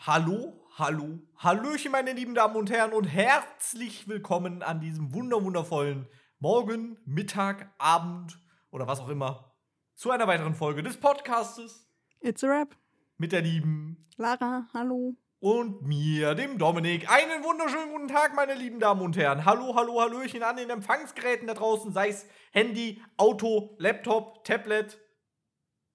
Hallo, 0.00 0.64
hallo, 0.76 1.18
hallöchen, 1.36 1.90
meine 1.92 2.12
lieben 2.12 2.34
Damen 2.34 2.56
und 2.56 2.70
Herren 2.70 2.92
und 2.92 3.04
herzlich 3.04 4.06
willkommen 4.08 4.62
an 4.62 4.80
diesem 4.80 5.12
wunderwundervollen 5.12 6.06
Morgen, 6.38 6.98
Mittag, 7.04 7.72
Abend 7.78 8.38
oder 8.70 8.86
was 8.86 9.00
auch 9.00 9.08
immer 9.08 9.54
zu 9.96 10.10
einer 10.10 10.28
weiteren 10.28 10.54
Folge 10.54 10.82
des 10.82 10.98
Podcastes 10.98 11.88
It's 12.20 12.44
a 12.44 12.46
Rap. 12.48 12.76
mit 13.16 13.32
der 13.32 13.40
lieben 13.42 14.08
Lara, 14.16 14.68
hallo. 14.72 15.16
und 15.40 15.82
mir, 15.82 16.34
dem 16.36 16.58
Dominik. 16.58 17.10
Einen 17.10 17.42
wunderschönen 17.42 17.90
guten 17.92 18.08
Tag, 18.08 18.34
meine 18.36 18.54
lieben 18.54 18.78
Damen 18.78 19.02
und 19.02 19.16
Herren. 19.16 19.44
Hallo, 19.44 19.74
hallo, 19.74 20.00
hallöchen 20.00 20.42
an 20.44 20.56
den 20.56 20.70
Empfangsgeräten 20.70 21.48
da 21.48 21.54
draußen, 21.54 21.92
sei 21.92 22.08
es 22.10 22.26
Handy, 22.52 23.02
Auto, 23.16 23.74
Laptop, 23.78 24.44
Tablet, 24.44 24.98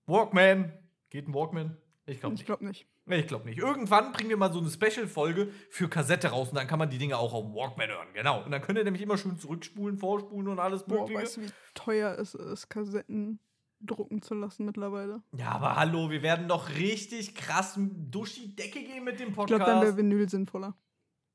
Walkman. 0.05 0.73
Geht 1.09 1.27
ein 1.29 1.33
Walkman? 1.33 1.77
Ich 2.05 2.19
glaube 2.19 2.33
Ich 2.35 2.39
nicht. 2.41 2.45
glaube 2.47 2.65
nicht. 2.65 2.85
Nee, 3.05 3.17
ich 3.19 3.27
glaube 3.27 3.45
nicht. 3.45 3.57
Irgendwann 3.59 4.13
bringen 4.13 4.29
wir 4.29 4.37
mal 4.37 4.53
so 4.53 4.59
eine 4.59 4.69
Special-Folge 4.69 5.51
für 5.69 5.89
Kassette 5.89 6.29
raus 6.29 6.49
und 6.49 6.55
dann 6.55 6.67
kann 6.67 6.79
man 6.79 6.89
die 6.89 6.97
Dinge 6.97 7.17
auch 7.17 7.33
auf 7.33 7.53
Walkman 7.53 7.89
hören. 7.89 8.07
Genau. 8.13 8.43
Und 8.43 8.51
dann 8.51 8.61
könnt 8.61 8.77
ihr 8.77 8.83
nämlich 8.85 9.01
immer 9.03 9.17
schön 9.17 9.37
zurückspulen, 9.37 9.97
vorspulen 9.97 10.47
und 10.47 10.59
alles 10.59 10.85
Boah, 10.85 11.01
Mögliche. 11.01 11.21
weißt 11.21 11.37
du, 11.37 11.41
wie 11.41 11.49
teuer 11.73 12.17
es 12.17 12.33
ist, 12.33 12.69
Kassetten 12.69 13.39
drucken 13.81 14.21
zu 14.21 14.33
lassen 14.35 14.63
mittlerweile? 14.65 15.21
ja, 15.35 15.49
aber 15.51 15.75
hallo, 15.75 16.09
wir 16.09 16.21
werden 16.23 16.47
doch 16.47 16.69
richtig 16.69 17.35
krass 17.35 17.77
durch 17.77 18.35
die 18.35 18.55
Decke 18.55 18.81
gehen 18.81 19.03
mit 19.03 19.19
dem 19.19 19.29
Ich 19.29 19.35
Podcast. 19.35 19.57
glaube, 19.57 19.71
dann 19.71 19.81
wäre 19.81 19.97
Vinyl 19.97 20.29
sinnvoller. 20.29 20.73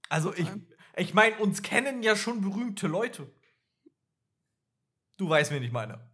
also 0.09 0.33
ich, 0.33 0.47
ich 0.97 1.13
meine, 1.13 1.37
uns 1.37 1.61
kennen 1.63 2.03
ja 2.03 2.17
schon 2.17 2.41
berühmte 2.41 2.87
Leute. 2.87 3.31
Du 5.19 5.29
weißt, 5.29 5.51
wen 5.51 5.63
ich 5.63 5.73
meine. 5.73 6.08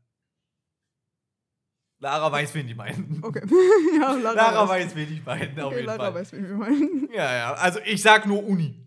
Lara 2.05 2.31
weiß, 2.31 2.55
wen 2.55 2.69
ich 2.69 2.77
meine. 2.77 3.03
Okay. 3.23 3.41
ja, 3.99 4.13
Lara, 4.13 4.35
Lara 4.35 4.69
weiß. 4.69 4.95
wen 4.95 5.11
ich 5.13 5.25
meine. 5.25 5.51
auf 5.63 5.69
Okay, 5.69 5.77
jeden 5.77 5.87
Lara 5.87 5.99
Fall. 6.13 6.15
weiß, 6.15 6.33
wie 6.35 6.43
wir 6.49 6.55
meinen. 6.57 7.09
Ja, 7.15 7.35
ja. 7.35 7.53
Also 7.55 7.81
ich 7.85 8.03
sag 8.03 8.27
nur 8.27 8.47
Uni. 8.47 8.79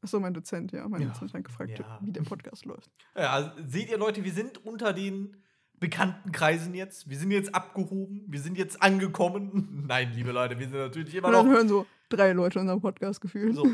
Achso, 0.00 0.18
mein 0.18 0.32
Dozent, 0.34 0.72
ja. 0.72 0.88
Mein 0.88 1.02
Ja. 1.02 1.08
Dozent 1.08 1.34
hat 1.34 1.44
gefragt, 1.44 1.78
Ja. 1.78 1.98
wie 2.02 2.10
der 2.12 2.22
Podcast 2.22 2.64
läuft. 2.64 2.90
Ja, 3.16 3.30
also, 3.32 3.50
seht 3.66 3.90
ihr 3.90 3.98
Leute, 3.98 4.24
wir 4.24 4.32
sind 4.32 4.64
unter 4.64 4.92
den 4.94 5.36
bekannten 5.78 6.32
Kreisen 6.32 6.74
jetzt. 6.74 7.08
Wir 7.10 7.18
sind 7.18 7.30
jetzt 7.32 7.54
abgehoben. 7.54 8.24
Wir 8.28 8.40
sind 8.40 8.56
jetzt 8.56 8.82
angekommen. 8.82 9.84
Nein, 9.88 10.12
liebe 10.14 10.32
Leute, 10.32 10.58
wir 10.58 10.66
sind 10.66 10.78
natürlich 10.78 11.14
immer 11.14 11.28
Und 11.28 11.34
dann 11.34 11.46
noch 11.46 11.52
hören 11.54 11.68
so 11.68 11.86
drei 12.08 12.32
Leute 12.32 12.60
unseren 12.60 12.80
Podcast 12.80 13.20
gefühlt. 13.20 13.54
so. 13.56 13.66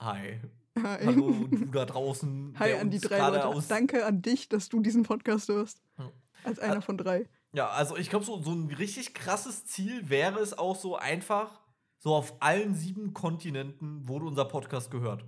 Hi. 0.00 0.40
Hi. 0.82 1.06
Hallo, 1.06 1.30
du 1.50 1.64
da 1.66 1.84
draußen. 1.84 2.54
Hi 2.58 2.72
an 2.74 2.90
die 2.90 2.98
drei 2.98 3.18
Leute. 3.30 3.64
Danke 3.68 4.04
an 4.04 4.20
dich, 4.20 4.48
dass 4.48 4.68
du 4.68 4.80
diesen 4.80 5.04
Podcast 5.04 5.48
hörst. 5.48 5.80
Ja. 5.98 6.10
Als 6.44 6.58
einer 6.58 6.78
Ah. 6.78 6.80
von 6.80 6.98
drei. 6.98 7.26
Ja, 7.56 7.70
also 7.70 7.96
ich 7.96 8.10
glaube, 8.10 8.22
so, 8.22 8.38
so 8.42 8.52
ein 8.52 8.70
richtig 8.70 9.14
krasses 9.14 9.64
Ziel 9.64 10.10
wäre 10.10 10.40
es 10.40 10.58
auch 10.58 10.76
so 10.76 10.96
einfach, 10.96 11.62
so 11.96 12.14
auf 12.14 12.34
allen 12.40 12.74
sieben 12.74 13.14
Kontinenten 13.14 14.06
wurde 14.06 14.26
unser 14.26 14.44
Podcast 14.44 14.90
gehört. 14.90 15.24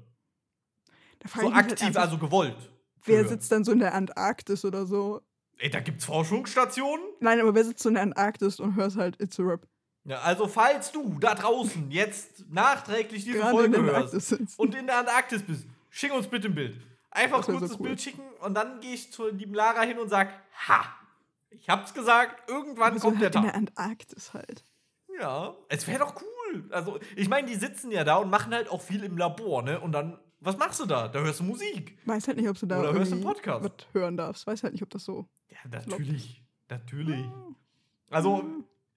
So 1.26 1.42
halt 1.42 1.54
aktiv, 1.54 1.86
einfach, 1.86 2.02
also 2.02 2.18
gewollt. 2.18 2.70
Wer 3.04 3.22
gehört. 3.22 3.30
sitzt 3.30 3.50
dann 3.50 3.64
so 3.64 3.72
in 3.72 3.78
der 3.78 3.94
Antarktis 3.94 4.66
oder 4.66 4.84
so? 4.84 5.22
Ey, 5.56 5.70
da 5.70 5.80
gibt's 5.80 6.04
Forschungsstationen. 6.04 7.02
Nein, 7.20 7.40
aber 7.40 7.54
wer 7.54 7.64
sitzt 7.64 7.82
so 7.82 7.88
in 7.88 7.94
der 7.94 8.02
Antarktis 8.02 8.60
und 8.60 8.76
hört 8.76 8.94
halt 8.96 9.18
It's 9.22 9.40
a 9.40 9.44
Rap? 9.44 9.66
Ja, 10.04 10.20
also 10.20 10.48
falls 10.48 10.92
du 10.92 11.18
da 11.18 11.34
draußen 11.34 11.90
jetzt 11.90 12.44
nachträglich 12.50 13.24
diese 13.24 13.38
Gerade 13.38 13.52
Folge 13.52 13.82
hörst 13.82 14.58
und 14.58 14.74
in 14.74 14.86
der 14.86 14.98
Antarktis 14.98 15.42
bist, 15.42 15.66
schick 15.88 16.12
uns 16.12 16.26
bitte 16.26 16.48
ein 16.48 16.54
Bild. 16.54 16.76
Einfach 17.10 17.38
Das 17.38 17.46
kurz 17.46 17.60
so 17.60 17.66
das 17.68 17.80
cool. 17.80 17.86
Bild 17.86 18.02
schicken 18.02 18.22
und 18.42 18.52
dann 18.52 18.80
gehe 18.80 18.92
ich 18.92 19.10
zur 19.10 19.32
lieben 19.32 19.54
Lara 19.54 19.80
hin 19.80 19.98
und 19.98 20.10
sag, 20.10 20.30
ha, 20.68 20.97
ich 21.50 21.68
hab's 21.68 21.94
gesagt, 21.94 22.48
irgendwann 22.48 22.92
Aber 22.92 23.00
so 23.00 23.08
kommt 23.08 23.20
der 23.20 23.26
halt 23.26 23.36
in 23.36 23.42
der 23.42 23.52
Tag. 23.52 23.58
Antarktis 23.58 24.34
halt. 24.34 24.64
Ja, 25.20 25.56
es 25.68 25.86
wäre 25.86 26.00
doch 26.00 26.14
cool. 26.16 26.68
Also, 26.70 26.98
ich 27.16 27.28
meine, 27.28 27.48
die 27.48 27.56
sitzen 27.56 27.90
ja 27.90 28.04
da 28.04 28.16
und 28.16 28.30
machen 28.30 28.54
halt 28.54 28.68
auch 28.70 28.80
viel 28.80 29.02
im 29.02 29.16
Labor, 29.16 29.62
ne? 29.62 29.80
Und 29.80 29.92
dann, 29.92 30.18
was 30.40 30.56
machst 30.56 30.78
du 30.80 30.86
da? 30.86 31.08
Da 31.08 31.20
hörst 31.20 31.40
du 31.40 31.44
Musik. 31.44 31.98
Weiß 32.06 32.28
halt 32.28 32.36
nicht, 32.36 32.48
ob 32.48 32.58
du 32.58 32.66
da 32.66 32.78
Oder 32.78 32.92
hörst 32.92 33.12
einen 33.12 33.22
Podcast? 33.22 33.64
was 33.64 33.86
hören 33.92 34.16
darfst. 34.16 34.46
Weiß 34.46 34.62
halt 34.62 34.74
nicht, 34.74 34.82
ob 34.82 34.90
das 34.90 35.04
so. 35.04 35.26
Ja, 35.50 35.58
natürlich. 35.70 36.44
Natürlich. 36.68 37.24
Ah. 37.24 37.54
Also, 38.10 38.44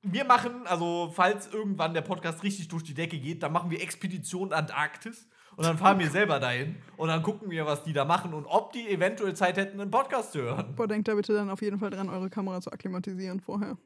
wir 0.04 0.26
machen, 0.26 0.68
also, 0.68 1.12
falls 1.14 1.48
irgendwann 1.48 1.94
der 1.94 2.02
Podcast 2.02 2.44
richtig 2.44 2.68
durch 2.68 2.84
die 2.84 2.94
Decke 2.94 3.20
geht, 3.20 3.42
dann 3.44 3.52
machen 3.52 3.72
wir 3.72 3.82
Expedition 3.82 4.54
Antarktis. 4.54 5.28
Und 5.58 5.66
dann 5.66 5.78
fahren 5.78 6.00
wir 6.00 6.10
selber 6.10 6.40
dahin 6.40 6.78
und 6.98 7.10
dann 7.10 7.22
gucken 7.24 7.50
wir, 7.52 7.66
was 7.66 7.84
die 7.84 7.94
da 7.94 8.06
machen 8.06 8.34
und 8.34 8.46
ob 8.46 8.72
die 8.72 8.88
eventuell 8.90 9.34
Zeit 9.36 9.58
hätten, 9.58 9.80
einen 9.82 9.92
Podcast 9.92 10.32
zu 10.32 10.42
hören. 10.42 10.74
Boah, 10.76 10.88
denkt 10.88 11.08
da 11.08 11.16
bitte 11.16 11.34
dann 11.34 11.50
auf 11.50 11.62
jeden 11.62 11.78
Fall 11.78 11.90
dran, 11.90 12.10
eure 12.10 12.30
Kamera 12.30 12.62
zu 12.62 12.72
akklimatisieren 12.72 13.40
vorher. 13.42 13.78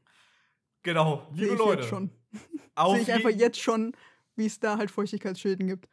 Genau, 0.84 1.28
liebe 1.34 1.54
ich 1.54 1.60
Leute. 1.60 1.82
jetzt 1.82 1.90
schon. 1.90 2.12
Sehe 2.32 3.00
ich 3.02 3.12
einfach 3.12 3.30
je- 3.32 3.38
jetzt 3.38 3.60
schon, 3.60 3.94
wie 4.36 4.46
es 4.46 4.60
da 4.60 4.78
halt 4.78 4.92
Feuchtigkeitsschäden 4.92 5.68
gibt. 5.68 5.88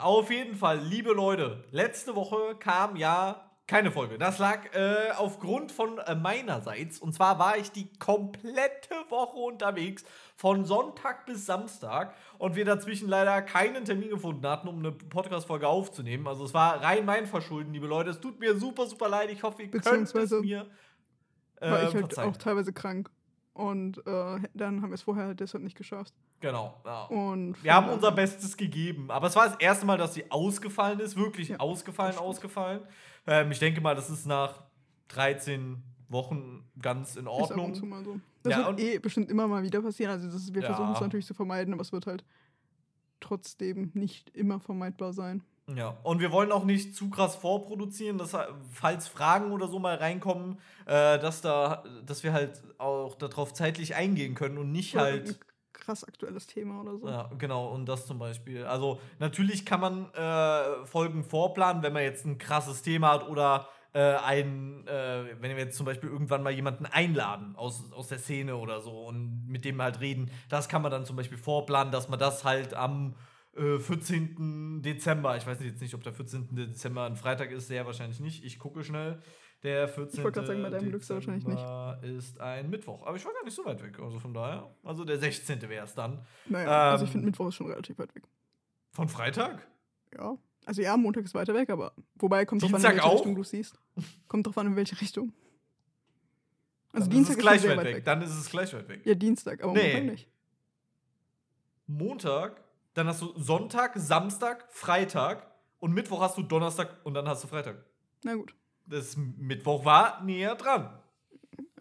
auf 0.00 0.30
jeden 0.30 0.54
Fall, 0.54 0.78
liebe 0.78 1.12
Leute, 1.12 1.64
letzte 1.70 2.14
Woche 2.14 2.54
kam 2.58 2.96
ja 2.96 3.49
keine 3.70 3.92
Folge. 3.92 4.18
Das 4.18 4.38
lag 4.38 4.74
äh, 4.74 5.12
aufgrund 5.16 5.70
von 5.70 5.98
äh, 5.98 6.16
meinerseits. 6.16 6.98
Und 6.98 7.14
zwar 7.14 7.38
war 7.38 7.56
ich 7.56 7.70
die 7.70 7.88
komplette 8.00 8.96
Woche 9.08 9.38
unterwegs, 9.38 10.04
von 10.34 10.64
Sonntag 10.64 11.24
bis 11.24 11.46
Samstag. 11.46 12.14
Und 12.38 12.56
wir 12.56 12.64
dazwischen 12.64 13.08
leider 13.08 13.40
keinen 13.42 13.84
Termin 13.84 14.10
gefunden 14.10 14.44
hatten, 14.44 14.66
um 14.66 14.80
eine 14.80 14.90
Podcast-Folge 14.90 15.68
aufzunehmen. 15.68 16.26
Also 16.26 16.44
es 16.44 16.52
war 16.52 16.82
rein 16.82 17.04
mein 17.04 17.26
Verschulden, 17.26 17.72
liebe 17.72 17.86
Leute. 17.86 18.10
Es 18.10 18.20
tut 18.20 18.40
mir 18.40 18.56
super, 18.56 18.86
super 18.86 19.08
leid. 19.08 19.30
Ich 19.30 19.44
hoffe, 19.44 19.62
ihr 19.62 19.70
könnt 19.70 19.84
es 19.84 19.90
Beziehungsweise 19.90 20.40
mir 20.40 20.66
äh, 21.60 21.70
War 21.70 21.78
ich 21.84 21.94
halt 21.94 21.98
verzeihen. 21.98 22.30
auch 22.30 22.36
teilweise 22.36 22.72
krank. 22.72 23.08
Und 23.60 23.98
äh, 24.06 24.38
dann 24.54 24.80
haben 24.80 24.90
wir 24.90 24.94
es 24.94 25.02
vorher 25.02 25.34
deshalb 25.34 25.62
nicht 25.62 25.76
geschafft. 25.76 26.14
Genau. 26.40 26.80
Ja. 26.84 27.04
Und 27.04 27.62
Wir 27.62 27.74
haben 27.74 27.88
unser 27.90 28.10
Bestes 28.12 28.56
gegeben. 28.56 29.10
Aber 29.10 29.26
es 29.26 29.36
war 29.36 29.48
das 29.48 29.56
erste 29.58 29.84
Mal, 29.84 29.98
dass 29.98 30.14
sie 30.14 30.30
ausgefallen 30.30 30.98
ist. 31.00 31.16
Wirklich 31.16 31.50
Ja, 31.50 31.58
ausgefallen, 31.58 32.16
ausgefallen. 32.16 32.80
Ähm, 33.26 33.50
ich 33.50 33.58
denke 33.58 33.80
mal, 33.80 33.94
das 33.94 34.08
ist 34.08 34.26
nach 34.26 34.62
13 35.08 35.82
Wochen 36.08 36.64
ganz 36.80 37.16
in 37.16 37.26
Ist 37.26 37.28
ab 37.28 37.56
und 37.58 37.74
zu 37.74 37.82
Ordnung. 37.82 37.88
mal 37.90 38.04
so. 38.04 38.20
Das 38.42 38.52
Ja, 38.52 38.66
wird 38.68 38.80
eh 38.80 38.98
bestimmt 38.98 39.30
immer 39.30 39.46
mal 39.46 39.62
wieder 39.62 39.82
passieren. 39.82 40.12
Also 40.12 40.30
das, 40.30 40.54
wir 40.54 40.62
versuchen 40.62 40.92
es 40.94 41.00
natürlich 41.00 41.26
zu 41.26 41.34
vermeiden, 41.34 41.74
aber 41.74 41.82
es 41.82 41.92
wird 41.92 42.06
halt 42.06 42.24
trotzdem 43.20 43.90
nicht 43.94 44.30
immer 44.30 44.58
vermeidbar 44.60 45.12
sein. 45.12 45.42
Ja. 45.76 45.96
Und 46.02 46.20
wir 46.20 46.32
wollen 46.32 46.52
auch 46.52 46.64
nicht 46.64 46.94
zu 46.94 47.10
krass 47.10 47.36
vorproduzieren, 47.36 48.18
dass, 48.18 48.36
falls 48.70 49.08
Fragen 49.08 49.52
oder 49.52 49.68
so 49.68 49.78
mal 49.78 49.96
reinkommen, 49.96 50.58
äh, 50.86 51.18
dass, 51.18 51.40
da, 51.40 51.84
dass 52.04 52.22
wir 52.22 52.32
halt 52.32 52.62
auch 52.78 53.14
darauf 53.16 53.52
zeitlich 53.52 53.94
eingehen 53.94 54.34
können 54.34 54.58
und 54.58 54.72
nicht 54.72 54.94
Oder 54.94 55.04
halt. 55.04 55.28
ein 55.28 55.36
krass 55.72 56.04
aktuelles 56.04 56.46
Thema 56.46 56.80
oder 56.82 56.96
so. 56.98 57.08
Ja, 57.08 57.30
genau, 57.38 57.68
und 57.68 57.86
das 57.86 58.06
zum 58.06 58.18
Beispiel. 58.18 58.64
Also, 58.64 59.00
natürlich 59.18 59.64
kann 59.64 59.80
man 59.80 60.12
äh, 60.14 60.86
Folgen 60.86 61.24
vorplanen, 61.24 61.82
wenn 61.82 61.92
man 61.92 62.02
jetzt 62.02 62.24
ein 62.24 62.38
krasses 62.38 62.82
Thema 62.82 63.12
hat 63.12 63.28
oder 63.28 63.68
äh, 63.92 64.14
ein, 64.16 64.86
äh, 64.86 65.24
wenn 65.40 65.56
wir 65.56 65.64
jetzt 65.64 65.76
zum 65.76 65.86
Beispiel 65.86 66.10
irgendwann 66.10 66.42
mal 66.42 66.52
jemanden 66.52 66.86
einladen 66.86 67.56
aus, 67.56 67.92
aus 67.92 68.08
der 68.08 68.18
Szene 68.18 68.56
oder 68.56 68.80
so 68.80 69.06
und 69.06 69.48
mit 69.48 69.64
dem 69.64 69.82
halt 69.82 70.00
reden. 70.00 70.30
Das 70.48 70.68
kann 70.68 70.82
man 70.82 70.90
dann 70.90 71.04
zum 71.04 71.16
Beispiel 71.16 71.38
vorplanen, 71.38 71.92
dass 71.92 72.08
man 72.08 72.18
das 72.18 72.44
halt 72.44 72.74
am 72.74 73.14
äh, 73.56 73.78
14. 73.78 74.82
Dezember, 74.82 75.36
ich 75.36 75.46
weiß 75.46 75.60
jetzt 75.62 75.80
nicht, 75.80 75.94
ob 75.94 76.02
der 76.02 76.12
14. 76.12 76.54
Dezember 76.54 77.04
ein 77.04 77.16
Freitag 77.16 77.50
ist, 77.50 77.68
sehr 77.68 77.86
wahrscheinlich 77.86 78.20
nicht. 78.20 78.44
Ich 78.44 78.58
gucke 78.58 78.84
schnell. 78.84 79.20
Der 79.62 79.88
14. 79.88 80.24
wollte 80.24 80.36
gerade 80.40 80.46
sagen, 80.46 80.62
bei 80.62 80.70
deinem 80.70 80.88
Glück 80.88 81.02
ist 81.02 81.10
wahrscheinlich 81.10 81.46
nicht. 81.46 81.62
Ist 82.02 82.40
ein 82.40 82.70
Mittwoch. 82.70 83.06
Aber 83.06 83.16
ich 83.16 83.24
war 83.26 83.32
gar 83.34 83.44
nicht 83.44 83.54
so 83.54 83.64
weit 83.66 83.82
weg. 83.82 83.98
Also 84.00 84.18
von 84.18 84.32
daher. 84.32 84.74
Also 84.82 85.04
der 85.04 85.18
16. 85.18 85.60
wäre 85.68 85.84
es 85.84 85.94
dann. 85.94 86.24
Naja, 86.46 86.92
also 86.92 87.04
ich 87.04 87.10
Ähm, 87.10 87.12
finde 87.12 87.26
Mittwoch 87.26 87.48
ist 87.48 87.56
schon 87.56 87.66
relativ 87.66 87.98
weit 87.98 88.14
weg. 88.14 88.22
Von 88.92 89.08
Freitag? 89.08 89.66
Ja. 90.16 90.38
Also 90.64 90.82
ja, 90.82 90.96
Montag 90.96 91.24
ist 91.24 91.34
weiter 91.34 91.54
weg, 91.54 91.68
aber 91.70 91.92
wobei 92.16 92.44
kommt 92.46 92.62
drauf 92.62 92.72
an, 92.72 92.80
in 92.80 92.86
welche 92.86 93.04
auch? 93.04 93.14
Richtung 93.16 93.34
du 93.34 93.42
siehst. 93.44 93.78
Kommt 94.28 94.46
drauf 94.46 94.56
an, 94.58 94.68
in 94.68 94.76
welche 94.76 94.98
Richtung. 95.00 95.32
Also 96.92 97.06
dann 97.06 97.16
Dienstag 97.16 97.20
ist 97.20 97.28
es 97.30 97.36
ist, 97.36 97.42
gleich 97.42 97.60
sehr 97.60 97.70
weit 97.70 97.78
weit 97.86 97.94
weg. 97.96 98.04
Dann 98.04 98.22
ist 98.22 98.30
es 98.30 98.50
gleich 98.50 98.72
weit 98.74 98.88
weg. 98.88 99.00
Ja, 99.04 99.14
Dienstag, 99.14 99.62
aber 99.62 99.72
Nee. 99.72 99.92
Montag 99.92 100.04
nicht. 100.10 100.28
Montag, 101.86 102.60
dann 102.94 103.06
hast 103.06 103.22
du 103.22 103.32
Sonntag, 103.38 103.92
Samstag, 103.96 104.66
Freitag 104.70 105.46
und 105.78 105.92
Mittwoch 105.92 106.20
hast 106.20 106.36
du 106.36 106.42
Donnerstag 106.42 106.96
und 107.04 107.14
dann 107.14 107.28
hast 107.28 107.44
du 107.44 107.48
Freitag. 107.48 107.84
Na 108.24 108.34
gut. 108.34 108.54
Das 108.86 109.16
Mittwoch 109.16 109.84
war 109.84 110.22
näher 110.22 110.56
dran. 110.56 110.98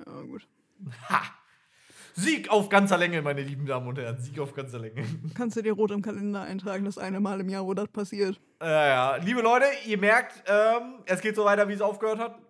Ja, 0.05 0.21
gut. 0.21 0.47
Ha! 1.09 1.21
Sieg 2.13 2.49
auf 2.49 2.69
ganzer 2.69 2.97
Länge, 2.97 3.21
meine 3.21 3.41
lieben 3.41 3.65
Damen 3.65 3.87
und 3.87 3.97
Herren. 3.97 4.19
Sieg 4.19 4.39
auf 4.39 4.53
ganzer 4.53 4.79
Länge. 4.79 5.03
Kannst 5.35 5.55
du 5.57 5.61
dir 5.61 5.73
rot 5.73 5.91
im 5.91 6.01
Kalender 6.01 6.41
eintragen, 6.41 6.85
das 6.85 6.97
eine 6.97 7.19
Mal 7.19 7.39
im 7.39 7.49
Jahr, 7.49 7.65
wo 7.65 7.73
das 7.73 7.87
passiert. 7.87 8.39
Ja, 8.61 8.87
ja. 8.87 9.15
Liebe 9.17 9.41
Leute, 9.41 9.65
ihr 9.85 9.97
merkt, 9.97 10.43
ähm, 10.47 11.01
es 11.05 11.21
geht 11.21 11.35
so 11.35 11.45
weiter, 11.45 11.67
wie 11.67 11.73
es 11.73 11.81
aufgehört 11.81 12.19
hat. 12.19 12.39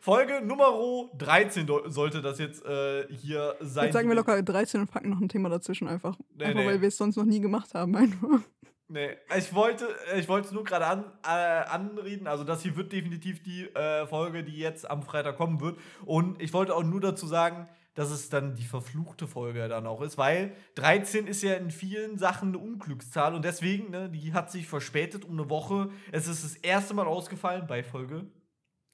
Folge 0.00 0.40
Nummer 0.40 0.72
13 1.18 1.66
do- 1.66 1.88
sollte 1.88 2.22
das 2.22 2.38
jetzt 2.38 2.64
äh, 2.64 3.06
hier 3.12 3.54
sein. 3.60 3.84
Jetzt 3.84 3.94
sagen 3.94 4.08
wir 4.08 4.16
locker 4.16 4.42
13 4.42 4.80
und 4.80 4.90
packen 4.90 5.10
noch 5.10 5.20
ein 5.20 5.28
Thema 5.28 5.48
dazwischen 5.50 5.88
einfach. 5.88 6.16
Nee, 6.36 6.44
einfach 6.44 6.60
nee. 6.60 6.66
weil 6.66 6.80
wir 6.80 6.88
es 6.88 6.96
sonst 6.96 7.16
noch 7.16 7.24
nie 7.26 7.40
gemacht 7.40 7.74
haben, 7.74 7.94
einfach. 7.96 8.40
Nee, 8.88 9.10
ich 9.38 9.54
wollte, 9.54 9.86
ich 10.18 10.26
wollte 10.28 10.48
es 10.48 10.52
nur 10.52 10.64
gerade 10.64 10.86
an, 10.86 11.04
äh, 11.22 11.28
anreden. 11.28 12.26
Also, 12.26 12.42
das 12.42 12.62
hier 12.62 12.74
wird 12.74 12.92
definitiv 12.92 13.40
die 13.40 13.66
äh, 13.66 14.04
Folge, 14.06 14.42
die 14.42 14.56
jetzt 14.58 14.90
am 14.90 15.02
Freitag 15.04 15.36
kommen 15.36 15.60
wird. 15.60 15.78
Und 16.04 16.42
ich 16.42 16.52
wollte 16.52 16.74
auch 16.74 16.82
nur 16.82 17.00
dazu 17.00 17.28
sagen, 17.28 17.68
dass 17.94 18.10
es 18.10 18.30
dann 18.30 18.54
die 18.56 18.64
verfluchte 18.64 19.28
Folge 19.28 19.68
dann 19.68 19.86
auch 19.86 20.00
ist, 20.00 20.16
weil 20.18 20.56
13 20.76 21.26
ist 21.26 21.42
ja 21.42 21.54
in 21.54 21.70
vielen 21.70 22.18
Sachen 22.18 22.48
eine 22.48 22.58
Unglückszahl 22.58 23.34
und 23.34 23.44
deswegen, 23.44 23.90
ne, 23.90 24.08
die 24.08 24.32
hat 24.32 24.50
sich 24.50 24.66
verspätet 24.66 25.24
um 25.24 25.32
eine 25.38 25.50
Woche. 25.50 25.90
Es 26.10 26.26
ist 26.26 26.42
das 26.42 26.56
erste 26.56 26.94
Mal 26.94 27.06
ausgefallen 27.06 27.66
bei 27.68 27.82
Folge 27.82 28.26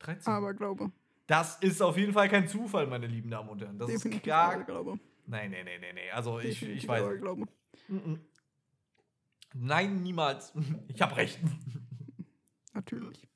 13. 0.01 0.33
Aber 0.33 0.55
glaube. 0.55 0.91
Das 1.27 1.57
ist 1.61 1.83
auf 1.83 1.97
jeden 1.97 2.13
Fall 2.13 2.29
kein 2.29 2.47
Zufall, 2.49 2.87
meine 2.87 3.07
lieben 3.07 3.31
Damen 3.31 3.49
und 3.49 3.61
Herren. 3.61 3.79
Das 3.79 3.89
Definitiv 3.89 4.23
ist 4.23 4.27
gar. 4.27 4.55
aber 4.55 4.65
glaube. 4.65 4.99
Nein, 5.27 5.51
nein, 5.51 5.65
nein, 5.65 5.81
nein, 5.81 5.95
nein. 5.95 6.05
Also 6.15 6.39
ich, 6.39 6.63
ich 6.63 6.87
weiß. 6.87 7.03
aber 7.03 7.13
nicht. 7.13 7.23
glaube. 7.23 7.47
Mhm. 7.89 8.21
Nein, 9.55 10.03
niemals. 10.03 10.53
Ich 10.89 11.01
habe 11.03 11.17
recht. 11.17 11.39
Natürlich. 12.75 13.27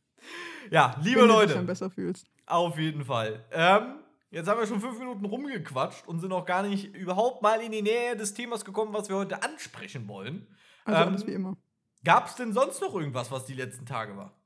Ja, 0.71 0.97
liebe 1.03 1.21
Wenn 1.23 1.29
du 1.29 1.33
dich 1.35 1.41
Leute. 1.43 1.55
dann 1.55 1.67
besser 1.67 1.91
fühlst. 1.91 2.27
Auf 2.47 2.79
jeden 2.79 3.05
Fall. 3.05 3.45
Ähm, 3.51 4.01
jetzt 4.31 4.49
haben 4.49 4.61
wir 4.61 4.67
schon 4.67 4.81
fünf 4.81 4.99
Minuten 4.99 5.25
rumgequatscht 5.25 6.07
und 6.07 6.21
sind 6.21 6.29
noch 6.29 6.45
gar 6.45 6.63
nicht 6.63 6.95
überhaupt 6.95 7.43
mal 7.43 7.61
in 7.63 7.73
die 7.73 7.83
Nähe 7.83 8.17
des 8.17 8.35
Themas 8.35 8.65
gekommen, 8.65 8.93
was 8.93 9.09
wir 9.09 9.17
heute 9.17 9.43
ansprechen 9.43 10.07
wollen. 10.09 10.47
Also 10.85 11.03
Ähm, 11.03 11.09
alles 11.09 11.27
wie 11.27 11.33
immer. 11.33 11.57
Gab 12.05 12.27
es 12.27 12.35
denn 12.37 12.53
sonst 12.53 12.81
noch 12.81 12.95
irgendwas, 12.95 13.31
was 13.31 13.47
die 13.47 13.55
letzten 13.55 13.87
Tage 13.87 14.17
war? 14.17 14.39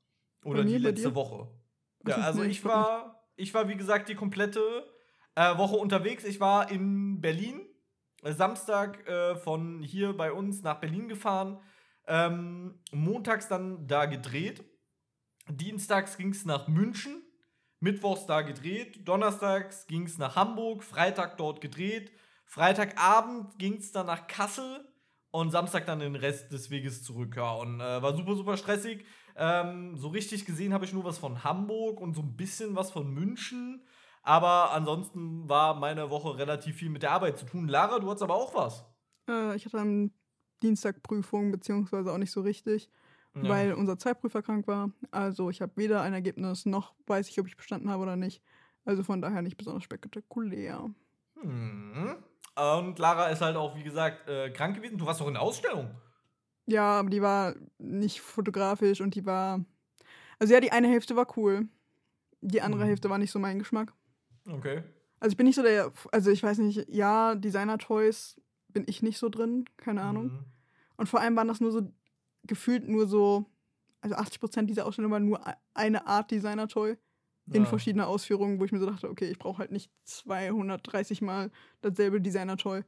Oder 0.43 0.63
die 0.63 0.77
letzte? 0.77 1.13
Woche? 1.15 1.47
Ja, 2.07 2.15
so, 2.15 2.21
also 2.21 2.43
ich 2.43 2.63
war, 2.65 3.29
ich 3.35 3.53
war, 3.53 3.67
wie 3.67 3.75
gesagt, 3.75 4.09
die 4.09 4.15
komplette 4.15 4.61
äh, 5.35 5.57
Woche 5.57 5.75
unterwegs. 5.75 6.23
Ich 6.23 6.39
war 6.39 6.71
in 6.71 7.21
Berlin. 7.21 7.61
Äh, 8.23 8.33
Samstag 8.33 9.07
äh, 9.07 9.35
von 9.35 9.81
hier 9.83 10.13
bei 10.13 10.31
uns 10.31 10.63
nach 10.63 10.79
Berlin 10.79 11.07
gefahren. 11.07 11.59
Ähm, 12.07 12.79
montags 12.91 13.47
dann 13.47 13.87
da 13.87 14.05
gedreht. 14.05 14.63
Dienstags 15.49 16.17
ging 16.17 16.29
es 16.29 16.45
nach 16.45 16.67
München. 16.67 17.21
Mittwochs 17.79 18.25
da 18.25 18.41
gedreht. 18.41 19.07
Donnerstags 19.07 19.85
ging 19.87 20.03
es 20.03 20.17
nach 20.17 20.35
Hamburg. 20.35 20.83
Freitag 20.83 21.37
dort 21.37 21.61
gedreht. 21.61 22.11
Freitagabend 22.45 23.59
ging 23.59 23.75
es 23.77 23.91
dann 23.91 24.07
nach 24.07 24.27
Kassel. 24.27 24.87
Und 25.31 25.51
Samstag 25.51 25.85
dann 25.85 25.99
den 25.99 26.15
Rest 26.15 26.53
des 26.53 26.69
Weges 26.69 27.03
zurück. 27.03 27.35
Ja, 27.35 27.55
und 27.55 27.81
äh, 27.81 28.01
war 28.01 28.15
super, 28.15 28.35
super 28.35 28.55
stressig. 28.55 29.05
Ähm, 29.35 29.97
so 29.97 30.07
richtig 30.09 30.45
gesehen 30.45 30.73
habe 30.73 30.85
ich 30.85 30.93
nur 30.93 31.03
was 31.03 31.17
von 31.17 31.43
Hamburg 31.43 31.99
und 31.99 32.13
so 32.13 32.21
ein 32.21 32.35
bisschen 32.37 32.75
was 32.75 32.91
von 32.91 33.13
München. 33.13 33.83
Aber 34.23 34.71
ansonsten 34.71 35.47
war 35.47 35.75
meine 35.75 36.09
Woche 36.09 36.37
relativ 36.37 36.77
viel 36.77 36.89
mit 36.89 37.03
der 37.03 37.11
Arbeit 37.11 37.37
zu 37.37 37.45
tun. 37.45 37.67
Lara, 37.67 37.99
du 37.99 38.09
hast 38.09 38.21
aber 38.21 38.35
auch 38.35 38.55
was. 38.55 38.85
Äh, 39.29 39.55
ich 39.55 39.65
hatte 39.65 39.79
am 39.79 40.11
Dienstag 40.63 41.03
Prüfung, 41.03 41.51
beziehungsweise 41.51 42.11
auch 42.11 42.17
nicht 42.17 42.31
so 42.31 42.41
richtig, 42.41 42.89
weil 43.33 43.73
unser 43.73 43.99
Zeitprüfer 43.99 44.41
krank 44.41 44.65
war. 44.67 44.91
Also 45.11 45.49
ich 45.49 45.61
habe 45.61 45.73
weder 45.75 46.01
ein 46.01 46.13
Ergebnis 46.13 46.65
noch 46.65 46.95
weiß 47.05 47.27
ich, 47.29 47.39
ob 47.39 47.47
ich 47.47 47.57
bestanden 47.57 47.89
habe 47.89 48.01
oder 48.01 48.15
nicht. 48.15 48.41
Also 48.85 49.03
von 49.03 49.21
daher 49.21 49.41
nicht 49.41 49.57
besonders 49.57 49.83
spektakulär. 49.83 50.89
Hm. 51.41 52.15
Und 52.55 52.97
Lara 52.97 53.27
ist 53.27 53.41
halt 53.41 53.57
auch, 53.57 53.75
wie 53.75 53.83
gesagt, 53.83 54.29
äh, 54.29 54.49
krank 54.51 54.77
gewesen. 54.77 54.97
Du 54.97 55.05
warst 55.05 55.19
doch 55.19 55.27
in 55.27 55.33
der 55.33 55.41
Ausstellung. 55.41 55.89
Ja, 56.67 56.99
aber 56.99 57.09
die 57.09 57.21
war 57.21 57.55
nicht 57.77 58.21
fotografisch 58.21 59.01
und 59.01 59.15
die 59.15 59.25
war. 59.25 59.63
Also 60.39 60.53
ja, 60.53 60.59
die 60.59 60.71
eine 60.71 60.87
Hälfte 60.87 61.15
war 61.15 61.27
cool. 61.37 61.67
Die 62.41 62.61
andere 62.61 62.83
Mhm. 62.83 62.87
Hälfte 62.89 63.09
war 63.09 63.17
nicht 63.17 63.31
so 63.31 63.39
mein 63.39 63.59
Geschmack. 63.59 63.93
Okay. 64.47 64.83
Also 65.19 65.31
ich 65.33 65.37
bin 65.37 65.45
nicht 65.45 65.55
so 65.55 65.63
der, 65.63 65.91
also 66.11 66.29
ich 66.31 66.43
weiß 66.43 66.57
nicht, 66.59 66.87
ja, 66.89 67.35
Designer-Toys 67.35 68.39
bin 68.69 68.83
ich 68.87 69.01
nicht 69.01 69.17
so 69.17 69.29
drin, 69.29 69.65
keine 69.77 70.01
Ahnung. 70.01 70.25
Mhm. 70.25 70.45
Und 70.97 71.09
vor 71.09 71.21
allem 71.21 71.35
waren 71.35 71.47
das 71.47 71.61
nur 71.61 71.71
so, 71.71 71.91
gefühlt 72.43 72.87
nur 72.87 73.07
so, 73.07 73.45
also 74.01 74.15
80% 74.15 74.69
dieser 74.69 74.85
Ausstellung 74.85 75.11
war 75.11 75.19
nur 75.19 75.39
eine 75.73 76.05
Art 76.05 76.29
Designer-Toy 76.31 76.97
in 77.51 77.63
Ja. 77.63 77.65
verschiedener 77.65 78.07
Ausführungen, 78.07 78.59
wo 78.59 78.65
ich 78.65 78.71
mir 78.71 78.79
so 78.79 78.85
dachte, 78.85 79.09
okay, 79.09 79.29
ich 79.29 79.39
brauche 79.39 79.59
halt 79.59 79.71
nicht 79.71 79.89
230 80.03 81.21
Mal 81.21 81.51
dasselbe 81.81 82.19
Designer-Toy 82.21 82.83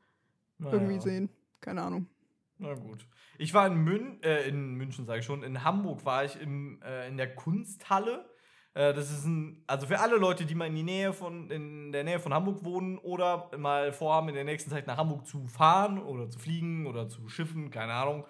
irgendwie 0.59 0.95
Naja. 0.95 1.01
sehen. 1.01 1.29
Keine 1.61 1.81
Ahnung. 1.83 2.07
Na 2.59 2.73
gut. 2.73 3.07
Ich 3.37 3.53
war 3.53 3.67
in, 3.67 3.83
Mün 3.83 4.21
äh, 4.23 4.47
in 4.47 4.75
München, 4.75 5.05
sage 5.05 5.19
ich 5.19 5.25
schon. 5.25 5.43
In 5.43 5.63
Hamburg 5.63 6.05
war 6.05 6.25
ich 6.25 6.39
im, 6.41 6.81
äh, 6.81 7.07
in 7.07 7.17
der 7.17 7.35
Kunsthalle. 7.35 8.25
Äh, 8.73 8.93
das 8.93 9.11
ist 9.11 9.25
ein, 9.25 9.63
also 9.67 9.87
für 9.87 9.99
alle 9.99 10.17
Leute, 10.17 10.45
die 10.45 10.55
mal 10.55 10.67
in 10.67 10.75
die 10.75 10.83
Nähe 10.83 11.13
von, 11.13 11.49
in 11.51 11.91
der 11.91 12.03
Nähe 12.03 12.19
von 12.19 12.33
Hamburg 12.33 12.63
wohnen 12.63 12.97
oder 12.97 13.51
mal 13.57 13.91
vorhaben, 13.91 14.29
in 14.29 14.35
der 14.35 14.43
nächsten 14.43 14.71
Zeit 14.71 14.87
nach 14.87 14.97
Hamburg 14.97 15.27
zu 15.27 15.45
fahren 15.45 15.99
oder 15.99 16.29
zu 16.29 16.39
fliegen 16.39 16.87
oder 16.87 17.07
zu 17.09 17.27
schiffen, 17.27 17.69
keine 17.69 17.93
Ahnung, 17.93 18.25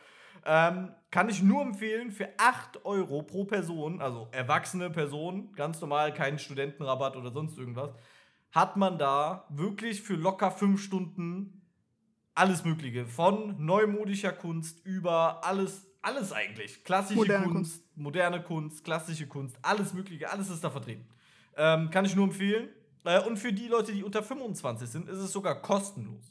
ähm, 0.46 0.94
kann 1.12 1.30
ich 1.30 1.42
nur 1.42 1.62
empfehlen, 1.62 2.12
für 2.12 2.30
8 2.38 2.86
Euro 2.86 3.24
pro 3.24 3.46
Person, 3.46 4.02
also 4.02 4.30
erwachsene 4.32 4.90
Person, 4.90 5.52
ganz 5.54 5.82
normal, 5.82 6.14
keinen 6.14 6.40
Studentenrabatt 6.40 7.18
oder 7.18 7.32
sonst 7.32 7.58
irgendwas, 7.58 7.92
hat 8.52 8.78
man 8.78 8.98
da 8.98 9.46
wirklich 9.50 10.02
für 10.02 10.16
locker 10.16 10.52
5 10.52 10.82
Stunden 10.82 11.57
alles 12.38 12.64
Mögliche. 12.64 13.06
Von 13.06 13.56
neumodischer 13.64 14.32
Kunst 14.32 14.86
über 14.86 15.44
alles, 15.46 15.86
alles 16.02 16.32
eigentlich. 16.32 16.84
Klassische 16.84 17.20
Moderne 17.20 17.48
Kunst, 17.52 17.84
moderne 17.96 18.42
Kunst, 18.44 18.84
klassische 18.84 19.28
Kunst, 19.28 19.58
alles 19.62 19.94
Mögliche, 19.94 20.30
alles 20.32 20.50
ist 20.50 20.64
da 20.64 20.70
vertreten. 20.70 21.06
Ähm, 21.56 21.90
kann 21.90 22.06
ich 22.06 22.16
nur 22.16 22.26
empfehlen. 22.26 22.70
Äh, 23.04 23.26
und 23.26 23.38
für 23.38 23.52
die 23.54 23.68
Leute, 23.68 23.92
die 23.94 24.04
unter 24.04 24.22
25 24.24 24.88
sind, 24.90 25.10
ist 25.10 25.18
es 25.20 25.32
sogar 25.32 25.62
kostenlos. 25.62 26.24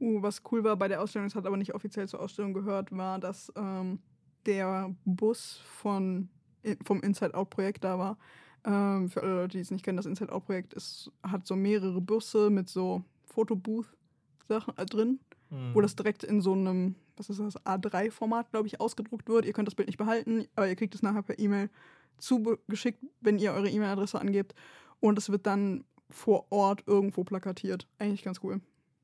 Uh, 0.00 0.20
was 0.22 0.42
cool 0.50 0.64
war 0.64 0.76
bei 0.76 0.88
der 0.88 1.00
Ausstellung, 1.00 1.28
das 1.28 1.34
hat 1.36 1.46
aber 1.46 1.56
nicht 1.56 1.74
offiziell 1.74 2.08
zur 2.08 2.20
Ausstellung 2.20 2.52
gehört, 2.52 2.90
war, 2.96 3.18
dass 3.18 3.52
ähm, 3.56 4.00
der 4.44 4.94
Bus 5.04 5.60
von, 5.76 6.28
i- 6.66 6.76
vom 6.84 7.00
Inside-Out-Projekt 7.00 7.84
da 7.84 7.98
war. 7.98 8.18
Ähm, 8.64 9.08
für 9.08 9.22
alle 9.22 9.34
Leute, 9.36 9.56
die 9.56 9.60
es 9.60 9.70
nicht 9.70 9.84
kennen, 9.84 9.96
das 9.96 10.06
Inside-Out-Projekt 10.06 10.74
hat 11.22 11.46
so 11.46 11.54
mehrere 11.56 12.00
Busse 12.00 12.50
mit 12.50 12.68
so 12.68 13.04
Fotobooth-Sachen 13.26 14.76
äh, 14.76 14.86
drin, 14.86 15.20
Hm. 15.54 15.72
wo 15.72 15.80
das 15.80 15.94
direkt 15.94 16.24
in 16.24 16.40
so 16.40 16.52
einem, 16.52 16.96
was 17.16 17.30
ist 17.30 17.38
das, 17.38 17.56
A3-Format, 17.64 18.50
glaube 18.50 18.66
ich, 18.66 18.80
ausgedruckt 18.80 19.28
wird. 19.28 19.44
Ihr 19.44 19.52
könnt 19.52 19.68
das 19.68 19.76
Bild 19.76 19.86
nicht 19.86 19.98
behalten, 19.98 20.48
aber 20.56 20.66
ihr 20.66 20.74
kriegt 20.74 20.96
es 20.96 21.02
nachher 21.02 21.22
per 21.22 21.38
E-Mail 21.38 21.70
zugeschickt, 22.18 22.98
wenn 23.20 23.38
ihr 23.38 23.52
eure 23.52 23.68
E-Mail-Adresse 23.68 24.20
angebt. 24.20 24.52
Und 24.98 25.16
es 25.16 25.30
wird 25.30 25.46
dann 25.46 25.84
vor 26.10 26.46
Ort 26.50 26.82
irgendwo 26.86 27.22
plakatiert. 27.22 27.86
Eigentlich 28.00 28.24
ganz 28.24 28.40
cool. 28.42 28.60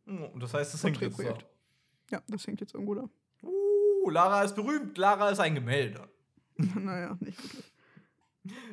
Hm, 0.07 0.41
Das 0.41 0.53
heißt, 0.53 0.75
es 0.75 0.83
hängt 0.83 1.01
jetzt 1.01 1.21
da. 1.21 1.39
Ja, 2.11 2.21
das 2.27 2.45
hängt 2.49 2.61
jetzt 2.61 2.75
irgendwo 2.75 2.95
da. 2.97 3.09
Uh, 3.45 4.11
Lara 4.11 4.43
ist 4.43 4.57
berühmt. 4.57 4.99
Lara 4.99 5.31
ist 5.31 5.39
ein 5.39 5.55
Gemälde. 5.55 6.09
naja, 6.57 7.17
nicht 7.21 7.41
wirklich. 7.45 7.73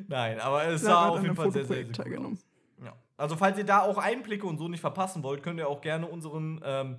Nein, 0.08 0.40
aber 0.40 0.66
es 0.66 0.82
Lara 0.82 0.96
sah 1.04 1.10
auf 1.10 1.22
jeden 1.22 1.36
Fall 1.36 1.52
sehr, 1.52 1.66
sehr, 1.66 1.84
sehr 1.86 1.92
teilgenommen. 1.94 2.34
aus. 2.34 2.86
Ja. 2.86 2.96
Also, 3.18 3.36
falls 3.36 3.58
ihr 3.60 3.66
da 3.66 3.82
auch 3.82 3.98
Einblicke 4.00 4.48
und 4.48 4.58
so 4.58 4.68
nicht 4.68 4.82
verpassen 4.82 5.22
wollt, 5.22 5.44
könnt 5.44 5.60
ihr 5.60 5.68
auch 5.68 5.82
gerne 5.82 6.08
unseren 6.08 6.60
ähm, 6.64 6.98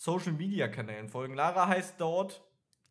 Social 0.00 0.32
Media 0.32 0.66
Kanälen 0.68 1.10
folgen. 1.10 1.34
Lara 1.34 1.68
heißt 1.68 1.96
dort 2.00 2.42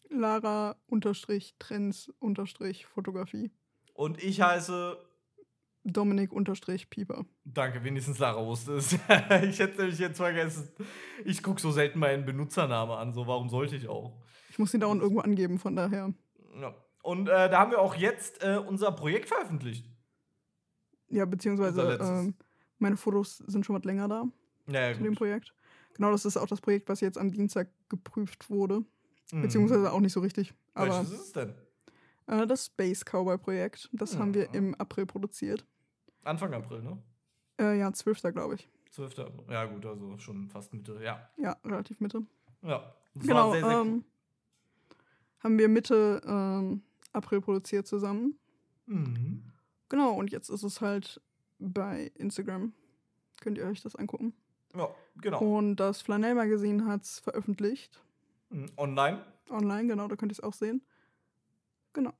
Lara 0.09 0.75
unterstrich 0.85 1.55
Trends 1.57 2.11
unterstrich 2.19 2.85
Fotografie. 2.85 3.51
und 3.95 4.23
ich 4.23 4.41
heiße. 4.41 4.97
Dominik 5.85 6.31
unterstrich 6.33 6.89
Pieper. 6.91 7.25
Danke, 7.45 7.83
wenigstens 7.83 8.19
Lara 8.19 8.45
wusste 8.45 8.73
es. 8.73 8.93
ich 9.43 9.57
hätte 9.59 9.77
nämlich 9.79 9.97
jetzt 9.97 10.17
vergessen. 10.17 10.69
Ich 11.25 11.41
gucke 11.41 11.59
so 11.59 11.71
selten 11.71 11.97
meinen 11.97 12.25
Benutzername 12.25 12.95
an, 12.97 13.11
so 13.13 13.25
warum 13.25 13.49
sollte 13.49 13.75
ich 13.75 13.87
auch? 13.87 14.21
Ich 14.51 14.59
muss 14.59 14.71
ihn 14.75 14.81
dauernd 14.81 15.01
irgendwo 15.01 15.21
angeben, 15.21 15.57
von 15.57 15.75
daher. 15.75 16.13
Ja. 16.61 16.75
Und 17.01 17.27
äh, 17.27 17.49
da 17.49 17.59
haben 17.59 17.71
wir 17.71 17.79
auch 17.79 17.95
jetzt 17.95 18.43
äh, 18.43 18.57
unser 18.57 18.91
Projekt 18.91 19.29
veröffentlicht. 19.29 19.89
Ja, 21.07 21.25
beziehungsweise 21.25 21.97
ähm, 21.99 22.35
meine 22.77 22.97
Fotos 22.97 23.37
sind 23.37 23.65
schon 23.65 23.75
was 23.77 23.83
länger 23.85 24.07
da 24.07 24.25
Ja, 24.67 24.93
zu 24.93 24.99
dem 24.99 25.09
gut. 25.13 25.17
Projekt. 25.19 25.53
Genau, 25.99 26.11
das 26.11 26.23
ist 26.23 26.37
auch 26.37 26.47
das 26.47 26.61
Projekt, 26.61 26.87
was 26.87 27.01
jetzt 27.01 27.17
am 27.17 27.29
Dienstag 27.29 27.67
geprüft 27.89 28.49
wurde. 28.49 28.85
Mhm. 29.33 29.41
Beziehungsweise 29.41 29.91
auch 29.91 29.99
nicht 29.99 30.13
so 30.13 30.21
richtig. 30.21 30.53
Aber 30.73 30.91
Welches 30.95 31.11
ist 31.11 31.19
es 31.19 31.31
denn? 31.33 31.53
äh, 32.27 32.47
das 32.47 32.67
Space 32.67 33.03
Cowboy 33.03 33.37
Projekt, 33.37 33.89
das 33.91 34.17
haben 34.17 34.33
wir 34.33 34.47
Mhm. 34.47 34.55
im 34.55 34.75
April 34.75 35.05
produziert. 35.05 35.65
Anfang 36.23 36.53
April, 36.53 36.83
ne? 36.83 36.97
Äh, 37.59 37.79
ja, 37.79 37.91
12. 37.91 38.31
glaube 38.31 38.55
ich. 38.55 38.69
12. 38.91 39.19
April. 39.19 39.53
Ja, 39.53 39.65
gut, 39.65 39.85
also 39.85 40.17
schon 40.19 40.47
fast 40.49 40.73
Mitte. 40.73 40.97
Ja. 41.03 41.29
Ja, 41.35 41.57
relativ 41.65 41.99
Mitte. 41.99 42.25
Ja. 42.61 42.95
Das 43.15 43.23
genau, 43.27 43.49
war 43.49 43.51
sehr, 43.51 43.65
sehr 43.69 43.79
ähm, 43.81 44.05
haben 45.39 45.57
wir 45.57 45.67
Mitte 45.67 46.21
ähm, 46.25 46.81
April 47.11 47.41
produziert 47.41 47.87
zusammen. 47.87 48.39
Mhm. 48.85 49.43
Genau, 49.89 50.13
und 50.13 50.31
jetzt 50.31 50.47
ist 50.47 50.63
es 50.63 50.79
halt 50.79 51.21
bei 51.59 52.09
Instagram. 52.15 52.71
Könnt 53.41 53.57
ihr 53.57 53.65
euch 53.65 53.81
das 53.81 53.97
angucken. 53.97 54.33
Ja, 54.75 54.89
genau. 55.21 55.39
Und 55.39 55.77
das 55.77 56.01
Flanell 56.01 56.35
Magazin 56.35 56.85
hat 56.87 57.03
es 57.03 57.19
veröffentlicht. 57.19 57.99
Mhm. 58.49 58.71
Online. 58.77 59.23
Online, 59.49 59.87
genau, 59.87 60.07
da 60.07 60.15
könnt 60.15 60.31
ihr 60.31 60.37
es 60.37 60.43
auch 60.43 60.53
sehen. 60.53 60.81
Genau. 61.93 62.13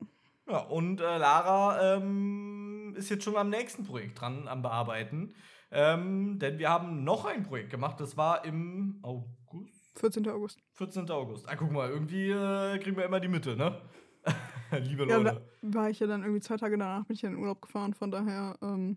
Ja, 0.48 0.58
und 0.62 1.00
äh, 1.00 1.18
Lara 1.18 1.96
ähm, 1.96 2.94
ist 2.96 3.08
jetzt 3.08 3.22
schon 3.24 3.36
am 3.36 3.50
nächsten 3.50 3.84
Projekt 3.84 4.20
dran, 4.20 4.48
am 4.48 4.62
Bearbeiten. 4.62 5.34
Ähm, 5.70 6.40
denn 6.40 6.58
wir 6.58 6.68
haben 6.70 7.04
noch 7.04 7.24
ein 7.24 7.44
Projekt 7.44 7.70
gemacht, 7.70 8.00
das 8.00 8.16
war 8.16 8.44
im 8.44 8.98
August, 9.02 9.96
14. 10.00 10.28
August. 10.28 10.58
14. 10.72 11.08
August. 11.10 11.48
Ah, 11.48 11.54
guck 11.54 11.70
mal, 11.70 11.88
irgendwie 11.88 12.30
äh, 12.30 12.78
kriegen 12.80 12.96
wir 12.96 13.04
immer 13.04 13.20
die 13.20 13.28
Mitte, 13.28 13.54
ne? 13.54 13.80
Liebe 14.72 15.06
Ja, 15.08 15.18
Leute. 15.18 15.40
da 15.62 15.74
war 15.74 15.88
ich 15.90 16.00
ja 16.00 16.08
dann 16.08 16.22
irgendwie 16.22 16.40
zwei 16.40 16.56
Tage 16.56 16.76
danach 16.76 17.04
bin 17.04 17.14
ich 17.14 17.22
ja 17.22 17.28
in 17.28 17.36
den 17.36 17.40
Urlaub 17.42 17.62
gefahren, 17.62 17.94
von 17.94 18.10
daher 18.10 18.58
ähm, 18.62 18.96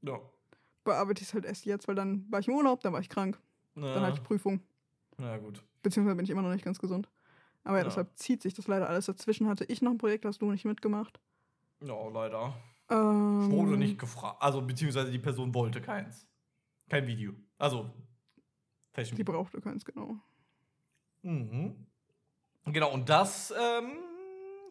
Ja. 0.00 0.18
Bearbeite 0.84 1.22
ich 1.22 1.28
es 1.28 1.34
halt 1.34 1.44
erst 1.44 1.64
jetzt, 1.64 1.88
weil 1.88 1.94
dann 1.94 2.26
war 2.30 2.40
ich 2.40 2.48
im 2.48 2.54
Urlaub, 2.54 2.80
dann 2.82 2.92
war 2.92 3.00
ich 3.00 3.08
krank, 3.08 3.38
Ja. 3.76 3.94
dann 3.94 4.02
hatte 4.04 4.18
ich 4.18 4.22
Prüfung. 4.22 4.60
Na 5.18 5.36
gut. 5.38 5.62
Beziehungsweise 5.82 6.16
bin 6.16 6.24
ich 6.24 6.30
immer 6.30 6.42
noch 6.42 6.52
nicht 6.52 6.64
ganz 6.64 6.78
gesund. 6.78 7.08
Aber 7.64 7.76
ja, 7.76 7.82
Ja. 7.82 7.88
deshalb 7.88 8.16
zieht 8.18 8.42
sich 8.42 8.54
das 8.54 8.66
leider 8.66 8.88
alles. 8.88 9.06
Dazwischen 9.06 9.48
hatte 9.48 9.64
ich 9.64 9.82
noch 9.82 9.90
ein 9.92 9.98
Projekt, 9.98 10.24
hast 10.24 10.42
du 10.42 10.50
nicht 10.50 10.64
mitgemacht. 10.64 11.20
Ja, 11.84 12.08
leider. 12.08 12.54
Ähm, 12.90 13.50
Wurde 13.50 13.76
nicht 13.76 13.98
gefragt. 13.98 14.36
Also, 14.40 14.60
beziehungsweise 14.62 15.10
die 15.12 15.18
Person 15.18 15.54
wollte 15.54 15.80
keins. 15.80 16.26
Kein 16.88 17.06
Video. 17.06 17.32
Also, 17.58 17.90
Fashion. 18.92 19.16
Die 19.16 19.24
brauchte 19.24 19.60
keins, 19.60 19.84
genau. 19.84 20.16
Mhm. 21.22 21.86
Genau, 22.66 22.92
und 22.92 23.08
das 23.08 23.52
ähm, 23.52 23.92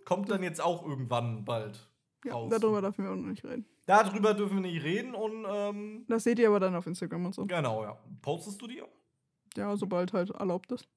kommt 0.06 0.30
dann 0.30 0.44
jetzt 0.44 0.62
auch 0.62 0.86
irgendwann 0.86 1.44
bald 1.46 1.90
Ja, 2.24 2.34
raus. 2.34 2.52
darüber 2.52 2.82
dürfen 2.82 3.04
wir 3.04 3.12
auch 3.12 3.16
noch 3.16 3.28
nicht 3.28 3.44
reden. 3.44 3.66
Darüber 3.86 4.34
dürfen 4.34 4.56
wir 4.56 4.72
nicht 4.72 4.84
reden 4.84 5.16
und 5.16 5.46
ähm, 5.48 6.06
Das 6.08 6.24
seht 6.24 6.40
ihr 6.40 6.48
aber 6.48 6.60
dann 6.60 6.76
auf 6.76 6.86
Instagram 6.86 7.26
und 7.26 7.36
so. 7.36 7.46
genau, 7.46 7.84
ja. 7.84 7.98
Postest 8.22 8.62
du 8.62 8.68
die 8.68 8.82
auch? 8.82 8.90
Ja, 9.56 9.76
sobald 9.76 10.14
halt 10.14 10.30
erlaubt 10.30 10.72
ist. 10.72 10.88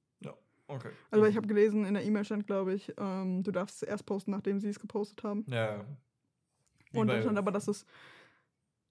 Okay. 0.66 0.90
Also 1.10 1.26
ich 1.26 1.36
habe 1.36 1.46
gelesen, 1.46 1.84
in 1.84 1.94
der 1.94 2.04
E-Mail 2.04 2.24
stand, 2.24 2.46
glaube 2.46 2.74
ich, 2.74 2.92
ähm, 2.98 3.42
du 3.42 3.50
darfst 3.50 3.82
es 3.82 3.88
erst 3.88 4.06
posten, 4.06 4.30
nachdem 4.30 4.60
sie 4.60 4.68
es 4.68 4.80
gepostet 4.80 5.22
haben. 5.22 5.44
Ja. 5.48 5.76
ja. 5.76 5.84
Und 6.92 7.08
da 7.08 7.20
stand 7.20 7.36
aber, 7.36 7.50
dass 7.50 7.68
es 7.68 7.84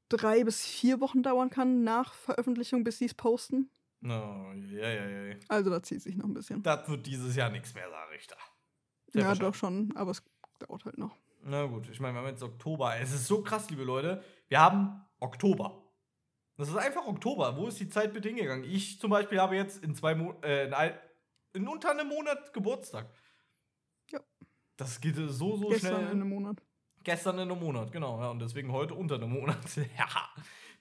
drei 0.09 0.43
bis 0.43 0.65
vier 0.65 0.99
Wochen 0.99 1.23
dauern 1.23 1.49
kann 1.49 1.83
nach 1.83 2.13
Veröffentlichung, 2.13 2.83
bis 2.83 2.99
sie 2.99 3.05
es 3.05 3.13
posten. 3.13 3.69
No, 4.01 4.51
ja, 4.69 4.89
ja, 4.89 5.07
ja. 5.07 5.23
ja. 5.25 5.35
Also 5.47 5.69
da 5.69 5.81
zieht 5.81 6.01
sich 6.01 6.15
noch 6.15 6.25
ein 6.25 6.33
bisschen. 6.33 6.61
Das 6.61 6.87
wird 6.87 7.05
dieses 7.07 7.35
Jahr 7.35 7.49
nichts 7.49 7.73
mehr, 7.73 7.89
sage 7.89 8.15
ich 8.19 8.27
da. 8.27 8.35
Sehr 9.07 9.23
ja, 9.23 9.35
doch 9.35 9.55
schon, 9.55 9.95
aber 9.95 10.11
es 10.11 10.21
dauert 10.59 10.85
halt 10.85 10.97
noch. 10.97 11.15
Na 11.45 11.65
gut, 11.65 11.89
ich 11.89 11.99
meine, 11.99 12.15
wir 12.15 12.21
haben 12.21 12.29
jetzt 12.29 12.43
Oktober. 12.43 12.95
Es 12.97 13.11
ist 13.11 13.27
so 13.27 13.41
krass, 13.41 13.69
liebe 13.69 13.83
Leute. 13.83 14.23
Wir 14.47 14.61
haben 14.61 15.01
Oktober. 15.19 15.83
Das 16.55 16.69
ist 16.69 16.77
einfach 16.77 17.05
Oktober. 17.05 17.57
Wo 17.57 17.67
ist 17.67 17.79
die 17.79 17.89
Zeit 17.89 18.13
mit 18.13 18.25
hingegangen? 18.25 18.63
Ich 18.63 18.99
zum 18.99 19.09
Beispiel 19.09 19.41
habe 19.41 19.55
jetzt 19.55 19.83
in 19.83 19.93
zwei 19.95 20.15
Mo 20.15 20.35
äh, 20.41 20.65
in, 20.67 20.73
ein, 20.73 20.93
in 21.53 21.67
unter 21.67 21.91
einem 21.91 22.07
Monat 22.07 22.53
Geburtstag. 22.53 23.09
Ja. 24.11 24.19
Das 24.77 25.01
geht 25.01 25.15
so, 25.15 25.57
so 25.57 25.67
Gestern 25.69 25.95
schnell. 25.95 26.11
in 26.11 26.21
einem 26.21 26.29
Monat. 26.29 26.61
Gestern 27.03 27.35
in 27.39 27.51
einem 27.51 27.59
Monat, 27.59 27.91
genau. 27.91 28.21
Ja, 28.21 28.29
und 28.29 28.39
deswegen 28.39 28.71
heute 28.71 28.93
unter 28.93 29.15
einem 29.15 29.31
Monat. 29.31 29.75
ja. 29.97 30.07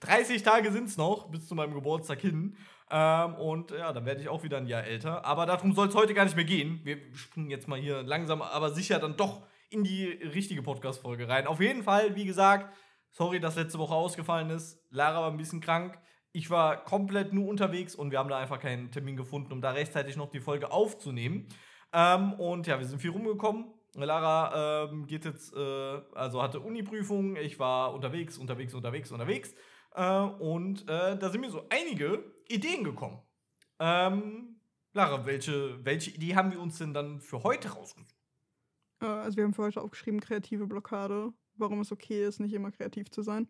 30 0.01 0.43
Tage 0.43 0.71
sind 0.71 0.89
es 0.89 0.97
noch 0.97 1.29
bis 1.31 1.49
zu 1.49 1.55
meinem 1.55 1.75
Geburtstag 1.75 2.21
hin. 2.21 2.57
Ähm, 2.91 3.35
und 3.35 3.71
ja, 3.73 3.93
dann 3.93 4.05
werde 4.05 4.21
ich 4.21 4.29
auch 4.29 4.43
wieder 4.45 4.59
ein 4.59 4.67
Jahr 4.67 4.85
älter. 4.85 5.25
Aber 5.25 5.47
darum 5.47 5.75
soll 5.75 5.89
es 5.89 5.95
heute 5.95 6.15
gar 6.15 6.25
nicht 6.25 6.37
mehr 6.37 6.45
gehen. 6.45 6.81
Wir 6.85 6.99
springen 7.15 7.51
jetzt 7.51 7.67
mal 7.67 7.81
hier 7.81 8.03
langsam, 8.03 8.43
aber 8.43 8.73
sicher 8.73 8.99
dann 8.99 9.17
doch 9.17 9.43
in 9.73 9.85
die 9.85 10.07
richtige 10.07 10.63
Podcast-Folge 10.63 11.29
rein. 11.29 11.47
Auf 11.47 11.61
jeden 11.61 11.83
Fall, 11.83 12.15
wie 12.17 12.25
gesagt, 12.25 12.75
sorry, 13.11 13.41
dass 13.41 13.57
letzte 13.57 13.79
Woche 13.79 13.95
ausgefallen 13.95 14.51
ist. 14.51 14.79
Lara 14.91 15.23
war 15.23 15.31
ein 15.31 15.37
bisschen 15.37 15.61
krank. 15.61 15.99
Ich 16.33 16.51
war 16.51 16.85
komplett 16.85 17.33
nur 17.33 17.49
unterwegs 17.49 17.95
und 17.95 18.11
wir 18.11 18.19
haben 18.19 18.29
da 18.29 18.39
einfach 18.39 18.59
keinen 18.59 18.91
Termin 18.91 19.17
gefunden, 19.17 19.53
um 19.53 19.61
da 19.61 19.71
rechtzeitig 19.71 20.17
noch 20.17 20.31
die 20.31 20.41
Folge 20.41 20.71
aufzunehmen. 20.71 21.49
Ähm, 21.93 22.33
und 22.35 22.67
ja, 22.67 22.79
wir 22.79 22.87
sind 22.87 23.01
viel 23.01 23.11
rumgekommen. 23.11 23.67
Lara 23.95 24.85
ähm, 24.85 25.07
geht 25.07 25.27
jetzt, 25.27 25.55
äh, 25.55 26.01
also 26.15 26.43
hatte 26.43 26.61
Uni-Prüfung. 26.61 27.37
Ich 27.37 27.59
war 27.59 27.93
unterwegs, 27.93 28.39
unterwegs, 28.39 28.73
unterwegs, 28.73 29.13
unterwegs. 29.13 29.55
Äh, 29.95 30.19
und 30.19 30.89
äh, 30.89 31.19
da 31.19 31.29
sind 31.29 31.43
mir 31.43 31.51
so 31.51 31.67
einige 31.69 32.25
Ideen 32.49 32.85
gekommen. 32.85 33.21
Ähm, 33.79 34.61
Lara, 34.95 35.27
welche, 35.27 35.85
welche 35.85 36.11
Idee 36.11 36.35
haben 36.35 36.51
wir 36.51 36.61
uns 36.61 36.79
denn 36.79 36.95
dann 36.95 37.21
für 37.21 37.43
heute 37.43 37.71
rausgesucht? 37.71 38.12
Äh, 39.03 39.07
also 39.07 39.37
wir 39.37 39.45
haben 39.45 39.55
für 39.55 39.63
heute 39.63 39.83
aufgeschrieben, 39.83 40.21
kreative 40.21 40.67
Blockade. 40.67 41.33
Warum 41.57 41.81
es 41.81 41.93
okay 41.93 42.27
ist, 42.27 42.41
nicht 42.41 42.55
immer 42.55 42.71
kreativ 42.71 43.11
zu 43.11 43.23
sein. 43.23 43.47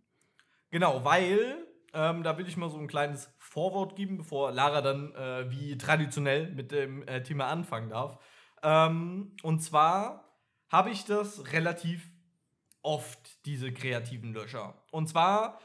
Genau, 0.70 1.04
weil 1.04 1.66
ähm, 1.94 2.22
da 2.22 2.36
will 2.36 2.48
ich 2.48 2.56
mal 2.56 2.70
so 2.70 2.78
ein 2.78 2.88
kleines 2.88 3.30
Vorwort 3.38 3.94
geben, 3.94 4.16
bevor 4.16 4.50
Lara 4.50 4.80
dann 4.80 5.14
äh, 5.14 5.50
wie 5.50 5.78
traditionell 5.78 6.50
mit 6.50 6.72
dem 6.72 7.06
äh, 7.06 7.22
Thema 7.22 7.46
anfangen 7.46 7.90
darf. 7.90 8.18
Ähm, 8.62 9.36
und 9.42 9.60
zwar 9.60 10.38
habe 10.68 10.90
ich 10.90 11.04
das 11.04 11.52
relativ 11.52 12.10
oft, 12.80 13.44
diese 13.46 13.72
kreativen 13.72 14.32
Löcher. 14.32 14.74
Und 14.90 15.08
zwar, 15.08 15.60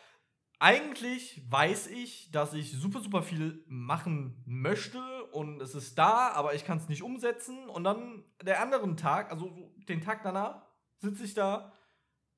eigentlich 0.59 1.43
weiß 1.49 1.87
ich, 1.87 2.31
dass 2.31 2.53
ich 2.53 2.71
super, 2.71 2.99
super 2.99 3.21
viel 3.21 3.63
machen 3.67 4.41
möchte 4.45 4.99
und 5.31 5.61
es 5.61 5.75
ist 5.75 5.97
da, 5.97 6.29
aber 6.29 6.55
ich 6.55 6.65
kann 6.65 6.77
es 6.77 6.89
nicht 6.89 7.03
umsetzen. 7.03 7.69
Und 7.69 7.83
dann 7.83 8.23
der 8.43 8.61
anderen 8.61 8.97
Tag, 8.97 9.31
also 9.31 9.49
so 9.49 9.75
den 9.87 10.01
Tag 10.01 10.23
danach, 10.23 10.65
sitze 10.97 11.23
ich 11.23 11.33
da 11.33 11.73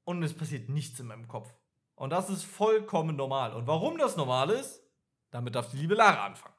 und 0.04 0.22
es 0.24 0.34
passiert 0.34 0.70
nichts 0.70 1.00
in 1.00 1.08
meinem 1.08 1.28
Kopf. 1.28 1.54
Und 1.96 2.12
das 2.12 2.30
ist 2.30 2.44
vollkommen 2.44 3.16
normal. 3.16 3.54
Und 3.54 3.68
warum 3.68 3.98
das 3.98 4.18
normal 4.18 4.50
ist, 4.50 4.82
damit 5.32 5.56
darf 5.56 5.70
die 5.70 5.78
liebe 5.78 5.96
Lara 5.96 6.26
anfangen. 6.26 6.56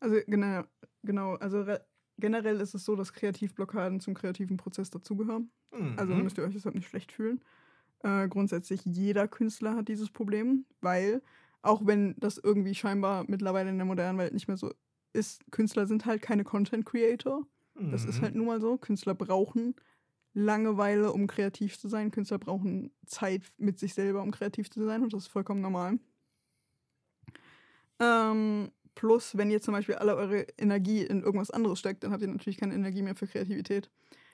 Also 0.00 0.16
genau, 0.26 0.64
genau 1.02 1.34
also 1.36 1.62
re- 1.62 1.84
generell 2.18 2.60
ist 2.60 2.74
es 2.74 2.84
so, 2.84 2.96
dass 2.96 3.12
Kreativblockaden 3.12 4.00
zum 4.00 4.14
kreativen 4.14 4.56
Prozess 4.56 4.90
dazugehören. 4.90 5.50
Mhm. 5.72 5.98
Also 5.98 6.14
müsst 6.14 6.38
ihr 6.38 6.44
euch 6.44 6.54
deshalb 6.54 6.74
nicht 6.74 6.88
schlecht 6.88 7.12
fühlen. 7.12 7.42
Äh, 8.02 8.28
grundsätzlich 8.28 8.84
jeder 8.84 9.28
Künstler 9.28 9.74
hat 9.76 9.88
dieses 9.88 10.10
Problem, 10.10 10.64
weil 10.80 11.22
auch 11.62 11.86
wenn 11.86 12.14
das 12.18 12.38
irgendwie 12.38 12.74
scheinbar 12.74 13.24
mittlerweile 13.28 13.68
in 13.70 13.76
der 13.76 13.84
modernen 13.86 14.18
Welt 14.18 14.32
nicht 14.32 14.48
mehr 14.48 14.56
so 14.56 14.72
ist, 15.12 15.42
Künstler 15.50 15.86
sind 15.86 16.06
halt 16.06 16.22
keine 16.22 16.44
Content 16.44 16.86
Creator. 16.86 17.46
Das 17.74 18.04
ist 18.04 18.18
Mhm. 18.18 18.22
halt 18.22 18.34
nun 18.34 18.46
mal 18.46 18.60
so. 18.60 18.76
Künstler 18.78 19.14
brauchen 19.14 19.74
Langeweile, 20.32 21.12
um 21.12 21.26
kreativ 21.26 21.78
zu 21.78 21.88
sein. 21.88 22.10
Künstler 22.10 22.38
brauchen 22.38 22.92
Zeit 23.04 23.42
mit 23.58 23.78
sich 23.78 23.94
selber, 23.94 24.22
um 24.22 24.30
kreativ 24.30 24.70
zu 24.70 24.84
sein. 24.84 25.02
Und 25.02 25.12
das 25.12 25.24
ist 25.24 25.28
vollkommen 25.32 25.60
normal. 25.60 25.98
Ähm, 27.98 28.70
plus, 28.94 29.36
wenn 29.36 29.50
ihr 29.50 29.60
zum 29.60 29.72
Beispiel 29.74 29.96
alle 29.96 30.16
eure 30.16 30.46
Energie 30.58 31.02
in 31.02 31.22
irgendwas 31.22 31.50
anderes 31.50 31.78
steckt, 31.78 32.04
dann 32.04 32.12
habt 32.12 32.22
ihr 32.22 32.28
natürlich 32.28 32.58
keine 32.58 32.74
Energie 32.74 33.02
mehr 33.02 33.14
für 33.14 33.26
Kreativität. 33.26 33.90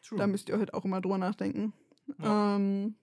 True. 0.07 0.19
Da 0.19 0.27
müsst 0.27 0.49
ihr 0.49 0.59
halt 0.59 0.75
auch 0.75 0.85
immer 0.85 1.01
drüber 1.01 1.19
nachdenken. 1.19 1.73
Ja. 2.23 2.57
Ähm, 2.57 2.97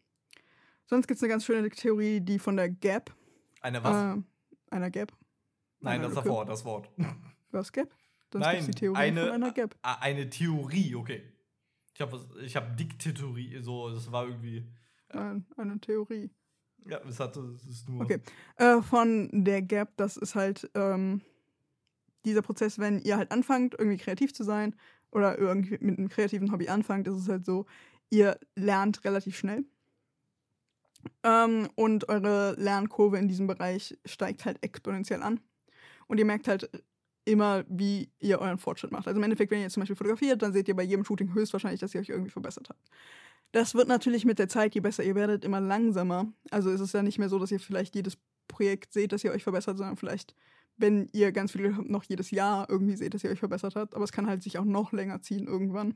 sonst 0.85 1.07
gibt 1.07 1.17
es 1.17 1.23
eine 1.23 1.29
ganz 1.29 1.45
schöne 1.45 1.69
Theorie, 1.69 2.21
die 2.21 2.39
von 2.39 2.55
der 2.55 2.69
Gap. 2.69 3.13
Eine 3.61 3.83
was? 3.83 4.17
Äh, 4.17 4.21
einer 4.71 4.89
Gap. 4.89 5.11
Nein, 5.79 5.99
einer 5.99 6.03
das 6.03 6.15
Lücke. 6.15 6.29
davor, 6.29 6.45
das 6.45 6.65
Wort. 6.65 6.89
Was 7.51 7.71
Gap? 7.71 7.89
Sonst 8.31 8.45
Nein, 8.45 8.65
die 8.65 8.71
Theorie 8.71 8.97
eine, 8.97 9.21
von 9.21 9.31
einer 9.31 9.51
Gap. 9.51 9.75
Eine 9.83 10.29
Theorie, 10.29 10.95
okay. 10.95 11.23
Ich 11.93 12.01
habe 12.01 12.19
ich 12.41 12.55
hab 12.55 12.75
Diktaterie, 12.75 13.59
so, 13.61 13.89
das 13.91 14.11
war 14.11 14.25
irgendwie. 14.25 14.65
Nein, 15.13 15.45
eine 15.57 15.79
Theorie. 15.79 16.31
Ja, 16.85 16.99
es 17.07 17.19
hatte, 17.19 17.41
es 17.55 17.65
ist 17.65 17.89
nur. 17.89 18.01
Okay. 18.01 18.19
Äh, 18.55 18.81
von 18.81 19.29
der 19.31 19.61
Gap, 19.61 19.95
das 19.97 20.17
ist 20.17 20.33
halt 20.35 20.69
ähm, 20.73 21.21
dieser 22.25 22.41
Prozess, 22.41 22.79
wenn 22.79 22.99
ihr 22.99 23.17
halt 23.17 23.31
anfangt, 23.31 23.75
irgendwie 23.77 23.97
kreativ 23.97 24.33
zu 24.33 24.43
sein 24.43 24.75
oder 25.11 25.37
irgendwie 25.37 25.77
mit 25.79 25.97
einem 25.97 26.09
kreativen 26.09 26.51
Hobby 26.51 26.69
anfangt, 26.69 27.07
ist 27.07 27.15
es 27.15 27.29
halt 27.29 27.45
so, 27.45 27.65
ihr 28.09 28.39
lernt 28.55 29.03
relativ 29.05 29.37
schnell. 29.37 29.65
Ähm, 31.23 31.69
und 31.75 32.09
eure 32.09 32.55
Lernkurve 32.57 33.17
in 33.17 33.27
diesem 33.27 33.47
Bereich 33.47 33.97
steigt 34.05 34.45
halt 34.45 34.63
exponentiell 34.63 35.21
an. 35.21 35.39
Und 36.07 36.17
ihr 36.17 36.25
merkt 36.25 36.47
halt 36.47 36.69
immer, 37.25 37.63
wie 37.69 38.09
ihr 38.19 38.39
euren 38.39 38.57
Fortschritt 38.57 38.91
macht. 38.91 39.07
Also 39.07 39.17
im 39.17 39.23
Endeffekt, 39.23 39.51
wenn 39.51 39.59
ihr 39.59 39.63
jetzt 39.63 39.73
zum 39.73 39.81
Beispiel 39.81 39.95
fotografiert, 39.95 40.41
dann 40.41 40.53
seht 40.53 40.67
ihr 40.67 40.75
bei 40.75 40.83
jedem 40.83 41.05
Shooting 41.05 41.33
höchstwahrscheinlich, 41.33 41.79
dass 41.79 41.95
ihr 41.95 42.01
euch 42.01 42.09
irgendwie 42.09 42.31
verbessert 42.31 42.69
habt. 42.69 42.89
Das 43.51 43.75
wird 43.75 43.87
natürlich 43.87 44.25
mit 44.25 44.39
der 44.39 44.49
Zeit, 44.49 44.75
je 44.75 44.81
besser 44.81 45.03
ihr 45.03 45.15
werdet, 45.15 45.45
immer 45.45 45.61
langsamer. 45.61 46.33
Also 46.49 46.71
ist 46.71 46.81
es 46.81 46.91
ja 46.91 47.03
nicht 47.03 47.19
mehr 47.19 47.29
so, 47.29 47.39
dass 47.39 47.51
ihr 47.51 47.59
vielleicht 47.59 47.95
jedes 47.95 48.17
Projekt 48.47 48.93
seht, 48.93 49.11
dass 49.11 49.23
ihr 49.23 49.31
euch 49.31 49.43
verbessert, 49.43 49.77
sondern 49.77 49.95
vielleicht, 49.95 50.35
wenn 50.75 51.07
ihr 51.13 51.31
ganz 51.31 51.51
viel 51.51 51.69
noch 51.69 52.03
jedes 52.03 52.31
Jahr 52.31 52.69
irgendwie 52.69 52.95
seht, 52.95 53.13
dass 53.13 53.23
ihr 53.23 53.29
euch 53.29 53.39
verbessert 53.39 53.75
habt. 53.75 53.95
Aber 53.95 54.03
es 54.03 54.11
kann 54.11 54.27
halt 54.27 54.43
sich 54.43 54.57
auch 54.57 54.65
noch 54.65 54.91
länger 54.91 55.21
ziehen 55.21 55.47
irgendwann. 55.47 55.95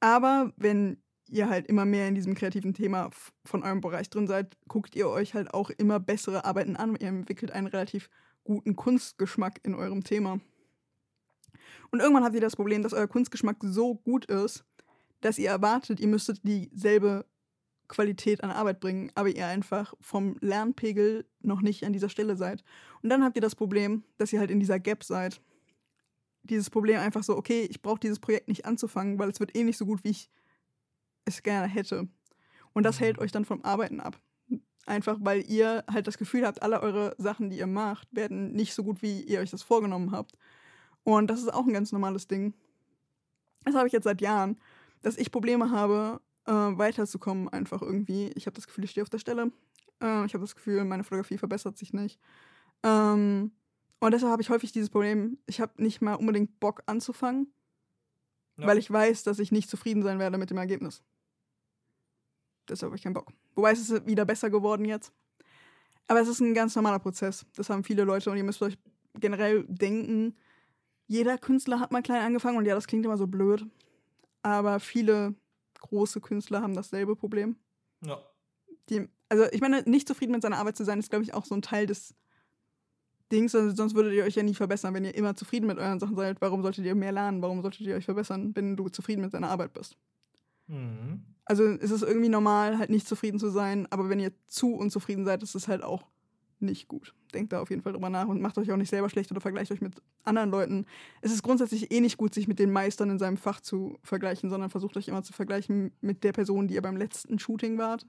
Aber 0.00 0.52
wenn 0.56 1.02
ihr 1.28 1.48
halt 1.48 1.66
immer 1.66 1.84
mehr 1.84 2.08
in 2.08 2.14
diesem 2.14 2.34
kreativen 2.34 2.74
Thema 2.74 3.10
von 3.44 3.62
eurem 3.62 3.80
Bereich 3.80 4.10
drin 4.10 4.26
seid, 4.26 4.56
guckt 4.68 4.94
ihr 4.94 5.08
euch 5.08 5.34
halt 5.34 5.52
auch 5.54 5.70
immer 5.70 6.00
bessere 6.00 6.44
Arbeiten 6.44 6.76
an. 6.76 6.96
Ihr 6.96 7.08
entwickelt 7.08 7.52
einen 7.52 7.66
relativ 7.66 8.10
guten 8.44 8.76
Kunstgeschmack 8.76 9.60
in 9.62 9.74
eurem 9.74 10.04
Thema. 10.04 10.40
Und 11.90 12.00
irgendwann 12.00 12.24
habt 12.24 12.34
ihr 12.34 12.40
das 12.40 12.56
Problem, 12.56 12.82
dass 12.82 12.92
euer 12.92 13.06
Kunstgeschmack 13.06 13.56
so 13.60 13.94
gut 13.94 14.24
ist, 14.26 14.64
dass 15.20 15.38
ihr 15.38 15.50
erwartet, 15.50 16.00
ihr 16.00 16.08
müsstet 16.08 16.40
dieselbe 16.42 17.24
Qualität 17.88 18.42
an 18.42 18.50
Arbeit 18.50 18.80
bringen, 18.80 19.12
aber 19.14 19.28
ihr 19.28 19.46
einfach 19.46 19.94
vom 20.00 20.36
Lernpegel 20.40 21.26
noch 21.40 21.60
nicht 21.60 21.84
an 21.84 21.92
dieser 21.92 22.08
Stelle 22.08 22.36
seid. 22.36 22.64
Und 23.02 23.10
dann 23.10 23.22
habt 23.22 23.36
ihr 23.36 23.42
das 23.42 23.54
Problem, 23.54 24.02
dass 24.18 24.32
ihr 24.32 24.40
halt 24.40 24.50
in 24.50 24.60
dieser 24.60 24.80
Gap 24.80 25.04
seid. 25.04 25.40
Dieses 26.42 26.70
Problem 26.70 26.98
einfach 26.98 27.22
so, 27.22 27.36
okay, 27.36 27.66
ich 27.70 27.82
brauche 27.82 28.00
dieses 28.00 28.18
Projekt 28.18 28.48
nicht 28.48 28.64
anzufangen, 28.64 29.18
weil 29.18 29.28
es 29.28 29.40
wird 29.40 29.54
eh 29.56 29.62
nicht 29.62 29.78
so 29.78 29.86
gut, 29.86 30.02
wie 30.02 30.10
ich 30.10 30.30
es 31.24 31.42
gerne 31.42 31.66
hätte. 31.66 32.08
Und 32.72 32.84
das 32.84 32.98
Mhm. 32.98 33.04
hält 33.04 33.18
euch 33.18 33.32
dann 33.32 33.44
vom 33.44 33.62
Arbeiten 33.64 34.00
ab. 34.00 34.18
Einfach 34.86 35.18
weil 35.20 35.48
ihr 35.48 35.84
halt 35.90 36.06
das 36.08 36.18
Gefühl 36.18 36.44
habt, 36.44 36.60
alle 36.62 36.80
eure 36.82 37.14
Sachen, 37.18 37.50
die 37.50 37.58
ihr 37.58 37.66
macht, 37.68 38.08
werden 38.10 38.52
nicht 38.52 38.74
so 38.74 38.82
gut, 38.82 39.00
wie 39.00 39.22
ihr 39.22 39.38
euch 39.40 39.50
das 39.50 39.62
vorgenommen 39.62 40.10
habt. 40.10 40.36
Und 41.04 41.28
das 41.30 41.40
ist 41.40 41.52
auch 41.54 41.66
ein 41.66 41.72
ganz 41.72 41.92
normales 41.92 42.26
Ding. 42.26 42.52
Das 43.64 43.74
habe 43.76 43.86
ich 43.86 43.92
jetzt 43.92 44.04
seit 44.04 44.20
Jahren, 44.20 44.58
dass 45.02 45.16
ich 45.18 45.30
Probleme 45.30 45.70
habe, 45.70 46.20
äh, 46.46 46.52
weiterzukommen 46.52 47.48
einfach 47.48 47.80
irgendwie. 47.82 48.32
Ich 48.34 48.46
habe 48.46 48.54
das 48.56 48.66
Gefühl, 48.66 48.82
ich 48.84 48.90
stehe 48.90 49.02
auf 49.02 49.10
der 49.10 49.18
Stelle. 49.18 49.52
Äh, 50.02 50.26
ich 50.26 50.34
habe 50.34 50.42
das 50.42 50.56
Gefühl, 50.56 50.84
meine 50.84 51.04
Fotografie 51.04 51.38
verbessert 51.38 51.78
sich 51.78 51.92
nicht. 51.92 52.18
Ähm, 52.82 53.52
und 54.00 54.10
deshalb 54.10 54.32
habe 54.32 54.42
ich 54.42 54.50
häufig 54.50 54.72
dieses 54.72 54.90
Problem, 54.90 55.38
ich 55.46 55.60
habe 55.60 55.80
nicht 55.80 56.02
mal 56.02 56.14
unbedingt 56.14 56.58
Bock 56.58 56.82
anzufangen, 56.86 57.52
Ja. 58.56 58.66
weil 58.66 58.78
ich 58.78 58.90
weiß, 58.90 59.22
dass 59.22 59.38
ich 59.38 59.52
nicht 59.52 59.70
zufrieden 59.70 60.02
sein 60.02 60.18
werde 60.18 60.38
mit 60.38 60.50
dem 60.50 60.58
Ergebnis. 60.58 61.04
Deshalb 62.68 62.90
habe 62.90 62.96
ich 62.96 63.02
keinen 63.02 63.14
Bock. 63.14 63.32
Wobei 63.54 63.72
es 63.72 63.88
ist 63.88 64.06
wieder 64.06 64.24
besser 64.24 64.50
geworden 64.50 64.84
jetzt. 64.84 65.12
Aber 66.08 66.20
es 66.20 66.28
ist 66.28 66.40
ein 66.40 66.54
ganz 66.54 66.74
normaler 66.74 66.98
Prozess. 66.98 67.46
Das 67.56 67.70
haben 67.70 67.84
viele 67.84 68.04
Leute 68.04 68.30
und 68.30 68.36
ihr 68.36 68.44
müsst 68.44 68.62
euch 68.62 68.76
generell 69.14 69.64
denken, 69.68 70.36
jeder 71.06 71.38
Künstler 71.38 71.80
hat 71.80 71.92
mal 71.92 72.02
klein 72.02 72.22
angefangen 72.22 72.56
und 72.56 72.64
ja, 72.64 72.74
das 72.74 72.86
klingt 72.86 73.04
immer 73.04 73.18
so 73.18 73.26
blöd. 73.26 73.66
Aber 74.42 74.80
viele 74.80 75.34
große 75.80 76.20
Künstler 76.20 76.62
haben 76.62 76.74
dasselbe 76.74 77.16
Problem. 77.16 77.56
Ja. 78.04 78.18
Die, 78.88 79.08
also 79.28 79.44
ich 79.52 79.60
meine, 79.60 79.82
nicht 79.82 80.08
zufrieden 80.08 80.32
mit 80.32 80.42
seiner 80.42 80.58
Arbeit 80.58 80.76
zu 80.76 80.84
sein, 80.84 80.98
ist, 80.98 81.10
glaube 81.10 81.24
ich, 81.24 81.34
auch 81.34 81.44
so 81.44 81.54
ein 81.54 81.62
Teil 81.62 81.86
des 81.86 82.14
Dings. 83.30 83.54
Also 83.54 83.74
sonst 83.74 83.94
würdet 83.94 84.14
ihr 84.14 84.24
euch 84.24 84.34
ja 84.34 84.42
nie 84.42 84.54
verbessern, 84.54 84.94
wenn 84.94 85.04
ihr 85.04 85.14
immer 85.14 85.36
zufrieden 85.36 85.66
mit 85.66 85.78
euren 85.78 86.00
Sachen 86.00 86.16
seid. 86.16 86.40
Warum 86.40 86.62
solltet 86.62 86.84
ihr 86.84 86.94
mehr 86.94 87.12
lernen? 87.12 87.42
Warum 87.42 87.62
solltet 87.62 87.82
ihr 87.82 87.96
euch 87.96 88.04
verbessern, 88.04 88.52
wenn 88.54 88.76
du 88.76 88.88
zufrieden 88.88 89.22
mit 89.22 89.34
deiner 89.34 89.50
Arbeit 89.50 89.72
bist? 89.72 89.96
Mhm. 90.72 91.22
Also 91.44 91.64
es 91.64 91.90
ist 91.90 92.02
irgendwie 92.02 92.28
normal, 92.28 92.78
halt 92.78 92.90
nicht 92.90 93.06
zufrieden 93.06 93.38
zu 93.38 93.50
sein, 93.50 93.86
aber 93.90 94.08
wenn 94.08 94.20
ihr 94.20 94.32
zu 94.46 94.74
unzufrieden 94.74 95.24
seid, 95.24 95.42
ist 95.42 95.54
es 95.54 95.68
halt 95.68 95.82
auch 95.82 96.04
nicht 96.60 96.88
gut. 96.88 97.14
Denkt 97.34 97.52
da 97.52 97.60
auf 97.60 97.70
jeden 97.70 97.82
Fall 97.82 97.92
drüber 97.92 98.08
nach 98.08 98.28
und 98.28 98.40
macht 98.40 98.56
euch 98.56 98.70
auch 98.70 98.76
nicht 98.76 98.88
selber 98.88 99.10
schlecht 99.10 99.30
oder 99.32 99.40
vergleicht 99.40 99.72
euch 99.72 99.80
mit 99.80 100.00
anderen 100.22 100.50
Leuten. 100.50 100.86
Es 101.20 101.32
ist 101.32 101.42
grundsätzlich 101.42 101.92
eh 101.92 102.00
nicht 102.00 102.16
gut, 102.16 102.32
sich 102.32 102.46
mit 102.46 102.58
den 102.58 102.70
Meistern 102.70 103.10
in 103.10 103.18
seinem 103.18 103.36
Fach 103.36 103.60
zu 103.60 103.98
vergleichen, 104.02 104.48
sondern 104.48 104.70
versucht 104.70 104.96
euch 104.96 105.08
immer 105.08 105.22
zu 105.22 105.32
vergleichen 105.32 105.92
mit 106.00 106.24
der 106.24 106.32
Person, 106.32 106.68
die 106.68 106.74
ihr 106.74 106.82
beim 106.82 106.96
letzten 106.96 107.38
Shooting 107.38 107.78
wart. 107.78 108.06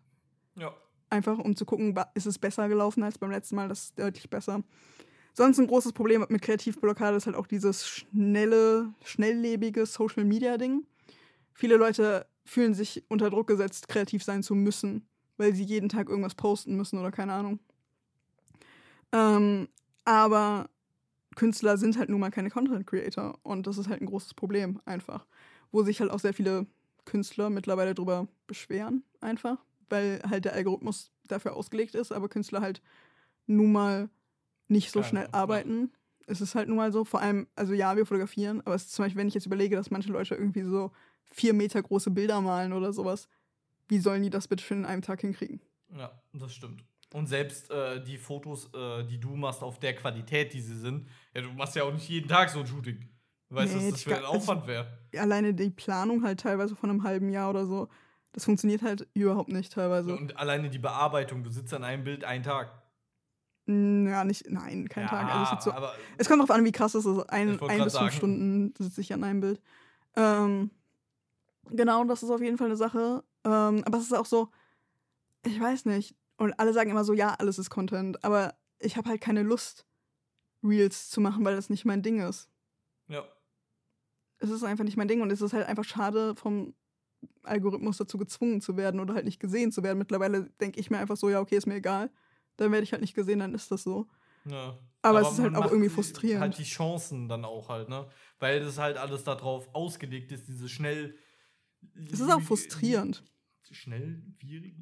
Ja. 0.56 0.74
Einfach 1.10 1.40
um 1.40 1.56
zu 1.56 1.66
gucken, 1.66 2.00
ist 2.14 2.28
es 2.28 2.40
besser 2.40 2.70
gelaufen 2.70 3.04
als 3.04 3.18
beim 3.18 3.32
letzten 3.32 3.56
Mal, 3.56 3.68
das 3.68 3.86
ist 3.86 4.00
deutlich 4.00 4.30
besser. 4.30 4.64
Sonst 5.34 5.60
ein 5.60 5.68
großes 5.68 5.94
Problem 5.94 6.26
mit 6.30 6.42
Kreativblockade 6.44 7.18
ist 7.18 7.26
halt 7.26 7.36
auch 7.36 7.48
dieses 7.48 7.88
schnelle, 7.88 8.94
schnelllebige 9.04 9.88
Social-Media-Ding. 9.88 10.86
Viele 11.54 11.78
Leute 11.78 12.28
fühlen 12.46 12.74
sich 12.74 13.04
unter 13.10 13.30
Druck 13.30 13.48
gesetzt, 13.48 13.88
kreativ 13.88 14.24
sein 14.24 14.44
zu 14.44 14.56
müssen, 14.56 15.08
weil 15.38 15.54
sie 15.54 15.64
jeden 15.64 15.90
Tag 15.90 16.10
irgendwas 16.10 16.36
posten 16.36 16.76
müssen 16.76 17.00
oder 17.00 17.12
keine 17.12 17.34
Ahnung. 17.34 17.60
Ähm, 19.12 19.68
aber 20.06 20.70
Künstler 21.36 21.78
sind 21.78 21.98
halt 21.98 22.10
nun 22.10 22.20
mal 22.20 22.32
keine 22.32 22.50
Content 22.50 22.86
Creator 22.86 23.40
und 23.44 23.68
das 23.68 23.78
ist 23.78 23.90
halt 23.90 24.02
ein 24.02 24.08
großes 24.08 24.34
Problem 24.34 24.82
einfach, 24.86 25.26
wo 25.72 25.84
sich 25.84 26.00
halt 26.00 26.12
auch 26.12 26.20
sehr 26.20 26.34
viele 26.34 26.68
Künstler 27.06 27.50
mittlerweile 27.50 27.94
drüber 27.94 28.28
beschweren 28.48 29.04
einfach, 29.22 29.58
weil 29.90 30.22
halt 30.30 30.46
der 30.46 30.54
Algorithmus 30.54 31.12
dafür 31.28 31.56
ausgelegt 31.56 31.96
ist, 31.96 32.12
aber 32.12 32.30
Künstler 32.30 32.62
halt 32.62 32.82
nun 33.46 33.72
mal 33.72 34.10
nicht 34.68 34.92
so 34.92 35.00
Keine 35.00 35.10
schnell 35.10 35.28
arbeiten. 35.32 35.92
Es 36.26 36.40
ist 36.40 36.56
halt 36.56 36.70
nun 36.70 36.78
mal 36.78 36.92
so, 36.92 37.04
vor 37.04 37.22
allem, 37.22 37.48
also 37.56 37.74
ja, 37.74 37.98
wir 37.98 38.06
fotografieren, 38.06 38.62
aber 38.62 38.76
es 38.76 38.86
ist 38.86 38.94
zum 38.94 39.04
Beispiel, 39.04 39.20
wenn 39.20 39.28
ich 39.28 39.34
jetzt 39.34 39.46
überlege, 39.46 39.76
dass 39.76 39.92
manche 39.92 40.12
Leute 40.12 40.36
irgendwie 40.36 40.64
so 40.64 40.92
vier 41.32 41.54
Meter 41.54 41.82
große 41.82 42.12
Bilder 42.12 42.42
malen 42.42 42.74
oder 42.74 42.94
sowas, 42.94 43.28
wie 43.88 44.00
sollen 44.00 44.24
die 44.24 44.30
das 44.30 44.48
bitte 44.48 44.64
schön 44.64 44.80
in 44.80 44.86
einem 44.86 45.02
Tag 45.02 45.22
hinkriegen? 45.22 45.62
Ja, 45.96 46.12
das 46.34 46.54
stimmt. 46.54 46.84
Und 47.14 47.28
selbst 47.28 47.70
äh, 47.70 48.02
die 48.04 48.18
Fotos, 48.18 48.70
äh, 48.74 49.04
die 49.06 49.20
du 49.20 49.36
machst, 49.36 49.62
auf 49.62 49.80
der 49.80 49.96
Qualität, 49.96 50.54
die 50.54 50.62
sie 50.62 50.78
sind, 50.78 51.08
ja, 51.36 51.42
du 51.42 51.52
machst 51.52 51.76
ja 51.76 51.84
auch 51.84 51.94
nicht 51.94 52.10
jeden 52.10 52.28
Tag 52.28 52.50
so 52.50 52.60
ein 52.60 52.68
Shooting. 52.68 53.08
Du 53.50 53.56
weißt, 53.56 53.76
Nee, 53.76 53.86
was 53.86 53.92
das 53.92 54.04
für 54.04 54.16
ein 54.16 54.24
also- 54.26 54.34
Aufwand 54.38 54.66
wäre. 54.66 54.98
Alleine 55.16 55.54
die 55.54 55.70
Planung 55.70 56.24
halt 56.24 56.40
teilweise 56.40 56.76
von 56.76 56.90
einem 56.90 57.04
halben 57.04 57.30
Jahr 57.30 57.52
oder 57.52 57.68
so, 57.68 57.88
das 58.32 58.46
funktioniert 58.46 58.82
halt 58.82 59.08
überhaupt 59.14 59.50
nicht 59.52 59.72
teilweise. 59.74 60.16
Und 60.16 60.38
alleine 60.38 60.72
die 60.72 60.80
Bearbeitung, 60.80 61.44
du 61.44 61.52
sitzt 61.52 61.72
an 61.76 61.84
einem 61.84 62.04
Bild 62.04 62.24
einen 62.24 62.42
Tag. 62.44 62.72
Mm, 63.68 64.08
Ja, 64.08 64.24
nicht, 64.24 64.50
nein, 64.50 64.90
kein 64.90 65.04
ja, 65.04 65.10
Tag. 65.10 65.36
Also 65.36 65.56
es, 65.60 65.64
so, 65.66 65.72
aber 65.72 65.94
es 66.18 66.28
kommt 66.28 66.42
drauf 66.42 66.50
an, 66.50 66.66
wie 66.66 66.72
krass 66.72 66.96
es 66.96 67.06
ist. 67.06 67.30
Ein, 67.30 67.50
ein 67.50 67.58
bis 67.60 67.70
fünf 67.78 67.92
sagen. 67.94 68.12
Stunden 68.12 68.74
sitze 68.80 69.02
ich 69.02 69.14
an 69.14 69.24
einem 69.24 69.40
Bild. 69.42 69.62
Ähm, 70.16 70.72
genau, 71.70 72.04
das 72.06 72.24
ist 72.24 72.30
auf 72.30 72.42
jeden 72.42 72.58
Fall 72.58 72.68
eine 72.68 72.78
Sache. 72.78 73.24
Ähm, 73.44 73.84
aber 73.86 73.98
es 73.98 74.04
ist 74.04 74.14
auch 74.14 74.26
so, 74.26 74.50
ich 75.46 75.60
weiß 75.60 75.86
nicht. 75.86 76.16
Und 76.38 76.60
alle 76.60 76.74
sagen 76.74 76.90
immer 76.90 77.04
so, 77.04 77.14
ja, 77.14 77.36
alles 77.38 77.60
ist 77.60 77.70
Content. 77.70 78.24
Aber 78.24 78.56
ich 78.80 78.98
habe 78.98 79.10
halt 79.10 79.22
keine 79.22 79.44
Lust, 79.44 79.86
Reels 80.64 81.10
zu 81.10 81.22
machen, 81.22 81.44
weil 81.46 81.56
das 81.56 81.70
nicht 81.70 81.86
mein 81.86 82.02
Ding 82.02 82.20
ist. 82.20 82.50
ja. 83.08 83.24
Es 84.40 84.50
ist 84.50 84.64
einfach 84.64 84.84
nicht 84.84 84.98
mein 84.98 85.08
Ding 85.08 85.22
und 85.22 85.32
es 85.32 85.42
ist 85.42 85.54
halt 85.54 85.68
einfach 85.68 85.86
schade, 85.86 86.36
vom 86.36 86.76
Algorithmus 87.44 87.96
dazu 87.96 88.18
gezwungen 88.18 88.60
zu 88.60 88.76
werden 88.76 89.00
oder 89.00 89.14
halt 89.14 89.24
nicht 89.24 89.40
gesehen 89.40 89.72
zu 89.72 89.84
werden. 89.84 89.98
Mittlerweile 89.98 90.50
denke 90.60 90.82
ich 90.82 90.92
mir 90.92 90.98
einfach 90.98 91.16
so, 91.16 91.30
ja, 91.30 91.40
okay, 91.40 91.56
ist 91.56 91.66
mir 91.66 91.76
egal. 91.76 92.12
Dann 92.58 92.70
werde 92.74 92.84
ich 92.84 92.92
halt 92.92 93.02
nicht 93.02 93.16
gesehen, 93.16 93.40
dann 93.40 93.54
ist 93.56 93.72
das 93.72 93.84
so. 93.84 94.06
Ja. 94.44 94.78
Aber 95.02 95.22
es 95.22 95.32
ist 95.32 95.40
halt 95.40 95.56
auch 95.56 95.72
irgendwie 95.72 95.88
frustrierend. 95.88 96.42
Halt 96.42 96.58
die 96.58 96.64
Chancen 96.64 97.30
dann 97.30 97.46
auch 97.46 97.70
halt, 97.70 97.88
ne? 97.88 98.08
Weil 98.40 98.60
das 98.60 98.78
halt 98.78 98.98
alles 98.98 99.24
darauf 99.24 99.74
ausgelegt 99.74 100.32
ist, 100.34 100.48
diese 100.48 100.68
schnell. 100.68 101.16
Es 102.12 102.20
ist 102.20 102.30
auch 102.30 102.42
frustrierend. 102.42 103.24
Schnellwierig? 103.72 104.76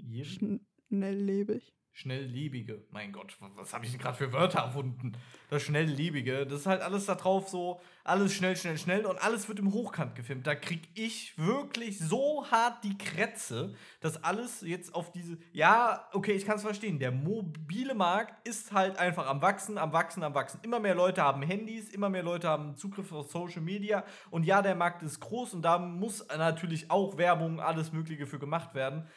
Schnelllebig. 0.87 1.73
Schnelllebige. 1.93 2.85
Mein 2.89 3.11
Gott, 3.11 3.35
wa- 3.41 3.51
was 3.55 3.73
habe 3.73 3.85
ich 3.85 3.91
denn 3.91 3.99
gerade 3.99 4.17
für 4.17 4.31
Wörter 4.31 4.59
erfunden? 4.59 5.11
Das 5.49 5.61
Schnelllebige, 5.63 6.45
das 6.45 6.61
ist 6.61 6.65
halt 6.65 6.81
alles 6.81 7.05
da 7.05 7.15
drauf 7.15 7.49
so, 7.49 7.81
alles 8.03 8.33
schnell, 8.33 8.55
schnell, 8.55 8.77
schnell 8.77 9.05
und 9.05 9.17
alles 9.21 9.49
wird 9.49 9.59
im 9.59 9.73
Hochkant 9.73 10.15
gefilmt. 10.15 10.47
Da 10.47 10.55
krieg 10.55 10.87
ich 10.95 11.37
wirklich 11.37 11.99
so 11.99 12.45
hart 12.49 12.83
die 12.83 12.97
Krätze, 12.97 13.75
dass 13.99 14.23
alles 14.23 14.61
jetzt 14.61 14.95
auf 14.95 15.11
diese. 15.11 15.37
Ja, 15.51 16.07
okay, 16.13 16.31
ich 16.31 16.45
kann 16.45 16.55
es 16.55 16.61
verstehen. 16.63 16.97
Der 16.97 17.11
mobile 17.11 17.93
Markt 17.93 18.47
ist 18.47 18.71
halt 18.71 18.97
einfach 18.97 19.27
am 19.27 19.41
Wachsen, 19.41 19.77
am 19.77 19.91
Wachsen, 19.91 20.23
am 20.23 20.33
Wachsen. 20.33 20.61
Immer 20.63 20.79
mehr 20.79 20.95
Leute 20.95 21.21
haben 21.21 21.41
Handys, 21.43 21.89
immer 21.89 22.09
mehr 22.09 22.23
Leute 22.23 22.47
haben 22.47 22.75
Zugriff 22.77 23.11
auf 23.11 23.29
Social 23.31 23.61
Media 23.61 24.05
und 24.29 24.43
ja, 24.45 24.61
der 24.61 24.75
Markt 24.75 25.03
ist 25.03 25.19
groß 25.19 25.53
und 25.55 25.61
da 25.61 25.77
muss 25.77 26.25
natürlich 26.29 26.89
auch 26.89 27.17
Werbung, 27.17 27.59
alles 27.59 27.91
Mögliche 27.91 28.25
für 28.25 28.39
gemacht 28.39 28.73
werden. 28.73 29.07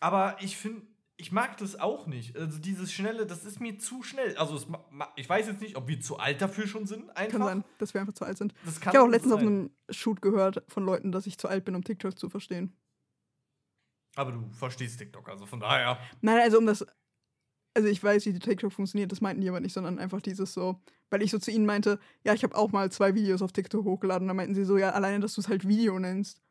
Aber 0.00 0.36
ich 0.40 0.56
finde, 0.56 0.82
ich 1.16 1.30
mag 1.32 1.56
das 1.58 1.78
auch 1.78 2.06
nicht. 2.06 2.36
Also 2.36 2.58
dieses 2.58 2.92
Schnelle, 2.92 3.26
das 3.26 3.44
ist 3.44 3.60
mir 3.60 3.78
zu 3.78 4.02
schnell. 4.02 4.36
Also 4.36 4.56
es, 4.56 4.66
ich 5.16 5.28
weiß 5.28 5.46
jetzt 5.46 5.60
nicht, 5.60 5.76
ob 5.76 5.86
wir 5.88 6.00
zu 6.00 6.18
alt 6.18 6.40
dafür 6.40 6.66
schon 6.66 6.86
sind. 6.86 7.10
Einfach. 7.16 7.38
Kann 7.38 7.46
sein, 7.46 7.64
dass 7.78 7.94
wir 7.94 8.00
einfach 8.00 8.14
zu 8.14 8.24
alt 8.24 8.38
sind. 8.38 8.54
Das 8.64 8.78
Ich 8.78 8.86
habe 8.86 9.02
auch 9.02 9.08
letztens 9.08 9.32
auf 9.32 9.40
sein. 9.40 9.48
einem 9.48 9.70
Shoot 9.90 10.22
gehört 10.22 10.62
von 10.68 10.84
Leuten, 10.84 11.12
dass 11.12 11.26
ich 11.26 11.38
zu 11.38 11.48
alt 11.48 11.64
bin, 11.64 11.74
um 11.74 11.84
TikTok 11.84 12.18
zu 12.18 12.28
verstehen. 12.28 12.76
Aber 14.16 14.32
du 14.32 14.50
verstehst 14.50 14.98
TikTok, 14.98 15.28
also 15.28 15.46
von 15.46 15.60
daher. 15.60 15.98
Nein, 16.20 16.40
also 16.40 16.58
um 16.58 16.66
das. 16.66 16.84
Also 17.74 17.88
ich 17.88 18.02
weiß, 18.04 18.26
wie 18.26 18.34
die 18.34 18.38
TikTok 18.38 18.70
funktioniert, 18.70 19.12
das 19.12 19.22
meinten 19.22 19.40
die 19.40 19.48
aber 19.48 19.60
nicht, 19.60 19.72
sondern 19.72 19.98
einfach 19.98 20.20
dieses 20.20 20.52
so, 20.52 20.78
weil 21.08 21.22
ich 21.22 21.30
so 21.30 21.38
zu 21.38 21.50
ihnen 21.50 21.64
meinte, 21.64 21.98
ja, 22.22 22.34
ich 22.34 22.42
habe 22.42 22.54
auch 22.54 22.70
mal 22.70 22.92
zwei 22.92 23.14
Videos 23.14 23.40
auf 23.40 23.52
TikTok 23.52 23.86
hochgeladen. 23.86 24.28
Da 24.28 24.34
meinten 24.34 24.54
sie 24.54 24.64
so, 24.64 24.76
ja, 24.76 24.90
alleine, 24.90 25.20
dass 25.20 25.34
du 25.34 25.40
es 25.40 25.48
halt 25.48 25.66
Video 25.66 25.98
nennst. 25.98 26.42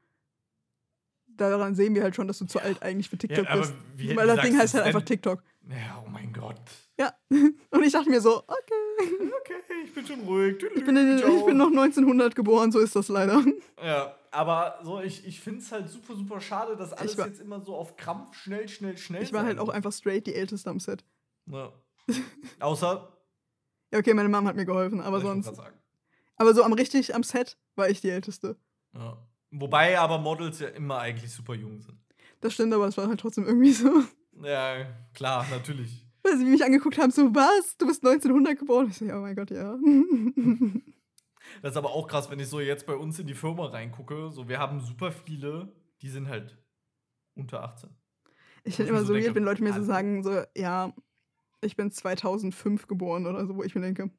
Daran 1.49 1.75
sehen 1.75 1.95
wir 1.95 2.04
halt 2.04 2.15
schon, 2.15 2.27
dass 2.27 2.38
du 2.39 2.45
zu 2.45 2.60
alt 2.60 2.82
eigentlich 2.84 3.10
für 3.10 3.17
TikTok 3.17 3.47
aber 3.49 3.62
bist. 3.62 3.73
Weil 4.15 4.27
das 4.27 4.41
Ding 4.41 4.58
heißt 4.58 4.73
halt 4.75 4.86
einfach? 4.86 5.01
TikTok. 5.01 5.41
Ja, 5.69 6.04
oh 6.06 6.10
mein 6.10 6.32
Gott. 6.34 6.62
Ja. 6.99 7.13
Und 7.30 7.84
ich 7.84 7.91
dachte 7.91 8.10
mir 8.10 8.21
so, 8.21 8.38
okay. 8.47 9.12
Okay, 9.41 9.54
ich 9.86 9.93
bin 9.93 10.06
schon 10.06 10.19
ruhig. 10.21 10.63
Ich 10.75 10.86
bin, 10.86 10.95
in, 10.97 11.17
ich 11.17 11.45
bin 11.45 11.58
noch 11.58 11.67
1900 11.67 12.36
geboren, 12.36 12.71
so 12.71 12.80
ist 12.80 12.95
das 12.95 13.08
leider. 13.08 13.43
Ja, 13.84 14.15
aber 14.32 14.80
so, 14.84 14.99
ich, 15.01 15.25
ich 15.25 15.39
finde 15.41 15.60
es 15.62 15.71
halt 15.71 15.89
super, 15.89 16.15
super 16.15 16.39
schade, 16.39 16.75
dass 16.77 16.93
alles 16.93 17.17
war- 17.17 17.27
jetzt 17.27 17.41
immer 17.41 17.60
so 17.62 17.75
auf 17.75 17.97
Krampf 17.97 18.36
schnell, 18.36 18.67
schnell, 18.69 18.97
schnell 18.97 19.23
Ich 19.23 19.34
war 19.34 19.43
halt 19.43 19.60
auch 19.60 19.69
einfach 19.69 19.91
straight 19.91 20.27
die 20.27 20.36
Älteste 20.36 20.69
am 20.69 20.80
Set. 20.80 21.04
Ja. 21.47 21.71
Außer. 22.60 23.12
Ja, 23.91 23.99
okay, 23.99 24.13
meine 24.13 24.30
Mom 24.30 24.47
hat 24.47 24.56
mir 24.56 24.65
geholfen, 24.65 25.01
aber 25.01 25.19
sonst. 25.21 25.54
sagen. 25.56 25.77
Aber 26.38 26.54
so 26.54 26.63
am 26.63 26.73
richtig 26.73 27.13
am 27.13 27.23
Set 27.23 27.58
war 27.75 27.89
ich 27.89 28.01
die 28.01 28.10
Älteste. 28.10 28.56
Ja. 28.93 29.17
Wobei 29.51 29.99
aber 29.99 30.17
Models 30.17 30.59
ja 30.59 30.69
immer 30.69 30.99
eigentlich 30.99 31.31
super 31.31 31.53
jung 31.53 31.81
sind. 31.81 31.97
Das 32.39 32.53
stimmt, 32.53 32.73
aber 32.73 32.87
es 32.87 32.97
war 32.97 33.07
halt 33.07 33.19
trotzdem 33.19 33.45
irgendwie 33.45 33.73
so. 33.73 34.03
Ja, 34.41 34.85
klar, 35.13 35.45
natürlich. 35.51 36.05
Weil 36.23 36.37
sie 36.37 36.45
mich 36.45 36.63
angeguckt 36.63 36.97
haben, 36.97 37.11
so, 37.11 37.33
was? 37.35 37.77
Du 37.77 37.87
bist 37.87 38.05
1900 38.05 38.57
geboren? 38.57 38.87
Ich 38.89 38.97
so, 38.97 39.05
oh 39.05 39.19
mein 39.19 39.35
Gott, 39.35 39.51
ja. 39.51 39.77
Das 41.61 41.71
ist 41.71 41.77
aber 41.77 41.89
auch 41.91 42.07
krass, 42.07 42.29
wenn 42.29 42.39
ich 42.39 42.47
so 42.47 42.59
jetzt 42.59 42.85
bei 42.85 42.95
uns 42.95 43.19
in 43.19 43.27
die 43.27 43.33
Firma 43.33 43.65
reingucke. 43.65 44.31
So, 44.31 44.47
wir 44.47 44.59
haben 44.59 44.79
super 44.79 45.11
viele, 45.11 45.73
die 46.01 46.07
sind 46.09 46.29
halt 46.29 46.57
unter 47.35 47.63
18. 47.63 47.89
Ich 48.63 48.75
finde 48.75 48.91
immer 48.91 48.99
so 48.99 49.07
so 49.07 49.13
weird, 49.13 49.25
denke, 49.25 49.35
wenn 49.35 49.43
Leute 49.43 49.63
mir 49.63 49.73
so 49.73 49.83
sagen, 49.83 50.23
so, 50.23 50.43
ja, 50.55 50.93
ich 51.61 51.75
bin 51.75 51.91
2005 51.91 52.87
geboren 52.87 53.25
oder 53.25 53.45
so, 53.45 53.55
wo 53.55 53.63
ich 53.63 53.75
mir 53.75 53.81
denke, 53.81 54.11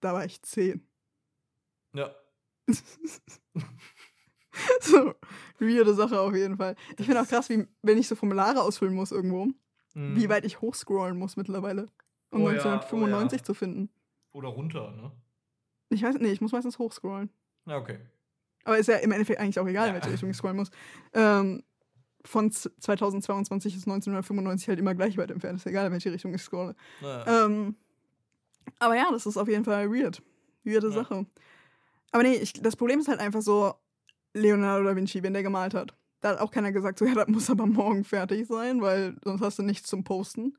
da 0.00 0.14
war 0.14 0.24
ich 0.24 0.42
10. 0.42 0.86
Ja. 1.94 2.14
so, 4.80 5.14
weirde 5.58 5.94
Sache 5.94 6.20
auf 6.20 6.34
jeden 6.34 6.56
Fall. 6.56 6.76
Ich 6.98 7.06
finde 7.06 7.20
auch 7.22 7.26
krass, 7.28 7.48
wie, 7.48 7.66
wenn 7.82 7.98
ich 7.98 8.08
so 8.08 8.14
Formulare 8.14 8.62
ausfüllen 8.62 8.94
muss 8.94 9.12
irgendwo, 9.12 9.46
Mhm. 9.94 10.16
wie 10.16 10.28
weit 10.30 10.44
ich 10.46 10.60
hochscrollen 10.62 11.18
muss 11.18 11.36
mittlerweile, 11.36 11.88
um 12.30 12.42
Oh 12.42 12.50
ja, 12.50 12.56
1995 12.62 13.38
oh 13.38 13.40
ja. 13.40 13.44
zu 13.44 13.54
finden. 13.54 13.90
Oder 14.32 14.48
runter, 14.48 14.90
ne? 14.92 15.12
Ich 15.90 16.02
weiß 16.02 16.14
nicht, 16.16 16.32
ich 16.32 16.40
muss 16.40 16.52
meistens 16.52 16.78
hochscrollen. 16.78 17.28
Ja, 17.66 17.76
okay. 17.76 17.98
Aber 18.64 18.78
ist 18.78 18.86
ja 18.88 18.96
im 18.96 19.12
Endeffekt 19.12 19.38
eigentlich 19.40 19.58
auch 19.58 19.66
egal, 19.66 19.88
in 19.88 19.94
Ja. 19.94 20.00
welche 20.00 20.12
Richtung 20.14 20.30
ich 20.30 20.36
scrollen 20.38 20.56
muss. 20.56 20.70
Ähm, 21.12 21.62
von 22.24 22.50
2022 22.50 23.74
bis 23.74 23.82
1995 23.86 24.68
halt 24.68 24.78
immer 24.78 24.94
gleich 24.94 25.18
weit 25.18 25.30
entfernt 25.30 25.58
ist, 25.58 25.66
egal 25.66 25.86
in 25.86 25.92
welche 25.92 26.12
Richtung 26.12 26.32
ich 26.32 26.40
scrolle. 26.42 26.74
Naja. 27.02 27.44
Ähm, 27.46 27.76
aber 28.78 28.96
ja, 28.96 29.08
das 29.10 29.26
ist 29.26 29.36
auf 29.36 29.48
jeden 29.48 29.64
Fall 29.64 29.90
weird. 29.90 30.22
Weirde 30.64 30.86
Ja. 30.88 30.92
Sache. 30.94 31.26
Aber 32.12 32.22
nee, 32.22 32.34
ich, 32.36 32.52
das 32.54 32.76
Problem 32.76 33.00
ist 33.00 33.08
halt 33.08 33.20
einfach 33.20 33.42
so, 33.42 33.74
Leonardo 34.34 34.84
da 34.84 34.96
Vinci, 34.96 35.22
wenn 35.22 35.32
der 35.32 35.42
gemalt 35.42 35.74
hat. 35.74 35.94
Da 36.20 36.30
hat 36.30 36.38
auch 36.38 36.50
keiner 36.50 36.72
gesagt, 36.72 36.98
so, 36.98 37.04
ja, 37.04 37.14
das 37.14 37.28
muss 37.28 37.50
aber 37.50 37.66
morgen 37.66 38.04
fertig 38.04 38.46
sein, 38.46 38.80
weil 38.80 39.16
sonst 39.24 39.42
hast 39.42 39.58
du 39.58 39.62
nichts 39.62 39.88
zum 39.88 40.04
Posten. 40.04 40.56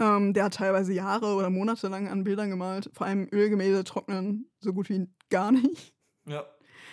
Ähm, 0.00 0.32
der 0.32 0.44
hat 0.44 0.54
teilweise 0.54 0.92
Jahre 0.92 1.34
oder 1.34 1.50
Monate 1.50 1.88
lang 1.88 2.08
an 2.08 2.24
Bildern 2.24 2.50
gemalt. 2.50 2.90
Vor 2.94 3.06
allem 3.06 3.28
Ölgemälde 3.32 3.84
trocknen 3.84 4.48
so 4.60 4.72
gut 4.72 4.88
wie 4.88 5.08
gar 5.28 5.52
nicht. 5.52 5.94
ja. 6.26 6.44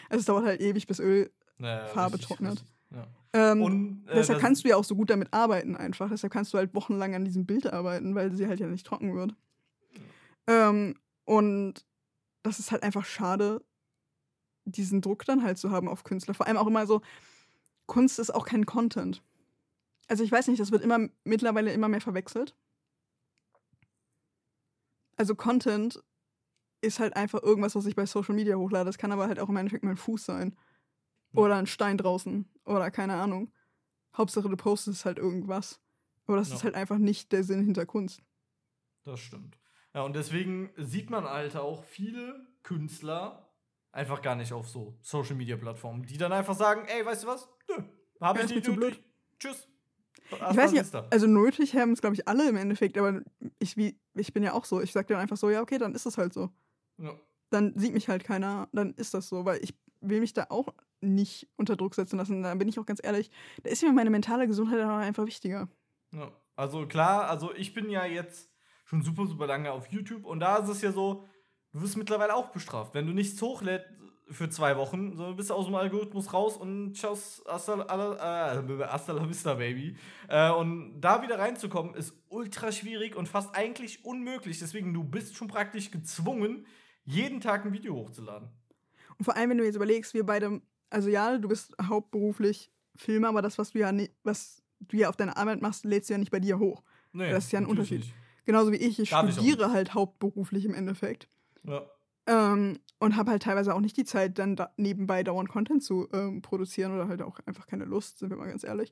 Also 0.09 0.19
es 0.19 0.25
dauert 0.25 0.45
halt 0.45 0.61
ewig, 0.61 0.87
bis 0.87 0.99
Öl. 0.99 1.31
Naja, 1.57 1.85
trocknet. 1.85 2.51
richtig. 2.51 2.67
Ja. 2.91 3.07
Ähm, 3.33 3.61
Und 3.61 4.07
äh, 4.07 4.15
deshalb 4.15 4.39
kannst 4.39 4.63
du 4.63 4.69
ja 4.69 4.75
auch 4.75 4.83
so 4.83 4.95
gut 4.95 5.09
damit 5.09 5.33
arbeiten 5.33 5.75
einfach. 5.75 6.09
Deshalb 6.09 6.31
kannst 6.31 6.53
du 6.53 6.57
halt 6.57 6.73
wochenlang 6.73 7.15
an 7.15 7.25
diesem 7.25 7.45
Bild 7.45 7.71
arbeiten, 7.71 8.15
weil 8.15 8.31
sie 8.33 8.47
halt 8.47 8.59
ja 8.59 8.67
nicht 8.67 8.85
trocken 8.85 9.15
wird. 9.15 9.33
Ähm, 10.47 10.95
und 11.25 11.85
das 12.43 12.59
ist 12.59 12.71
halt 12.71 12.83
einfach 12.83 13.05
schade, 13.05 13.61
diesen 14.65 15.01
Druck 15.01 15.25
dann 15.25 15.43
halt 15.43 15.57
zu 15.57 15.71
haben 15.71 15.87
auf 15.87 16.03
Künstler. 16.03 16.33
Vor 16.33 16.47
allem 16.47 16.57
auch 16.57 16.67
immer 16.67 16.85
so, 16.87 17.01
Kunst 17.85 18.19
ist 18.19 18.33
auch 18.33 18.45
kein 18.45 18.65
Content. 18.65 19.23
Also 20.07 20.23
ich 20.23 20.31
weiß 20.31 20.47
nicht, 20.47 20.59
das 20.59 20.71
wird 20.71 20.83
immer 20.83 21.07
mittlerweile 21.23 21.71
immer 21.73 21.87
mehr 21.87 22.01
verwechselt. 22.01 22.55
Also 25.17 25.35
Content 25.35 26.03
ist 26.81 26.99
halt 26.99 27.15
einfach 27.15 27.41
irgendwas, 27.41 27.75
was 27.75 27.85
ich 27.85 27.95
bei 27.95 28.05
Social 28.05 28.35
Media 28.35 28.55
hochlade. 28.55 28.85
Das 28.85 28.97
kann 28.97 29.11
aber 29.11 29.27
halt 29.27 29.39
auch 29.39 29.49
im 29.49 29.57
Endeffekt 29.57 29.83
mein 29.83 29.97
Fuß 29.97 30.25
sein. 30.25 30.55
Oder 31.33 31.55
ein 31.57 31.67
Stein 31.67 31.97
draußen. 31.97 32.47
Oder 32.65 32.91
keine 32.91 33.15
Ahnung. 33.15 33.51
Hauptsache 34.15 34.47
du 34.49 34.55
postest 34.55 35.05
halt 35.05 35.17
irgendwas. 35.17 35.81
Aber 36.27 36.37
das 36.37 36.49
Ja. 36.49 36.55
ist 36.55 36.63
halt 36.63 36.75
einfach 36.75 36.97
nicht 36.97 37.31
der 37.31 37.43
Sinn 37.43 37.63
hinter 37.63 37.85
Kunst. 37.85 38.21
Das 39.03 39.19
stimmt. 39.19 39.57
Ja, 39.93 40.01
und 40.03 40.15
deswegen 40.15 40.71
sieht 40.77 41.09
man 41.09 41.25
halt 41.25 41.55
auch 41.55 41.83
viele 41.83 42.47
Künstler 42.63 43.44
einfach 43.95 44.21
gar 44.21 44.35
nicht 44.35 44.51
auf 44.53 44.67
so 44.67 44.97
Social 45.01 45.35
Media 45.35 45.55
Plattformen, 45.55 46.05
die 46.05 46.17
dann 46.17 46.33
einfach 46.33 46.55
sagen, 46.55 46.85
ey, 46.87 47.05
weißt 47.05 47.23
du 47.23 47.27
was? 47.27 47.47
Nö, 47.69 47.83
hab 48.19 48.37
ich 48.37 48.53
nicht 48.53 48.67
nötig. 48.67 49.01
Tschüss. 49.39 49.67
Ich 50.31 50.57
weiß 50.57 50.71
nicht, 50.71 50.95
also 51.11 51.27
nötig 51.27 51.75
haben 51.75 51.91
es, 51.91 52.01
glaube 52.01 52.15
ich, 52.15 52.27
alle 52.27 52.49
im 52.49 52.55
Endeffekt, 52.55 52.97
aber 52.97 53.21
ich, 53.59 53.77
wie, 53.77 53.99
ich 54.15 54.33
bin 54.33 54.43
ja 54.43 54.53
auch 54.53 54.65
so. 54.65 54.81
Ich 54.81 54.91
sag 54.91 55.07
dann 55.07 55.19
einfach 55.19 55.37
so, 55.37 55.49
ja, 55.49 55.61
okay, 55.61 55.77
dann 55.77 55.93
ist 55.93 56.05
es 56.05 56.17
halt 56.17 56.33
so. 56.33 56.49
Ja. 56.97 57.13
Dann 57.51 57.77
sieht 57.77 57.93
mich 57.93 58.09
halt 58.09 58.23
keiner, 58.23 58.67
dann 58.71 58.95
ist 58.95 59.13
das 59.13 59.29
so, 59.29 59.45
weil 59.45 59.63
ich 59.63 59.75
will 60.01 60.19
mich 60.19 60.33
da 60.33 60.47
auch 60.49 60.73
nicht 60.99 61.47
unter 61.57 61.75
Druck 61.75 61.93
setzen 61.93 62.17
lassen. 62.17 62.41
Da 62.41 62.55
bin 62.55 62.67
ich 62.67 62.79
auch 62.79 62.85
ganz 62.87 62.99
ehrlich, 63.03 63.29
da 63.63 63.69
ist 63.69 63.83
mir 63.83 63.93
meine 63.93 64.09
mentale 64.09 64.47
Gesundheit 64.47 64.83
auch 64.83 64.97
einfach 64.97 65.25
wichtiger. 65.25 65.69
Ja. 66.11 66.31
Also 66.55 66.87
klar, 66.87 67.29
also 67.29 67.53
ich 67.53 67.73
bin 67.73 67.89
ja 67.89 68.05
jetzt 68.05 68.49
schon 68.85 69.03
super, 69.03 69.27
super 69.27 69.45
lange 69.45 69.71
auf 69.71 69.87
YouTube 69.87 70.25
und 70.25 70.39
da 70.39 70.57
ist 70.57 70.69
es 70.69 70.81
ja 70.81 70.91
so, 70.91 71.23
du 71.75 71.81
wirst 71.81 71.97
mittlerweile 71.97 72.33
auch 72.33 72.49
bestraft. 72.51 72.93
Wenn 72.93 73.05
du 73.05 73.13
nichts 73.13 73.41
hochlädst 73.41 73.85
für 74.31 74.49
zwei 74.49 74.75
Wochen, 74.77 75.15
so 75.15 75.35
bist 75.35 75.49
du 75.49 75.53
aus 75.53 75.65
dem 75.65 75.75
Algorithmus 75.75 76.33
raus 76.33 76.57
und 76.57 76.93
tschauss, 76.93 77.43
hasta, 77.47 77.73
äh, 77.81 78.83
hasta 78.87 79.13
la 79.13 79.27
vista, 79.29 79.53
baby. 79.53 79.95
Äh, 80.27 80.49
und 80.51 80.99
da 81.01 81.21
wieder 81.21 81.37
reinzukommen, 81.37 81.93
ist 81.93 82.13
ultra 82.29 82.71
schwierig 82.71 83.15
und 83.15 83.27
fast 83.27 83.53
eigentlich 83.55 84.03
unmöglich. 84.05 84.57
Deswegen, 84.59 84.93
du 84.93 85.03
bist 85.03 85.35
schon 85.35 85.47
praktisch 85.47 85.91
gezwungen, 85.91 86.65
jeden 87.03 87.39
Tag 87.39 87.65
ein 87.65 87.73
Video 87.73 87.93
hochzuladen. 87.95 88.49
Und 89.17 89.25
vor 89.25 89.35
allem, 89.35 89.51
wenn 89.51 89.57
du 89.59 89.65
jetzt 89.65 89.75
überlegst, 89.75 90.13
wir 90.13 90.25
beide, 90.25 90.59
also 90.89 91.09
ja, 91.09 91.37
du 91.37 91.47
bist 91.47 91.75
hauptberuflich 91.81 92.71
Filmer, 92.95 93.29
aber 93.29 93.41
das, 93.41 93.57
was 93.59 93.71
du 93.73 93.79
ja, 93.79 93.91
ni- 93.91 94.09
was 94.23 94.63
du 94.79 94.97
ja 94.97 95.09
auf 95.09 95.17
deiner 95.17 95.37
Arbeit 95.37 95.61
machst, 95.61 95.85
lädst 95.85 96.09
du 96.09 96.13
ja 96.13 96.17
nicht 96.17 96.31
bei 96.31 96.39
dir 96.39 96.57
hoch. 96.57 96.81
Nee, 97.13 97.29
Das 97.31 97.45
ist 97.45 97.51
ja 97.51 97.59
ein 97.59 97.65
Unterschied. 97.65 98.05
Genauso 98.45 98.71
wie 98.71 98.77
ich, 98.77 98.99
ich 98.99 99.09
Darf 99.11 99.27
ich 99.27 99.33
studiere 99.35 99.71
halt 99.71 99.93
hauptberuflich 99.93 100.65
im 100.65 100.73
Endeffekt. 100.73 101.27
Ja. 101.67 101.83
Ähm, 102.27 102.79
und 102.99 103.15
habe 103.17 103.31
halt 103.31 103.43
teilweise 103.43 103.73
auch 103.75 103.79
nicht 103.81 103.97
die 103.97 104.05
Zeit, 104.05 104.39
dann 104.39 104.55
da 104.55 104.71
nebenbei 104.77 105.23
dauernd 105.23 105.49
Content 105.49 105.83
zu 105.83 106.07
ähm, 106.11 106.41
produzieren 106.41 106.93
oder 106.93 107.07
halt 107.07 107.21
auch 107.21 107.39
einfach 107.45 107.67
keine 107.67 107.85
Lust, 107.85 108.19
sind 108.19 108.29
wir 108.29 108.37
mal 108.37 108.47
ganz 108.49 108.63
ehrlich. 108.63 108.91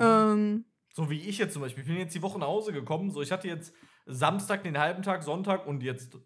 Ja. 0.00 0.32
Ähm, 0.32 0.64
So 0.94 1.10
wie 1.10 1.20
ich 1.20 1.38
jetzt 1.38 1.52
zum 1.52 1.62
Beispiel. 1.62 1.82
Ich 1.82 1.88
bin 1.88 1.98
jetzt 1.98 2.14
die 2.14 2.22
Woche 2.22 2.38
nach 2.38 2.48
Hause 2.48 2.72
gekommen. 2.72 3.10
So, 3.10 3.22
ich 3.22 3.30
hatte 3.30 3.46
jetzt 3.48 3.72
Samstag 4.06 4.64
den 4.64 4.78
halben 4.78 5.02
Tag, 5.02 5.22
Sonntag 5.22 5.66
und 5.66 5.82
jetzt 5.82 6.18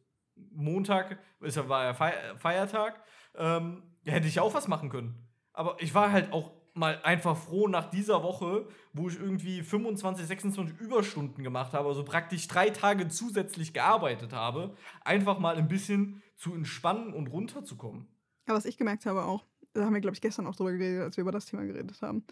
Montag 0.51 1.19
ist 1.41 1.57
ja, 1.57 1.69
war 1.69 1.85
ja 1.85 1.95
Fei- 1.95 2.37
Feiertag. 2.39 3.03
Ähm, 3.35 3.83
ja, 4.03 4.13
hätte 4.13 4.29
ich 4.29 4.41
auch 4.41 4.55
was 4.55 4.67
machen 4.69 4.89
können. 4.89 5.29
Aber 5.53 5.77
ich 5.81 5.95
war 5.95 6.13
halt 6.13 6.33
auch 6.33 6.53
mal 6.77 7.01
einfach 7.03 7.37
froh 7.37 7.69
nach 7.69 7.91
dieser 7.91 8.23
Woche, 8.23 8.67
wo 8.93 9.09
ich 9.09 9.19
irgendwie 9.19 9.63
25, 9.63 10.27
26 10.27 10.79
Überstunden 10.79 11.43
gemacht 11.43 11.73
habe, 11.73 11.89
also 11.89 12.05
praktisch 12.05 12.49
drei 12.49 12.71
Tage 12.71 13.09
zusätzlich 13.09 13.73
gearbeitet 13.73 14.33
habe, 14.33 14.77
einfach 15.05 15.39
mal 15.39 15.57
ein 15.57 15.69
bisschen 15.69 16.23
zu 16.37 16.55
entspannen 16.55 17.13
und 17.13 17.29
runterzukommen. 17.29 18.07
aber 18.47 18.59
was 18.59 18.65
ich 18.65 18.77
gemerkt 18.77 19.07
habe 19.07 19.25
auch, 19.25 19.45
da 19.73 19.85
haben 19.85 19.95
wir, 19.95 20.01
glaube 20.01 20.15
ich, 20.15 20.21
gestern 20.21 20.47
auch 20.47 20.57
drüber 20.57 20.73
geredet, 20.73 21.03
als 21.03 21.17
wir 21.17 21.23
über 21.23 21.33
das 21.33 21.47
Thema 21.47 21.65
geredet 21.65 22.01
haben. 22.01 22.25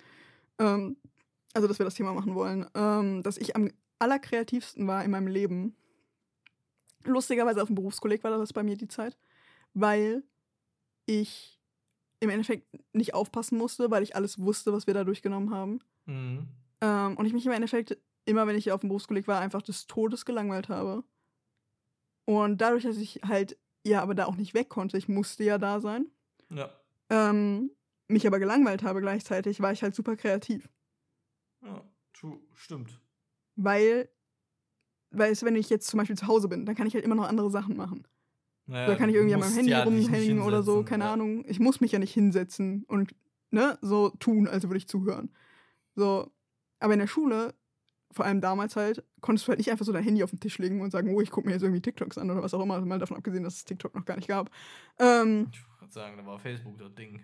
Ähm, 0.59 0.97
also, 1.53 1.69
dass 1.69 1.79
wir 1.79 1.85
das 1.85 1.95
Thema 1.95 2.13
machen 2.13 2.35
wollen. 2.35 2.67
Ähm, 2.75 3.23
dass 3.23 3.37
ich 3.37 3.55
am 3.55 3.71
allerkreativsten 3.99 4.87
war 4.87 5.05
in 5.05 5.11
meinem 5.11 5.29
Leben. 5.29 5.77
Lustigerweise 7.05 7.63
auf 7.63 7.69
dem 7.69 7.75
Berufskolleg 7.75 8.25
war 8.25 8.37
das 8.37 8.53
bei 8.53 8.63
mir 8.63 8.77
die 8.77 8.89
Zeit, 8.89 9.17
weil 9.75 10.25
ich 11.07 11.61
im 12.25 12.31
Endeffekt 12.31 12.67
nicht 12.93 13.15
aufpassen 13.15 13.57
musste, 13.59 13.91
weil 13.91 14.03
ich 14.03 14.17
alles 14.17 14.39
wusste, 14.41 14.73
was 14.73 14.87
wir 14.87 14.95
da 14.95 15.05
durchgenommen 15.05 15.51
haben. 15.55 15.81
Mhm. 16.07 16.49
Ähm, 16.81 17.17
und 17.17 17.27
ich 17.27 17.33
mich 17.33 17.47
im 17.47 17.53
Endeffekt, 17.53 17.97
immer 18.25 18.47
wenn 18.47 18.57
ich 18.57 18.73
auf 18.73 18.81
dem 18.81 18.89
Berufskolleg 18.89 19.29
war, 19.29 19.41
einfach 19.41 19.63
des 19.63 19.87
Todes 19.87 20.25
gelangweilt 20.25 20.69
habe. 20.69 21.05
Und 22.27 22.61
dadurch, 22.61 22.85
dass 22.85 22.97
ich 22.97 23.21
halt, 23.27 23.59
ja, 23.87 24.03
aber 24.03 24.15
da 24.15 24.27
auch 24.27 24.37
nicht 24.37 24.55
weg 24.55 24.69
konnte, 24.69 24.97
ich 24.97 25.09
musste 25.09 25.45
ja 25.45 25.59
da 25.59 25.81
sein, 25.81 26.07
Ja. 26.51 26.71
ähm, 27.11 27.71
mich 28.09 28.27
aber 28.27 28.39
gelangweilt 28.39 28.83
habe 28.83 29.01
gleichzeitig, 29.01 29.61
war 29.61 29.73
ich 29.73 29.83
halt 29.83 29.95
super 29.95 30.17
kreativ. 30.17 30.69
ja. 31.63 31.83
True. 32.15 32.39
Stimmt. 32.55 33.01
Weil, 33.57 34.09
weil 35.11 35.33
es, 35.33 35.43
wenn 35.43 35.57
ich 35.57 35.69
jetzt 35.69 35.89
zum 35.89 35.99
Beispiel 35.99 36.17
zu 36.17 36.29
Hause 36.29 36.47
bin, 36.49 36.65
dann 36.65 36.77
kann 36.77 36.87
ich 36.87 36.95
halt 36.95 37.05
immer 37.05 37.17
noch 37.17 37.27
andere 37.29 37.51
Sachen 37.51 37.77
machen. 37.77 38.07
Naja, 38.67 38.87
da 38.87 38.97
kann 38.97 39.09
ich 39.11 39.15
irgendwie 39.15 39.35
an 39.35 39.41
meinem 39.41 39.55
Handy 39.55 39.71
ja 39.71 39.83
rumhängen 39.83 40.41
oder 40.41 40.63
so, 40.63 40.83
keine 40.85 41.05
ja. 41.05 41.13
Ahnung. 41.13 41.45
Ich 41.47 41.61
muss 41.61 41.81
mich 41.81 41.93
ja 41.93 41.99
nicht 41.99 42.15
hinsetzen 42.15 42.85
und 42.89 43.15
ne, 43.51 43.79
so 43.83 44.11
tun, 44.11 44.49
als 44.49 44.65
würde 44.65 44.79
ich 44.79 44.89
zuhören. 44.89 45.31
So, 45.95 46.31
aber 46.81 46.95
in 46.95 46.99
der 46.99 47.07
Schule, 47.07 47.55
vor 48.11 48.25
allem 48.25 48.41
damals 48.41 48.77
halt, 48.77 49.05
konntest 49.21 49.47
du 49.47 49.51
halt 49.51 49.59
nicht 49.59 49.71
einfach 49.71 49.85
so 49.85 49.93
dein 49.93 50.05
Handy 50.05 50.23
auf 50.25 50.31
den 50.31 50.41
Tisch 50.41 50.59
legen 50.59 50.81
und 50.81 50.91
sagen, 50.91 51.15
oh, 51.15 51.21
ich 51.21 51.31
gucke 51.31 51.47
mir 51.47 51.53
jetzt 51.53 51.63
irgendwie 51.63 51.83
TikToks 51.83 52.17
an 52.19 52.31
oder 52.31 52.43
was 52.43 52.55
auch 52.55 52.63
immer, 52.63 52.81
mal 52.81 52.99
davon 52.99 53.17
abgesehen, 53.17 53.45
dass 53.45 53.57
es 53.57 53.65
TikTok 53.65 53.95
noch 53.95 54.05
gar 54.05 54.17
nicht 54.17 54.29
gab. 54.29 54.51
Ähm, 54.99 55.49
Ich 55.53 55.61
wollte 55.81 55.93
sagen, 55.95 56.17
da 56.17 56.25
war 56.25 56.39
Facebook 56.39 56.79
das 56.79 56.95
Ding. 56.95 57.21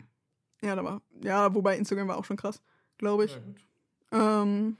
ja, 0.62 0.76
da 0.76 0.84
war, 0.84 1.02
ja, 1.22 1.54
wobei 1.54 1.76
Instagram 1.78 2.08
war 2.08 2.18
auch 2.18 2.24
schon 2.24 2.36
krass, 2.36 2.62
glaube 2.98 3.24
ich. 3.24 3.32
Ja, 3.32 3.40
gut. 3.40 3.64
Ähm, 4.12 4.76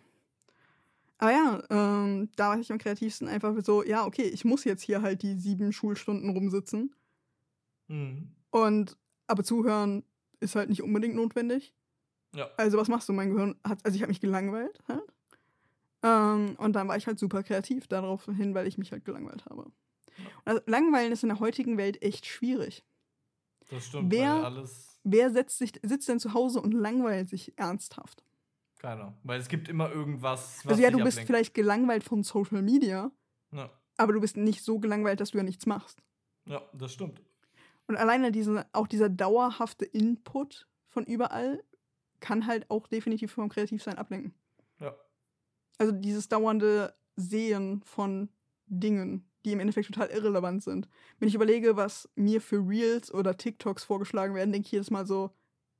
aber 1.20 1.32
ja, 1.32 1.62
ähm, 1.70 2.30
da 2.36 2.48
war 2.48 2.58
ich 2.58 2.72
am 2.72 2.78
kreativsten 2.78 3.28
einfach 3.28 3.54
so, 3.62 3.84
ja, 3.84 4.06
okay, 4.06 4.22
ich 4.24 4.44
muss 4.44 4.64
jetzt 4.64 4.82
hier 4.82 5.02
halt 5.02 5.22
die 5.22 5.34
sieben 5.38 5.72
Schulstunden 5.72 6.30
rumsitzen. 6.30 6.94
Mhm. 7.88 8.32
Und 8.50 8.96
aber 9.26 9.44
zuhören 9.44 10.02
ist 10.40 10.56
halt 10.56 10.70
nicht 10.70 10.82
unbedingt 10.82 11.14
notwendig. 11.14 11.74
Ja. 12.34 12.48
Also 12.56 12.78
was 12.78 12.88
machst 12.88 13.08
du? 13.08 13.12
Mein 13.12 13.30
Gehirn 13.34 13.56
hat, 13.62 13.84
also 13.84 13.94
ich 13.96 14.02
habe 14.02 14.10
mich 14.10 14.20
gelangweilt 14.20 14.78
halt. 14.88 15.04
Ähm, 16.02 16.56
und 16.56 16.72
dann 16.74 16.88
war 16.88 16.96
ich 16.96 17.06
halt 17.06 17.18
super 17.18 17.42
kreativ 17.42 17.86
darauf 17.86 18.24
hin, 18.24 18.54
weil 18.54 18.66
ich 18.66 18.78
mich 18.78 18.90
halt 18.92 19.04
gelangweilt 19.04 19.44
habe. 19.46 19.70
Also, 20.44 20.62
Langweilen 20.66 21.12
ist 21.12 21.22
in 21.22 21.28
der 21.28 21.40
heutigen 21.40 21.76
Welt 21.76 22.02
echt 22.02 22.26
schwierig. 22.26 22.84
Das 23.70 23.86
stimmt, 23.86 24.10
Wer- 24.10 24.44
alles. 24.44 24.98
Wer 25.04 25.30
setzt 25.30 25.58
sich, 25.58 25.72
sitzt 25.82 26.08
denn 26.08 26.20
zu 26.20 26.34
Hause 26.34 26.60
und 26.60 26.72
langweilt 26.72 27.28
sich 27.30 27.56
ernsthaft? 27.58 28.22
Keiner. 28.80 29.14
Weil 29.24 29.38
es 29.40 29.48
gibt 29.48 29.68
immer 29.68 29.90
irgendwas. 29.92 30.60
Was 30.64 30.72
also 30.72 30.82
ja, 30.82 30.90
du 30.90 30.96
bist 31.04 31.18
ablenkt. 31.18 31.26
vielleicht 31.26 31.54
gelangweilt 31.54 32.02
von 32.02 32.22
Social 32.22 32.62
Media, 32.62 33.10
Ja. 33.52 33.70
aber 33.98 34.14
du 34.14 34.20
bist 34.20 34.36
nicht 34.38 34.64
so 34.64 34.78
gelangweilt, 34.78 35.20
dass 35.20 35.32
du 35.32 35.38
ja 35.38 35.44
nichts 35.44 35.66
machst. 35.66 36.02
ja, 36.46 36.62
das 36.72 36.92
stimmt. 36.92 37.20
Und 37.86 37.96
alleine 37.96 38.32
diese, 38.32 38.66
auch 38.72 38.86
dieser 38.86 39.08
dauerhafte 39.10 39.84
Input 39.84 40.66
von 40.88 41.04
überall 41.04 41.62
kann 42.20 42.46
halt 42.46 42.70
auch 42.70 42.86
definitiv 42.86 43.32
vom 43.32 43.48
Kreativsein 43.48 43.98
ablenken. 43.98 44.32
Ja. 44.78 44.94
Also 45.78 45.92
dieses 45.92 46.28
dauernde 46.28 46.94
Sehen 47.16 47.82
von 47.84 48.28
Dingen, 48.66 49.28
die 49.44 49.52
im 49.52 49.60
Endeffekt 49.60 49.88
total 49.88 50.08
irrelevant 50.08 50.62
sind. 50.62 50.88
Wenn 51.18 51.28
ich 51.28 51.34
überlege, 51.34 51.76
was 51.76 52.08
mir 52.14 52.40
für 52.40 52.66
Reels 52.66 53.12
oder 53.12 53.36
TikToks 53.36 53.84
vorgeschlagen 53.84 54.34
werden, 54.34 54.52
denke 54.52 54.66
ich 54.66 54.72
jedes 54.72 54.90
Mal 54.90 55.04
so, 55.06 55.32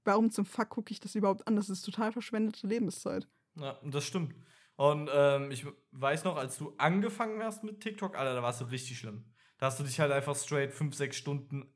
warum 0.05 0.31
zum 0.31 0.45
Fuck 0.47 0.71
gucke 0.71 0.93
ich 0.93 1.01
das 1.01 1.15
überhaupt 1.15 1.47
an? 1.47 1.57
Das 1.57 1.69
ist 1.69 1.83
total 1.83 2.13
verschwendete 2.13 2.67
Lebenszeit. 2.67 3.29
Ja, 3.57 3.79
das 3.85 4.05
stimmt. 4.05 4.35
Und 4.77 5.11
ähm, 5.13 5.51
ich 5.51 5.67
weiß 5.93 6.25
noch, 6.25 6.37
als 6.37 6.57
du 6.57 6.73
angefangen 6.79 7.43
hast 7.43 7.65
mit 7.65 7.81
TikTok, 7.81 8.17
Alter, 8.17 8.35
da 8.35 8.43
warst 8.43 8.61
du 8.61 8.65
richtig 8.67 8.99
schlimm. 8.99 9.25
Da 9.59 9.67
hast 9.67 9.79
du 9.79 9.85
dich 9.85 10.01
halt 10.01 10.11
einfach 10.13 10.35
straight 10.37 10.73
fünf, 10.73 10.95
sechs 10.95 11.17
Stunden 11.17 11.71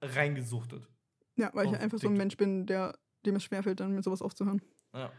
reingesuchtet. 0.00 0.88
Ja, 1.36 1.50
weil 1.54 1.66
ich 1.66 1.72
einfach 1.72 1.98
so 1.98 2.06
ein 2.06 2.12
TikTok. 2.12 2.18
Mensch 2.18 2.36
bin, 2.36 2.66
der 2.66 2.96
dem 3.24 3.36
es 3.36 3.44
schwerfällt, 3.44 3.80
dann 3.80 3.92
mit 3.94 4.04
sowas 4.04 4.22
aufzuhören. 4.22 4.62
Ja. 4.94 5.10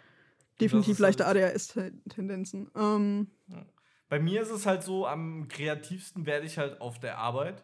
definitiv 0.61 0.93
ist 0.93 1.03
halt- 1.03 1.19
leichte 1.19 1.27
ADHS-Tendenzen. 1.27 2.71
Ähm, 2.75 3.27
Bei 4.09 4.19
mir 4.19 4.41
ist 4.41 4.49
es 4.49 4.65
halt 4.65 4.83
so, 4.83 5.05
am 5.05 5.47
kreativsten 5.49 6.25
werde 6.25 6.45
ich 6.45 6.57
halt 6.57 6.79
auf 6.79 6.99
der 6.99 7.17
Arbeit. 7.17 7.63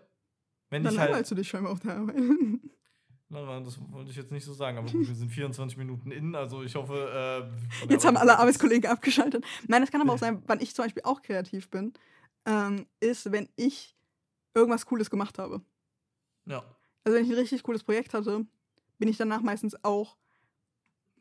Wenn 0.70 0.84
dann 0.84 0.94
ich 0.94 1.00
halt. 1.00 1.32
du 1.32 1.36
dich 1.36 1.48
scheinbar 1.48 1.72
auf 1.72 1.80
der 1.80 1.96
Arbeit. 1.96 2.16
Nein, 3.30 3.46
nein, 3.46 3.64
das 3.64 3.80
wollte 3.92 4.12
ich 4.12 4.16
jetzt 4.18 4.32
nicht 4.32 4.46
so 4.46 4.54
sagen, 4.54 4.78
aber 4.78 4.92
gut, 4.92 5.08
wir 5.08 5.16
sind 5.16 5.32
24 5.32 5.78
Minuten 5.78 6.12
in, 6.12 6.36
also 6.36 6.62
ich 6.62 6.76
hoffe. 6.76 7.50
Äh, 7.84 7.90
Jetzt 7.92 8.06
haben 8.06 8.18
alle 8.18 8.38
Arbeitskollegen 8.38 8.90
abgeschaltet. 8.90 9.44
Nein, 9.68 9.82
das 9.82 9.92
kann 9.92 10.02
aber 10.02 10.14
auch 10.14 10.20
sein, 10.20 10.44
wann 10.46 10.60
ich 10.62 10.76
zum 10.76 10.86
Beispiel 10.86 11.04
auch 11.04 11.22
kreativ 11.22 11.70
bin, 11.70 11.94
ähm, 12.46 12.86
ist, 13.00 13.32
wenn 13.32 13.50
ich 13.56 13.96
irgendwas 14.54 14.86
Cooles 14.86 15.10
gemacht 15.10 15.40
habe. 15.40 15.62
Ja. 16.46 16.64
Also 17.04 17.18
wenn 17.18 17.26
ich 17.26 17.32
ein 17.32 17.38
richtig 17.38 17.64
cooles 17.64 17.84
Projekt 17.84 18.14
hatte, 18.14 18.46
bin 19.00 19.10
ich 19.10 19.18
danach 19.18 19.42
meistens 19.42 19.76
auch 19.84 20.16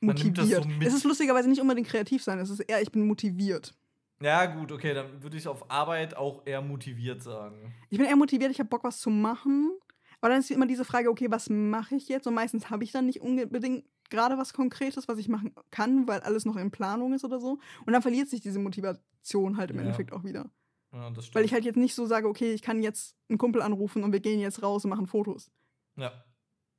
so 0.01 0.07
motiviert. 0.07 0.67
mit. 0.67 0.87
es 0.87 0.95
ist 0.95 1.05
lustigerweise 1.05 1.49
nicht 1.49 1.61
unbedingt 1.61 1.89
kreativ 1.89 2.23
sein, 2.23 2.39
es 2.39 2.51
ist 2.51 2.61
eher, 2.61 2.83
ich 2.83 2.91
bin 2.91 3.07
motiviert. 3.07 3.75
Ja, 4.21 4.47
gut, 4.47 4.71
okay, 4.71 4.95
dann 4.95 5.23
würde 5.23 5.37
ich 5.37 5.49
auf 5.49 5.69
Arbeit 5.71 6.17
auch 6.17 6.43
eher 6.45 6.61
motiviert 6.63 7.23
sagen. 7.23 7.75
Ich 7.91 7.99
bin 7.99 8.07
eher 8.07 8.17
motiviert, 8.17 8.53
ich 8.53 8.59
habe 8.61 8.69
Bock, 8.69 8.85
was 8.85 9.01
zu 9.01 9.11
machen. 9.11 9.73
Aber 10.23 10.31
dann 10.31 10.41
ist 10.41 10.51
immer 10.53 10.67
diese 10.67 10.85
Frage, 10.85 11.11
okay, 11.11 11.27
was 11.31 11.51
mache 11.51 11.97
ich 11.97 12.09
jetzt? 12.09 12.29
Und 12.29 12.35
meistens 12.35 12.71
habe 12.71 12.85
ich 12.85 12.93
dann 12.93 13.07
nicht 13.07 13.21
unbedingt 13.21 13.85
gerade 14.09 14.39
was 14.39 14.53
Konkretes, 14.53 15.09
was 15.09 15.19
ich 15.19 15.29
machen 15.29 15.53
kann, 15.73 16.07
weil 16.07 16.21
alles 16.21 16.45
noch 16.45 16.57
in 16.57 16.71
Planung 16.71 17.13
ist 17.13 17.25
oder 17.25 17.41
so. 17.41 17.59
Und 17.85 17.93
dann 17.93 18.03
verliert 18.03 18.29
sich 18.29 18.41
diese 18.41 18.61
Motivation 18.61 19.57
halt 19.57 19.71
im 19.73 19.77
Ja. 19.77 19.83
Endeffekt 19.83 20.13
auch 20.13 20.23
wieder. 20.23 20.49
Ja. 20.93 21.11
Weil 21.33 21.45
ich 21.45 21.53
halt 21.53 21.65
jetzt 21.65 21.77
nicht 21.77 21.97
so 21.97 22.07
sage, 22.07 22.29
okay, 22.29 22.53
ich 22.53 22.63
kann 22.63 22.83
jetzt 22.83 23.17
einen 23.29 23.39
Kumpel 23.39 23.63
anrufen 23.63 24.05
und 24.05 24.13
wir 24.13 24.21
gehen 24.21 24.39
jetzt 24.39 24.63
raus 24.63 24.85
und 24.85 24.91
machen 24.91 25.07
Fotos. 25.09 25.51
Ja. 25.97 26.13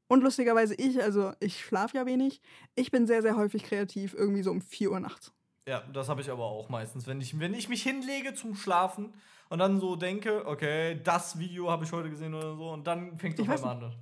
Und 0.07 0.23
lustigerweise 0.23 0.75
ich, 0.75 1.03
also 1.03 1.33
ich 1.41 1.59
schlafe 1.65 1.97
ja 1.97 2.05
wenig, 2.05 2.39
ich 2.75 2.91
bin 2.91 3.07
sehr, 3.07 3.21
sehr 3.21 3.35
häufig 3.35 3.63
kreativ, 3.63 4.13
irgendwie 4.13 4.43
so 4.43 4.51
um 4.51 4.61
4 4.61 4.91
Uhr 4.91 4.99
nachts. 5.01 5.33
Ja, 5.67 5.81
das 5.93 6.09
habe 6.09 6.21
ich 6.21 6.29
aber 6.29 6.43
auch 6.43 6.69
meistens. 6.69 7.07
Wenn 7.07 7.21
ich, 7.21 7.39
wenn 7.39 7.53
ich 7.53 7.69
mich 7.69 7.83
hinlege 7.83 8.33
zum 8.33 8.55
Schlafen 8.55 9.13
und 9.49 9.59
dann 9.59 9.79
so 9.79 9.95
denke, 9.95 10.45
okay, 10.45 10.99
das 11.03 11.39
Video 11.39 11.71
habe 11.71 11.85
ich 11.85 11.91
heute 11.91 12.09
gesehen 12.09 12.33
oder 12.33 12.55
so, 12.55 12.71
und 12.71 12.85
dann 12.85 13.17
fängt 13.17 13.39
es 13.39 13.47
auf 13.47 13.49
einmal 13.49 13.83
an. 13.83 13.95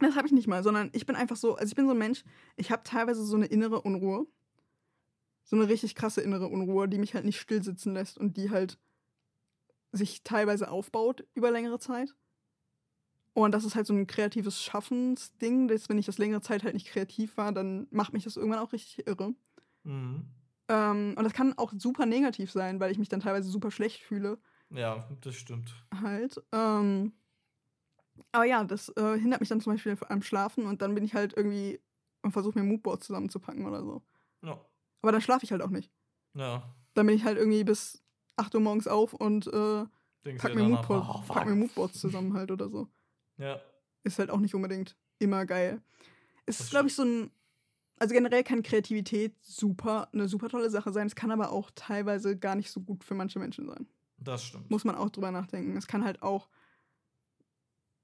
Das 0.00 0.16
habe 0.16 0.26
ich 0.26 0.32
nicht 0.32 0.48
mal, 0.48 0.62
sondern 0.62 0.90
ich 0.92 1.06
bin 1.06 1.14
einfach 1.14 1.36
so, 1.36 1.54
also 1.54 1.70
ich 1.70 1.76
bin 1.76 1.86
so 1.86 1.92
ein 1.92 1.98
Mensch, 1.98 2.24
ich 2.56 2.72
habe 2.72 2.82
teilweise 2.82 3.24
so 3.24 3.36
eine 3.36 3.46
innere 3.46 3.82
Unruhe. 3.82 4.26
So 5.44 5.56
eine 5.56 5.68
richtig 5.68 5.94
krasse 5.94 6.22
innere 6.22 6.46
Unruhe, 6.48 6.88
die 6.88 6.98
mich 6.98 7.14
halt 7.14 7.24
nicht 7.24 7.40
still 7.40 7.62
sitzen 7.62 7.92
lässt 7.92 8.18
und 8.18 8.36
die 8.36 8.50
halt 8.50 8.78
sich 9.92 10.22
teilweise 10.22 10.70
aufbaut 10.70 11.24
über 11.34 11.50
längere 11.50 11.78
Zeit. 11.78 12.14
Und 13.32 13.52
das 13.52 13.64
ist 13.64 13.74
halt 13.74 13.86
so 13.86 13.92
ein 13.92 14.06
kreatives 14.06 14.62
Schaffensding, 14.62 15.68
dass 15.68 15.88
wenn 15.88 15.98
ich 15.98 16.06
das 16.06 16.18
längere 16.18 16.40
Zeit 16.40 16.64
halt 16.64 16.74
nicht 16.74 16.88
kreativ 16.88 17.36
war, 17.36 17.52
dann 17.52 17.86
macht 17.90 18.12
mich 18.12 18.24
das 18.24 18.36
irgendwann 18.36 18.60
auch 18.60 18.72
richtig 18.72 19.06
irre. 19.06 19.34
Mhm. 19.84 20.26
Ähm, 20.70 21.14
und 21.16 21.24
das 21.24 21.32
kann 21.32 21.58
auch 21.58 21.72
super 21.76 22.06
negativ 22.06 22.52
sein, 22.52 22.78
weil 22.78 22.92
ich 22.92 22.98
mich 22.98 23.08
dann 23.08 23.18
teilweise 23.18 23.50
super 23.50 23.72
schlecht 23.72 24.02
fühle. 24.02 24.38
Ja, 24.70 25.08
das 25.20 25.34
stimmt. 25.34 25.74
halt. 26.00 26.40
Ähm, 26.52 27.12
aber 28.30 28.44
ja, 28.44 28.62
das 28.62 28.88
äh, 28.90 29.18
hindert 29.18 29.40
mich 29.40 29.48
dann 29.48 29.60
zum 29.60 29.72
Beispiel 29.72 29.98
am 30.08 30.22
Schlafen 30.22 30.66
und 30.66 30.80
dann 30.80 30.94
bin 30.94 31.02
ich 31.02 31.14
halt 31.14 31.36
irgendwie 31.36 31.80
und 32.22 32.30
versuche 32.30 32.56
mir 32.56 32.64
Moodboards 32.64 33.06
zusammenzupacken 33.06 33.66
oder 33.66 33.82
so. 33.82 34.02
Ja. 34.42 34.64
Aber 35.02 35.10
dann 35.10 35.20
schlafe 35.20 35.44
ich 35.44 35.50
halt 35.50 35.62
auch 35.62 35.70
nicht. 35.70 35.90
Ja. 36.34 36.72
Dann 36.94 37.06
bin 37.06 37.16
ich 37.16 37.24
halt 37.24 37.36
irgendwie 37.36 37.64
bis 37.64 38.04
8 38.36 38.54
Uhr 38.54 38.60
morgens 38.60 38.86
auf 38.86 39.12
und 39.12 39.48
äh, 39.48 39.84
pack, 40.36 40.54
mir 40.54 40.62
danach, 40.62 40.88
Moodboards, 40.88 41.08
oh, 41.08 41.32
pack 41.32 41.46
mir 41.46 41.56
Moodboards 41.56 41.98
zusammen 41.98 42.34
halt 42.34 42.52
oder 42.52 42.68
so. 42.68 42.88
Ja. 43.38 43.60
Ist 44.04 44.20
halt 44.20 44.30
auch 44.30 44.38
nicht 44.38 44.54
unbedingt 44.54 44.96
immer 45.18 45.46
geil. 45.46 45.82
Es 46.46 46.60
ist, 46.60 46.70
glaube 46.70 46.88
ich, 46.88 46.94
so 46.94 47.02
ein. 47.02 47.30
Also 48.00 48.14
generell 48.14 48.42
kann 48.42 48.62
Kreativität 48.62 49.36
super, 49.42 50.08
eine 50.12 50.26
super 50.26 50.48
tolle 50.48 50.70
Sache 50.70 50.90
sein. 50.90 51.06
Es 51.06 51.14
kann 51.14 51.30
aber 51.30 51.52
auch 51.52 51.70
teilweise 51.74 52.36
gar 52.36 52.54
nicht 52.56 52.70
so 52.70 52.80
gut 52.80 53.04
für 53.04 53.14
manche 53.14 53.38
Menschen 53.38 53.66
sein. 53.66 53.86
Das 54.16 54.42
stimmt. 54.42 54.70
muss 54.70 54.84
man 54.84 54.94
auch 54.96 55.10
drüber 55.10 55.30
nachdenken. 55.30 55.76
Es 55.76 55.86
kann 55.86 56.02
halt 56.02 56.22
auch, 56.22 56.48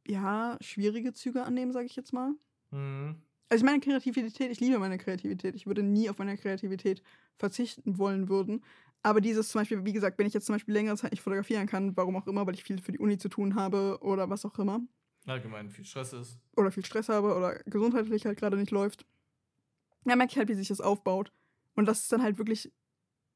ja, 0.07 0.59
schwierige 0.61 1.13
Züge 1.15 1.45
annehmen, 1.45 1.73
sage 1.73 1.87
ich 1.87 1.97
jetzt 1.97 2.13
mal. 2.13 2.33
Mhm. 2.71 3.23
Also 3.49 3.63
ich 3.63 3.67
meine 3.67 3.81
Kreativität, 3.81 4.51
ich 4.51 4.61
liebe 4.61 4.79
meine 4.79 4.99
Kreativität. 4.99 5.55
Ich 5.55 5.67
würde 5.67 5.83
nie 5.83 6.11
auf 6.11 6.19
meine 6.19 6.37
Kreativität 6.37 7.03
verzichten 7.39 7.97
wollen 7.97 8.29
würden. 8.29 8.63
Aber 9.03 9.21
dieses 9.23 9.49
zum 9.49 9.61
Beispiel, 9.61 9.85
wie 9.87 9.93
gesagt, 9.93 10.19
wenn 10.19 10.27
ich 10.27 10.35
jetzt 10.35 10.47
zum 10.47 10.57
Beispiel 10.57 10.75
längere 10.75 10.97
Zeit 10.97 11.13
nicht 11.13 11.23
fotografieren 11.23 11.67
kann, 11.67 11.97
warum 11.97 12.17
auch 12.17 12.27
immer, 12.27 12.47
weil 12.47 12.55
ich 12.55 12.65
viel 12.65 12.81
für 12.83 12.93
die 12.93 12.99
Uni 12.99 13.17
zu 13.19 13.29
tun 13.29 13.55
habe 13.55 13.99
oder 14.03 14.29
was 14.29 14.45
auch 14.45 14.59
immer, 14.59 14.81
Allgemein 15.27 15.71
viel 15.71 15.85
Stress 15.85 16.13
ist. 16.13 16.39
oder 16.57 16.71
viel 16.71 16.85
Stress 16.85 17.09
habe 17.09 17.35
oder 17.35 17.55
gesundheitlich 17.67 18.27
halt 18.27 18.39
gerade 18.39 18.57
nicht 18.57 18.71
läuft, 18.71 19.07
dann 20.11 20.19
merke 20.19 20.33
ich 20.33 20.39
halt, 20.39 20.49
wie 20.49 20.55
sich 20.55 20.69
das 20.69 20.81
aufbaut. 20.81 21.33
Und 21.75 21.87
das 21.87 22.01
ist 22.01 22.13
dann 22.13 22.23
halt 22.23 22.39
wirklich 22.39 22.73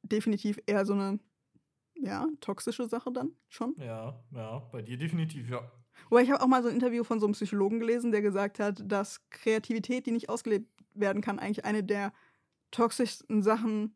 definitiv 0.03 0.59
eher 0.67 0.87
so 0.87 0.95
eine, 0.95 1.21
ja, 1.95 2.27
toxische 2.41 2.89
Sache 2.89 3.13
dann 3.13 3.33
schon. 3.49 3.75
Ja, 3.79 4.23
ja, 4.33 4.59
bei 4.73 4.83
dir 4.83 4.97
definitiv, 4.97 5.51
ja. 5.51 5.71
Wobei 6.09 6.23
ich 6.23 6.31
habe 6.31 6.43
auch 6.43 6.47
mal 6.47 6.63
so 6.63 6.69
ein 6.69 6.75
Interview 6.75 7.05
von 7.05 7.21
so 7.21 7.27
einem 7.27 7.35
Psychologen 7.35 7.81
gelesen, 7.81 8.11
der 8.11 8.23
gesagt 8.23 8.59
hat, 8.59 8.83
dass 8.91 9.29
Kreativität, 9.31 10.07
die 10.07 10.13
nicht 10.13 10.29
ausgelebt 10.29 10.69
werden 10.95 11.23
kann, 11.23 11.39
eigentlich 11.39 11.65
eine 11.65 11.85
der 11.85 12.13
toxischsten 12.71 13.43
Sachen, 13.43 13.95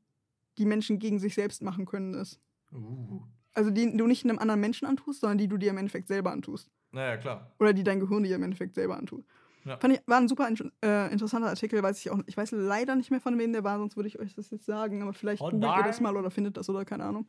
die 0.59 0.67
Menschen 0.67 0.99
gegen 0.99 1.19
sich 1.19 1.35
selbst 1.35 1.63
machen 1.63 1.87
können, 1.87 2.15
ist. 2.15 2.41
Uh. 2.73 3.23
Also 3.55 3.71
die 3.71 3.97
du 3.97 4.07
nicht 4.07 4.25
einem 4.25 4.39
anderen 4.39 4.61
Menschen 4.61 4.87
antust, 4.87 5.21
sondern 5.21 5.39
die 5.39 5.49
du 5.49 5.57
dir 5.57 5.71
im 5.71 5.79
Endeffekt 5.79 6.09
selber 6.09 6.33
antust. 6.33 6.71
Naja, 6.91 7.17
klar. 7.17 7.53
Oder 7.59 7.73
die 7.73 7.85
dein 7.85 8.01
Gehirn 8.01 8.25
dir 8.25 8.37
im 8.37 8.43
Endeffekt 8.43 8.75
selber 8.75 8.97
antut. 8.97 9.25
Ja. 9.65 9.79
Fand 9.79 9.95
ich, 9.95 10.03
war 10.07 10.19
ein 10.19 10.29
super 10.29 10.49
äh, 10.83 11.11
interessanter 11.13 11.49
Artikel, 11.49 11.83
weiß 11.83 11.99
ich 11.99 12.11
auch 12.11 12.19
Ich 12.27 12.37
weiß 12.37 12.51
leider 12.53 12.97
nicht 12.97 13.11
mehr 13.11 13.21
von 13.21 13.39
wem 13.39 13.53
der 13.53 13.65
war, 13.65 13.79
sonst 13.79 13.97
würde 13.97 14.09
ich 14.09 14.19
euch 14.19 14.35
das 14.35 14.51
jetzt 14.51 14.67
sagen, 14.67 15.03
aber 15.03 15.15
vielleicht 15.15 15.41
Oh 15.41 15.51
googelt 15.51 15.77
ihr 15.79 15.83
das 15.83 16.01
mal 16.01 16.17
oder 16.17 16.31
findet 16.31 16.57
das 16.57 16.69
oder 16.69 16.85
keine 16.85 17.05
Ahnung. 17.05 17.27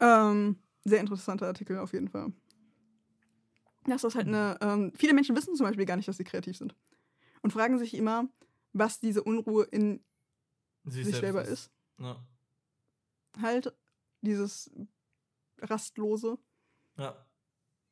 Ähm, 0.00 0.56
sehr 0.84 1.00
interessanter 1.00 1.46
Artikel 1.46 1.78
auf 1.78 1.92
jeden 1.92 2.08
Fall. 2.08 2.32
Das 3.86 4.04
ist 4.04 4.14
halt 4.14 4.28
eine. 4.28 4.58
Ähm, 4.60 4.92
viele 4.94 5.14
Menschen 5.14 5.34
wissen 5.34 5.54
zum 5.56 5.66
Beispiel 5.66 5.86
gar 5.86 5.96
nicht, 5.96 6.08
dass 6.08 6.16
sie 6.16 6.24
kreativ 6.24 6.56
sind. 6.56 6.74
Und 7.40 7.52
fragen 7.52 7.78
sich 7.78 7.94
immer, 7.94 8.28
was 8.72 9.00
diese 9.00 9.22
Unruhe 9.24 9.64
in 9.64 10.04
Sie 10.84 11.04
sich 11.04 11.16
selber 11.16 11.44
ist. 11.44 11.70
Ja. 11.98 12.16
Halt 13.40 13.74
dieses 14.20 14.70
Rastlose. 15.60 16.38
ja. 16.96 17.16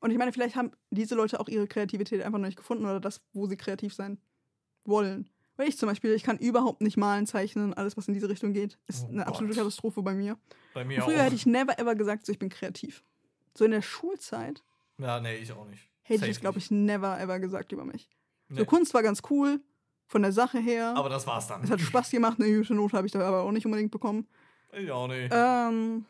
Und 0.00 0.10
ich 0.10 0.18
meine, 0.18 0.32
vielleicht 0.32 0.56
haben 0.56 0.72
diese 0.90 1.14
Leute 1.14 1.40
auch 1.40 1.48
ihre 1.48 1.66
Kreativität 1.66 2.22
einfach 2.22 2.38
noch 2.38 2.46
nicht 2.46 2.56
gefunden 2.56 2.84
oder 2.84 3.00
das, 3.00 3.20
wo 3.32 3.46
sie 3.46 3.56
kreativ 3.56 3.94
sein 3.94 4.18
wollen. 4.84 5.28
Weil 5.56 5.68
ich 5.68 5.76
zum 5.76 5.88
Beispiel, 5.90 6.12
ich 6.14 6.22
kann 6.22 6.38
überhaupt 6.38 6.80
nicht 6.80 6.96
malen, 6.96 7.26
zeichnen, 7.26 7.74
alles, 7.74 7.96
was 7.98 8.08
in 8.08 8.14
diese 8.14 8.30
Richtung 8.30 8.54
geht, 8.54 8.78
ist 8.86 9.04
Oh 9.06 9.12
eine 9.12 9.26
absolute 9.26 9.54
Gott. 9.54 9.64
Katastrophe 9.64 10.02
bei 10.02 10.14
mir. 10.14 10.38
Bei 10.72 10.84
mir 10.84 11.02
früher 11.02 11.16
auch. 11.18 11.22
hätte 11.24 11.34
ich 11.34 11.44
never 11.44 11.78
ever 11.78 11.94
gesagt, 11.94 12.24
so 12.24 12.32
ich 12.32 12.38
bin 12.38 12.48
kreativ. 12.48 13.04
So 13.54 13.64
in 13.66 13.72
der 13.72 13.82
Schulzeit 13.82 14.62
ja, 14.96 15.20
nee, 15.20 15.36
ich 15.36 15.52
auch 15.52 15.66
nicht. 15.66 15.88
hätte 16.02 16.20
Safe 16.20 16.30
ich 16.30 16.36
es, 16.36 16.40
glaube 16.40 16.58
ich, 16.58 16.70
never 16.70 17.18
ever 17.20 17.38
gesagt 17.40 17.72
über 17.72 17.84
mich. 17.84 18.08
So 18.48 18.56
Nee. 18.60 18.64
Kunst 18.64 18.94
war 18.94 19.02
ganz 19.02 19.22
cool, 19.30 19.60
von 20.06 20.22
der 20.22 20.32
Sache 20.32 20.58
her. 20.58 20.94
Aber 20.96 21.08
das 21.08 21.26
war's 21.26 21.46
dann. 21.46 21.62
es 21.62 21.70
hat 21.70 21.80
Spaß 21.80 22.10
gemacht, 22.10 22.40
eine 22.40 22.54
gute 22.56 22.74
Note 22.74 22.96
habe 22.96 23.06
ich 23.06 23.12
da 23.12 23.20
aber 23.20 23.42
auch 23.42 23.52
nicht 23.52 23.64
unbedingt 23.66 23.90
bekommen. 23.90 24.26
Ich 24.72 24.90
auch 24.90 25.08
nicht. 25.08 25.30
Ähm, 25.34 26.04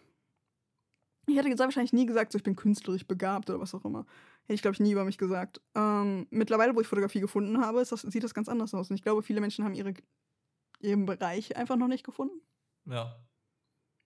ich 1.31 1.37
hätte 1.37 1.59
wahrscheinlich 1.59 1.93
nie 1.93 2.07
gesagt, 2.07 2.33
so 2.33 2.39
ich 2.39 2.43
bin 2.43 2.57
künstlerisch 2.57 3.07
begabt 3.07 3.49
oder 3.51 3.61
was 3.61 3.75
auch 3.75 3.85
immer. 3.85 4.07
Hätte 4.43 4.55
ich, 4.55 4.63
glaube 4.63 4.75
ich, 4.75 4.81
nie 4.81 4.93
über 4.93 5.05
mich 5.05 5.19
gesagt. 5.19 5.61
Ähm, 5.75 6.27
mittlerweile, 6.31 6.75
wo 6.75 6.81
ich 6.81 6.87
Fotografie 6.87 7.21
gefunden 7.21 7.61
habe, 7.61 7.85
das, 7.89 8.01
sieht 8.01 8.25
das 8.25 8.35
ganz 8.35 8.49
anders 8.49 8.75
aus. 8.75 8.91
Und 8.91 8.97
ich 8.97 9.03
glaube, 9.03 9.23
viele 9.23 9.41
Menschen 9.41 9.65
haben 9.65 9.75
ihre, 9.75 9.95
ihren 10.81 11.07
Bereich 11.07 11.57
einfach 11.57 11.77
noch 11.77 11.89
nicht 11.89 12.05
gefunden. 12.05 12.41
ja. 12.87 13.17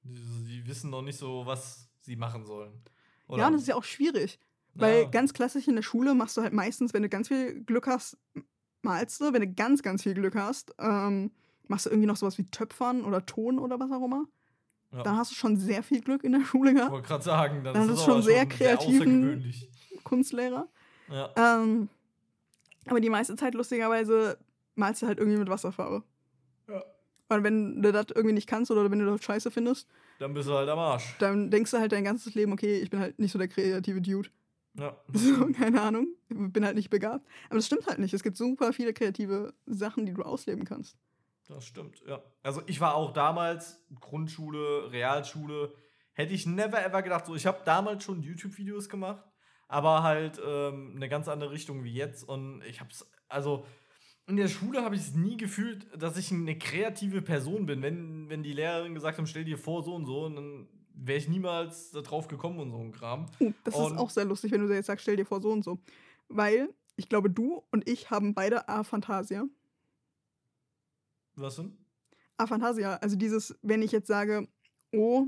Die, 0.07 0.45
die 0.45 0.67
wissen 0.67 0.91
noch 0.91 1.01
nicht 1.01 1.19
so, 1.19 1.47
was 1.47 1.89
sie 2.01 2.15
machen 2.15 2.45
sollen. 2.45 2.83
Ja, 3.31 3.47
und 3.47 3.55
das 3.55 3.63
ist 3.63 3.69
ja 3.69 3.75
auch 3.75 3.85
schwierig. 3.85 4.39
Weil 4.75 5.05
Ja. 5.05 5.09
ganz 5.09 5.33
klassisch 5.33 5.67
in 5.67 5.77
der 5.77 5.83
Schule 5.83 6.15
machst 6.15 6.37
du 6.37 6.43
halt 6.43 6.53
meistens, 6.53 6.93
wenn 6.93 7.03
du 7.03 7.09
ganz 7.09 7.29
viel 7.29 7.65
Glück 7.65 7.87
hast, 7.87 8.19
malst 8.83 9.23
du. 9.23 9.33
Wenn 9.33 9.41
du 9.41 9.55
ganz, 9.55 9.83
ganz 9.83 10.03
viel 10.03 10.13
Glück 10.13 10.35
hast, 10.35 10.75
ähm, 10.79 11.31
machst 11.69 11.87
du 11.87 11.91
irgendwie 11.91 12.07
noch 12.07 12.17
sowas 12.17 12.37
wie 12.37 12.45
Töpfern 12.51 13.03
oder 13.05 13.25
Ton 13.25 13.59
oder 13.59 13.81
was 13.81 13.91
auch 13.93 14.05
immer. 14.05 14.27
Ja. 14.95 15.03
Dann 15.03 15.17
hast 15.17 15.33
du 15.33 15.35
schon 15.35 15.57
sehr 15.57 15.83
viel 15.83 16.01
Glück 16.01 16.23
in 16.25 16.33
der 16.33 16.41
Schule 16.45 16.71
Ich 16.71 16.77
gehabt. 16.77 16.93
wollte 16.93 17.09
gerade 17.09 17.25
sagen, 17.25 17.65
das, 17.65 17.75
Das 17.75 17.85
ist, 17.87 17.91
aber 17.91 17.99
schon 18.13 18.23
sehr 18.23 18.47
kreativen- 18.47 19.01
außergewöhnlich. 19.01 19.69
Kunstlehrer. 20.05 20.69
Ja. 21.11 21.31
Ähm, 21.37 21.89
aber 22.87 23.01
die 23.01 23.11
meiste 23.11 23.35
Zeit, 23.37 23.55
lustigerweise, 23.55 24.39
malst 24.75 25.03
du 25.03 25.07
halt 25.07 25.19
irgendwie 25.19 25.39
mit 25.39 25.49
Wasserfarbe. 25.49 26.03
Ja. 26.69 26.83
Und 27.31 27.43
wenn 27.43 27.83
du 27.83 27.91
das 27.93 28.07
irgendwie 28.15 28.35
nicht 28.35 28.47
kannst 28.49 28.71
oder 28.71 28.91
wenn 28.91 28.99
du 28.99 29.07
das 29.07 29.23
scheiße 29.25 29.51
findest, 29.51 29.89
Dann 30.19 30.35
bist 30.35 30.49
du 30.49 30.53
halt 30.55 30.69
am 30.69 30.79
Arsch. 30.79 31.17
dann 31.19 31.51
denkst 31.51 31.71
du 31.71 31.79
halt 31.79 31.93
dein 31.93 32.05
ganzes 32.05 32.35
Leben, 32.35 32.53
okay, 32.53 32.79
ich 32.79 32.91
bin 32.91 33.01
halt 33.01 33.19
nicht 33.19 33.33
so 33.33 33.39
der 33.39 33.49
kreative 33.49 34.01
Dude. 34.01 34.29
Ja. 34.79 34.97
So, 35.13 35.47
keine 35.53 35.81
Ahnung. 35.83 36.09
Bin 36.29 36.65
halt 36.65 36.77
nicht 36.77 36.91
begabt. 36.91 37.27
Aber 37.49 37.57
das 37.57 37.67
stimmt 37.67 37.87
halt 37.87 37.99
nicht. 37.99 38.13
Es 38.15 38.23
gibt 38.23 38.37
super 38.37 38.73
viele 38.73 38.93
kreative 38.93 39.55
Sachen, 39.67 40.05
die 40.07 40.13
du 40.13 40.23
ausleben 40.23 40.65
kannst. 40.65 40.97
Das 41.49 41.65
stimmt, 41.65 42.03
ja. 42.07 42.23
Also 42.43 42.63
ich 42.67 42.81
war 42.81 42.95
auch 42.95 43.13
damals 43.13 43.85
Grundschule, 44.01 44.91
Realschule, 44.93 45.75
hätte 46.13 46.33
ich 46.33 46.47
never 46.47 46.85
ever 46.85 47.03
gedacht, 47.03 47.27
so 47.27 47.35
ich 47.35 47.47
habe 47.47 47.61
damals 47.65 48.05
schon 48.05 48.23
YouTube-Videos 48.23 48.89
gemacht, 48.89 49.23
aber 49.69 50.03
halt 50.03 50.41
ähm, 50.45 50.93
eine 50.97 51.09
ganz 51.09 51.29
andere 51.29 51.51
Richtung 51.51 51.85
wie 51.85 51.93
jetzt 51.93 52.27
und 52.27 52.63
ich 52.63 52.81
hab's, 52.81 53.11
also 53.29 53.67
in 54.27 54.37
der 54.37 54.49
Schule 54.49 54.83
habe 54.83 54.95
ich 54.95 55.03
es 55.03 55.15
nie 55.15 55.37
gefühlt, 55.37 55.87
dass 56.01 56.17
ich 56.17 56.33
eine 56.33 56.57
kreative 56.59 57.21
Person 57.21 57.67
bin. 57.67 57.83
Wenn, 57.83 58.31
wenn 58.31 58.43
die 58.43 58.55
Lehrerin 58.55 58.95
gesagt 58.95 59.19
haben, 59.19 59.27
stell 59.27 59.45
dir 59.45 59.59
vor, 59.59 59.83
so 59.83 59.95
und 59.95 60.07
so, 60.07 60.25
und 60.25 60.37
dann 60.37 60.69
wäre 60.95 61.19
ich 61.19 61.29
niemals 61.29 61.91
darauf 61.91 62.27
gekommen 62.29 62.59
und 62.59 62.71
so 62.71 62.79
ein 62.79 62.93
Kram. 62.93 63.27
Oh, 63.41 63.53
das 63.65 63.75
Und- 63.75 63.93
ist 63.93 63.99
auch 63.99 64.09
sehr 64.09 64.25
lustig, 64.25 64.51
wenn 64.53 64.67
du 64.67 64.73
jetzt 64.75 64.87
sagst, 64.87 65.03
stell 65.03 65.17
dir 65.17 65.27
vor, 65.27 65.43
so 65.43 65.51
und 65.51 65.63
so. 65.63 65.79
Weil 66.29 66.71
ich 66.97 67.11
glaube, 67.11 67.29
du 67.29 67.63
und 67.71 67.87
ich 67.87 68.11
haben 68.11 68.33
beide 68.33 68.67
Aphantasia. 68.69 69.45
Was 71.37 71.57
denn? 71.57 71.77
Aphantasia, 72.37 72.97
also 72.97 73.17
dieses, 73.17 73.57
wenn 73.63 73.83
ich 73.83 73.93
jetzt 73.93 74.09
sage, 74.09 74.49
oh, 74.93 75.27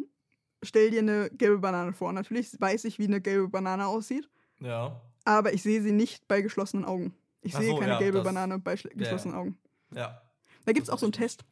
stell 0.62 0.90
dir 0.90 1.00
eine 1.00 1.30
gelbe 1.30 1.58
Banane 1.58 1.92
vor. 1.92 2.12
Natürlich 2.12 2.60
weiß 2.60 2.84
ich, 2.84 2.98
wie 2.98 3.04
eine 3.04 3.20
gelbe 3.20 3.48
Banane 3.48 3.86
aussieht, 3.86 4.28
Ja. 4.60 5.00
aber 5.24 5.52
ich 5.52 5.62
sehe 5.62 5.82
sie 5.82 5.92
nicht 5.92 6.26
bei 6.28 6.40
geschlossenen 6.42 6.84
Augen. 6.84 7.14
Ich 7.42 7.54
Ach 7.54 7.60
sehe 7.60 7.70
so, 7.70 7.76
keine 7.78 7.92
ja, 7.92 7.98
gelbe 7.98 8.22
Banane 8.22 8.58
bei 8.58 8.74
schl- 8.74 8.90
ja. 8.90 8.96
geschlossenen 8.96 9.36
Augen. 9.36 9.58
Ja. 9.94 10.20
Da 10.64 10.72
gibt 10.72 10.88
es 10.88 10.90
auch 10.90 10.98
so 10.98 11.06
einen 11.06 11.12
Test. 11.12 11.44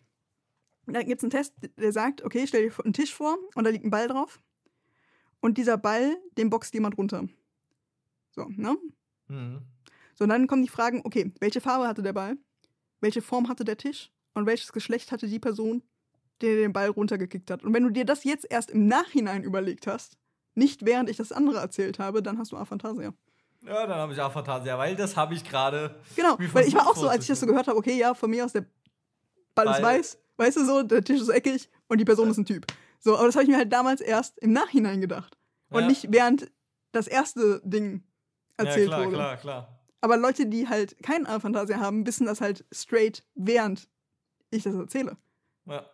Da 0.87 1.03
gibt 1.03 1.19
es 1.19 1.25
einen 1.25 1.31
Test, 1.31 1.55
der 1.79 1.93
sagt, 1.93 2.23
okay, 2.25 2.47
stell 2.47 2.69
dir 2.69 2.85
einen 2.85 2.93
Tisch 2.93 3.15
vor 3.15 3.39
und 3.55 3.65
da 3.65 3.71
liegt 3.71 3.85
ein 3.85 3.91
Ball 3.91 4.09
drauf. 4.09 4.41
Und 5.41 5.57
dieser 5.57 5.77
Ball, 5.79 6.17
den 6.37 6.51
boxt 6.51 6.75
jemand 6.75 6.99
runter. 6.99 7.29
So, 8.33 8.47
ne? 8.49 8.77
Mhm. 9.29 9.63
So, 10.15 10.25
und 10.25 10.31
dann 10.31 10.47
kommen 10.47 10.63
die 10.63 10.69
Fragen, 10.69 11.03
okay, 11.05 11.33
welche 11.41 11.61
Farbe 11.61 11.87
hatte 11.87 12.03
der 12.03 12.13
Ball? 12.13 12.37
Welche 13.01 13.23
Form 13.23 13.49
hatte 13.49 13.65
der 13.65 13.77
Tisch? 13.77 14.11
Und 14.35 14.47
welches 14.47 14.73
Geschlecht 14.73 15.13
hatte 15.13 15.27
die 15.27 15.39
Person, 15.39 15.83
die 16.43 16.55
den 16.57 16.73
Ball 16.73 16.89
runtergekickt 16.89 17.51
hat? 17.51 17.63
Und 17.63 17.73
wenn 17.73 17.85
du 17.85 17.91
dir 17.91 18.05
das 18.05 18.25
jetzt 18.25 18.47
erst 18.51 18.71
im 18.71 18.87
Nachhinein 18.87 19.43
überlegt 19.43 19.87
hast, 19.87 20.19
nicht 20.55 20.85
während 20.85 21.09
ich 21.09 21.17
das 21.17 21.33
andere 21.33 21.59
erzählt 21.59 21.99
habe, 21.99 22.23
dann 22.23 22.39
hast 22.39 22.53
du 22.53 22.57
Aphantasia. 22.57 23.13
Ja, 23.63 23.87
dann 23.87 23.97
habe 23.97 24.13
ich 24.13 24.21
Aphantasia, 24.21 24.77
weil 24.77 24.95
das 24.95 25.17
habe 25.17 25.35
ich 25.35 25.43
gerade. 25.45 26.01
Genau, 26.17 26.37
weil 26.53 26.69
ich 26.69 26.75
war 26.75 26.87
auch 26.89 26.97
so, 26.97 27.09
als 27.09 27.23
ich 27.23 27.29
das 27.29 27.41
so 27.41 27.47
gehört 27.47 27.67
habe, 27.67 27.79
okay, 27.79 27.97
ja, 27.97 28.15
von 28.15 28.31
mir 28.31 28.45
aus, 28.45 28.53
der 28.53 28.67
Ball 29.55 29.69
ist 29.69 29.83
weiß, 29.83 30.19
weißt 30.37 30.57
du 30.59 30.65
so, 30.65 30.83
der 30.83 31.03
Tisch 31.03 31.21
ist 31.21 31.29
eckig 31.29 31.71
und 31.89 31.99
die 31.99 32.05
Person 32.05 32.29
ist 32.31 32.39
ein 32.39 32.45
Typ. 32.45 32.67
So, 33.01 33.17
aber 33.17 33.27
das 33.27 33.37
habe 33.37 33.45
ich 33.45 33.51
mir 33.51 33.57
halt 33.57 33.73
damals 33.73 34.01
erst 34.01 34.39
im 34.39 34.53
Nachhinein 34.53 35.01
gedacht. 35.01 35.39
Und 35.71 35.83
Ja. 35.83 35.89
nicht 35.89 36.07
während 36.11 36.51
das 36.93 37.07
erste 37.07 37.61
Ding 37.65 38.03
erzählt 38.57 38.91
ja, 38.91 38.97
klar, 38.97 39.07
wurde. 39.07 39.17
klar, 39.17 39.37
klar. 39.37 39.81
Aber 40.01 40.17
Leute, 40.19 40.47
die 40.47 40.69
halt 40.69 41.03
keinen 41.03 41.27
Aphantasia 41.27 41.79
haben, 41.79 42.07
wissen 42.07 42.27
das 42.27 42.41
halt 42.41 42.65
straight, 42.73 43.25
während 43.35 43.89
ich 44.57 44.63
das 44.63 44.75
erzähle. 44.75 45.17
Ja. 45.67 45.89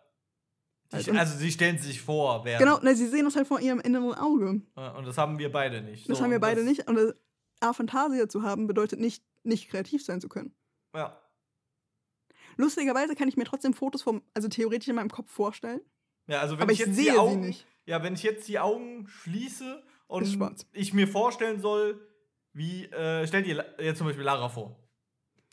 Halt, 0.91 1.07
und- 1.07 1.17
also, 1.17 1.37
sie 1.37 1.51
stellen 1.51 1.77
sich 1.77 2.01
vor, 2.01 2.43
während. 2.43 2.59
Genau, 2.63 2.79
na, 2.81 2.93
sie 2.93 3.07
sehen 3.07 3.23
das 3.25 3.35
halt 3.35 3.47
vor 3.47 3.59
ihrem 3.61 3.79
inneren 3.79 4.13
Auge. 4.13 4.61
Und 4.75 5.05
das 5.05 5.17
haben 5.17 5.37
wir 5.39 5.51
beide 5.51 5.81
nicht. 5.81 6.09
Das 6.09 6.17
So, 6.17 6.23
haben 6.23 6.31
wir 6.31 6.39
beide 6.39 6.63
nicht. 6.63 6.87
Und 6.89 7.15
Aphantasia 7.61 8.27
zu 8.27 8.43
haben, 8.43 8.67
bedeutet 8.67 8.99
nicht, 8.99 9.23
nicht 9.43 9.69
kreativ 9.69 10.03
sein 10.03 10.19
zu 10.19 10.27
können. 10.27 10.53
Ja. 10.93 11.17
Lustigerweise 12.57 13.15
kann 13.15 13.29
ich 13.29 13.37
mir 13.37 13.45
trotzdem 13.45 13.73
Fotos 13.73 14.01
vom, 14.01 14.21
also 14.33 14.49
theoretisch 14.49 14.89
in 14.89 14.95
meinem 14.95 15.09
Kopf 15.09 15.31
vorstellen. 15.31 15.81
Ja, 16.27 16.41
also 16.41 16.55
wenn 16.57 16.63
aber 16.63 16.71
ich 16.73 16.79
jetzt 16.79 16.95
sehe 16.95 17.05
die 17.05 17.11
sie 17.11 17.17
Augen, 17.17 17.39
nicht. 17.41 17.65
Ja, 17.85 18.03
wenn 18.03 18.13
ich 18.13 18.23
jetzt 18.23 18.47
die 18.47 18.59
Augen 18.59 19.07
schließe 19.07 19.81
und 20.07 20.27
ich 20.73 20.93
mir 20.93 21.07
vorstellen 21.07 21.61
soll, 21.61 22.05
wie, 22.53 22.85
äh, 22.87 23.25
stell 23.27 23.43
dir 23.43 23.65
jetzt 23.79 23.97
zum 23.99 24.07
Beispiel 24.07 24.25
Lara 24.25 24.49
vor. 24.49 24.77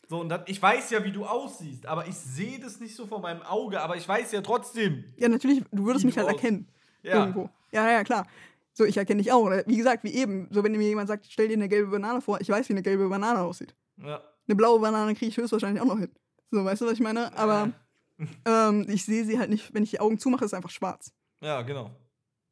So, 0.09 0.19
und 0.21 0.29
dann, 0.29 0.41
ich 0.47 0.59
weiß 0.59 0.89
ja, 0.89 1.03
wie 1.03 1.11
du 1.11 1.23
aussiehst, 1.23 1.85
aber 1.85 2.07
ich 2.07 2.15
sehe 2.15 2.59
das 2.59 2.79
nicht 2.79 2.95
so 2.95 3.05
vor 3.05 3.19
meinem 3.21 3.43
Auge, 3.43 3.79
aber 3.79 3.95
ich 3.95 4.07
weiß 4.07 4.31
ja 4.31 4.41
trotzdem. 4.41 5.03
Ja, 5.17 5.29
natürlich, 5.29 5.63
du 5.71 5.85
würdest 5.85 6.03
mich 6.03 6.15
du 6.15 6.21
halt 6.21 6.29
aus- 6.29 6.35
erkennen. 6.41 6.67
Ja. 7.03 7.19
Irgendwo. 7.19 7.49
Ja, 7.71 7.89
ja, 7.91 8.03
klar. 8.03 8.25
So, 8.73 8.85
ich 8.85 8.97
erkenne 8.97 9.21
dich 9.21 9.31
auch. 9.31 9.43
Oder 9.43 9.63
Wie 9.67 9.77
gesagt, 9.77 10.03
wie 10.03 10.13
eben. 10.15 10.47
So, 10.51 10.63
wenn 10.63 10.71
mir 10.71 10.81
jemand 10.81 11.07
sagt, 11.09 11.27
stell 11.29 11.47
dir 11.47 11.53
eine 11.53 11.69
gelbe 11.69 11.91
Banane 11.91 12.21
vor, 12.21 12.41
ich 12.41 12.49
weiß, 12.49 12.67
wie 12.69 12.73
eine 12.73 12.81
gelbe 12.81 13.07
Banane 13.07 13.39
aussieht. 13.41 13.75
Ja. 13.97 14.21
Eine 14.47 14.55
blaue 14.55 14.79
Banane 14.79 15.13
kriege 15.13 15.27
ich 15.29 15.37
höchstwahrscheinlich 15.37 15.79
auch 15.81 15.85
noch 15.85 15.99
hin. 15.99 16.09
So, 16.49 16.65
weißt 16.65 16.81
du, 16.81 16.85
was 16.87 16.93
ich 16.93 17.01
meine? 17.01 17.31
Aber 17.37 17.71
ähm, 18.45 18.85
ich 18.89 19.05
sehe 19.05 19.25
sie 19.25 19.37
halt 19.37 19.49
nicht, 19.51 19.73
wenn 19.75 19.83
ich 19.83 19.91
die 19.91 19.99
Augen 19.99 20.17
zumache, 20.17 20.43
ist 20.45 20.51
es 20.53 20.55
einfach 20.55 20.71
schwarz. 20.71 21.13
Ja, 21.41 21.61
genau. 21.61 21.91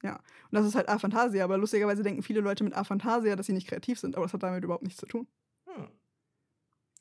Und 0.03 0.19
das 0.51 0.65
ist 0.65 0.75
halt 0.75 0.87
Aphantasia. 0.87 1.43
Aber 1.43 1.57
lustigerweise 1.57 2.03
denken 2.03 2.21
viele 2.23 2.39
Leute 2.39 2.63
mit 2.63 2.73
Aphantasia, 2.73 3.35
dass 3.35 3.47
sie 3.47 3.53
nicht 3.53 3.67
kreativ 3.67 3.99
sind. 3.99 4.15
Aber 4.15 4.25
das 4.25 4.33
hat 4.33 4.43
damit 4.43 4.63
überhaupt 4.63 4.83
nichts 4.83 4.99
zu 4.99 5.05
tun. 5.07 5.27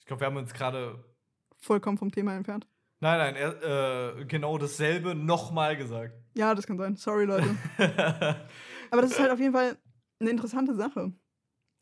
Ich 0.07 0.09
glaube, 0.09 0.21
wir 0.21 0.27
haben 0.29 0.37
uns 0.37 0.55
gerade. 0.55 1.05
Vollkommen 1.59 1.99
vom 1.99 2.13
Thema 2.13 2.37
entfernt. 2.37 2.69
Nein, 3.01 3.19
nein, 3.19 3.35
er, 3.35 4.19
äh, 4.21 4.25
genau 4.25 4.57
dasselbe 4.57 5.17
nochmal 5.17 5.77
gesagt. 5.77 6.15
Ja, 6.37 6.55
das 6.55 6.65
kann 6.65 6.79
sein. 6.79 6.95
Sorry, 6.95 7.25
Leute. 7.25 7.57
Aber 8.93 9.03
das 9.03 9.11
ist 9.11 9.19
halt 9.19 9.33
auf 9.33 9.41
jeden 9.41 9.53
Fall 9.53 9.77
eine 10.21 10.31
interessante 10.31 10.77
Sache. 10.77 11.13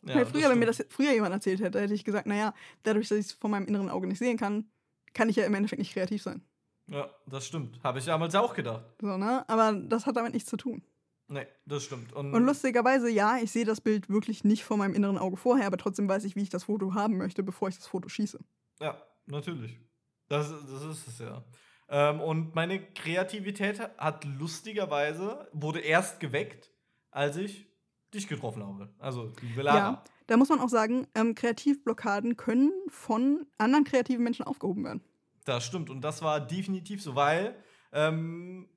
Ja, 0.07 0.15
Weil 0.15 0.25
früher, 0.25 0.49
wenn 0.49 0.59
mir 0.59 0.65
das 0.65 0.83
früher 0.89 1.13
jemand 1.13 1.35
erzählt 1.35 1.61
hätte, 1.61 1.79
hätte 1.79 1.93
ich 1.93 2.03
gesagt, 2.03 2.27
naja, 2.27 2.55
dadurch, 2.83 3.11
dass 3.11 3.19
ich 3.19 3.27
es 3.27 3.33
vor 3.33 3.51
meinem 3.51 3.67
inneren 3.67 3.91
Auge 3.91 4.07
nicht 4.07 4.21
sehen 4.21 4.39
kann, 4.39 4.71
kann 5.13 5.29
ich 5.29 5.37
ja 5.37 5.45
im 5.45 5.53
Endeffekt 5.53 5.81
nicht 5.81 5.93
kreativ 5.93 6.23
sein. 6.23 6.41
Ja, 6.87 7.11
das 7.27 7.47
stimmt. 7.47 7.79
Habe 7.85 7.99
ich 7.99 8.07
damals 8.07 8.35
auch 8.35 8.55
gedacht. 8.55 8.87
So, 9.03 9.19
ne? 9.19 9.47
Aber 9.51 9.75
das 9.75 10.07
hat 10.07 10.17
damit 10.17 10.33
nichts 10.33 10.49
zu 10.49 10.57
tun. 10.57 10.83
Nee, 11.29 11.47
das 11.65 11.85
stimmt. 11.85 12.13
Und, 12.13 12.35
Und 12.35 12.45
lustigerweise, 12.45 13.09
ja, 13.09 13.39
ich 13.39 13.51
sehe 13.51 13.65
das 13.65 13.81
Bild 13.81 14.11
wirklich 14.11 14.45
nicht 14.45 14.65
vor 14.65 14.77
meinem 14.77 14.95
inneren 14.95 15.19
Auge 15.19 15.37
vorher, 15.37 15.67
aber 15.67 15.79
trotzdem 15.79 16.09
weiß 16.09 16.25
ich, 16.25 16.37
wie 16.37 16.43
ich 16.43 16.51
das 16.51 16.65
Foto 16.65 16.95
haben 16.95 17.17
möchte, 17.17 17.43
bevor 17.43 17.69
ich 17.69 17.77
das 17.77 17.87
Foto 17.87 18.09
schieße. 18.09 18.39
Ja, 18.81 19.01
natürlich. 19.27 19.81
Das, 20.29 20.51
das 20.51 20.83
ist 20.85 21.09
es 21.09 21.19
ja. 21.21 21.43
Ähm, 21.89 22.21
und 22.21 22.55
meine 22.55 22.81
Kreativität 22.93 23.81
hat 23.99 24.25
lustigerweise, 24.25 25.49
wurde 25.53 25.81
erst 25.81 26.21
geweckt, 26.21 26.71
als 27.11 27.37
ich 27.37 27.67
dich 28.13 28.29
getroffen 28.29 28.63
habe. 28.63 28.93
Also, 28.99 29.33
liebe 29.41 29.63
Lara. 29.63 29.79
Ja, 29.79 30.03
da 30.27 30.37
muss 30.37 30.49
man 30.49 30.61
auch 30.61 30.69
sagen, 30.69 31.07
ähm, 31.15 31.35
Kreativblockaden 31.35 32.37
können 32.37 32.73
von 32.89 33.47
anderen 33.59 33.85
kreativen 33.85 34.25
Menschen 34.25 34.45
aufgehoben 34.45 34.85
werden. 34.85 35.03
Das 35.45 35.65
stimmt. 35.65 35.91
Und 35.91 36.01
das 36.01 36.23
war 36.23 36.41
definitiv 36.41 37.03
so, 37.03 37.15
weil 37.15 37.57
ähm, 37.93 38.69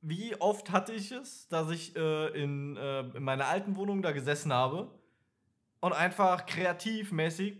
wie 0.00 0.34
oft 0.40 0.70
hatte 0.70 0.92
ich 0.92 1.10
es, 1.12 1.48
dass 1.48 1.70
ich 1.70 1.96
äh, 1.96 2.28
in, 2.42 2.76
äh, 2.76 3.00
in 3.16 3.22
meiner 3.22 3.46
alten 3.46 3.76
Wohnung 3.76 4.02
da 4.02 4.12
gesessen 4.12 4.52
habe 4.52 4.90
und 5.80 5.92
einfach 5.92 6.46
kreativmäßig 6.46 7.58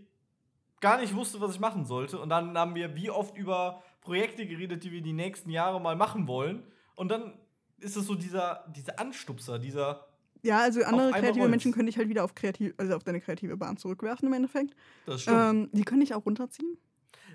gar 0.81 1.01
nicht 1.01 1.15
wusste, 1.15 1.41
was 1.41 1.53
ich 1.55 1.61
machen 1.61 1.85
sollte. 1.85 2.19
Und 2.21 2.29
dann 2.29 2.57
haben 2.57 2.75
wir 2.75 2.95
wie 2.95 3.11
oft 3.11 3.37
über 3.37 3.83
Projekte 4.01 4.47
geredet, 4.47 4.85
die 4.85 4.93
wir 4.93 5.03
die 5.03 5.13
nächsten 5.13 5.51
Jahre 5.51 5.81
mal 5.81 5.97
machen 5.97 6.29
wollen. 6.29 6.63
Und 6.95 7.09
dann 7.09 7.33
ist 7.79 7.97
es 7.97 8.07
so 8.07 8.15
dieser, 8.15 8.65
dieser 8.75 8.99
Anstupser, 8.99 9.59
dieser, 9.59 10.07
Ja, 10.43 10.61
also 10.61 10.83
andere 10.85 11.11
kreative. 11.13 11.49
Menschen 11.49 11.73
können 11.73 11.87
dich 11.87 11.97
halt 11.99 12.09
wieder 12.09 12.25
auf, 12.25 12.35
kreativ, 12.35 12.75
also 12.77 12.95
auf 12.95 13.05
deine 13.05 13.21
kreative 13.21 13.57
Bahn 13.57 13.77
zurückwerfen 13.77 14.29
im 14.29 14.35
Endeffekt. 14.35 14.75
das 15.07 15.23
stimmt. 15.23 15.39
Ähm, 15.41 15.69
die 15.73 15.83
können 15.85 16.01
dich 16.01 16.15
auch 16.15 16.25
runterziehen. 16.25 16.79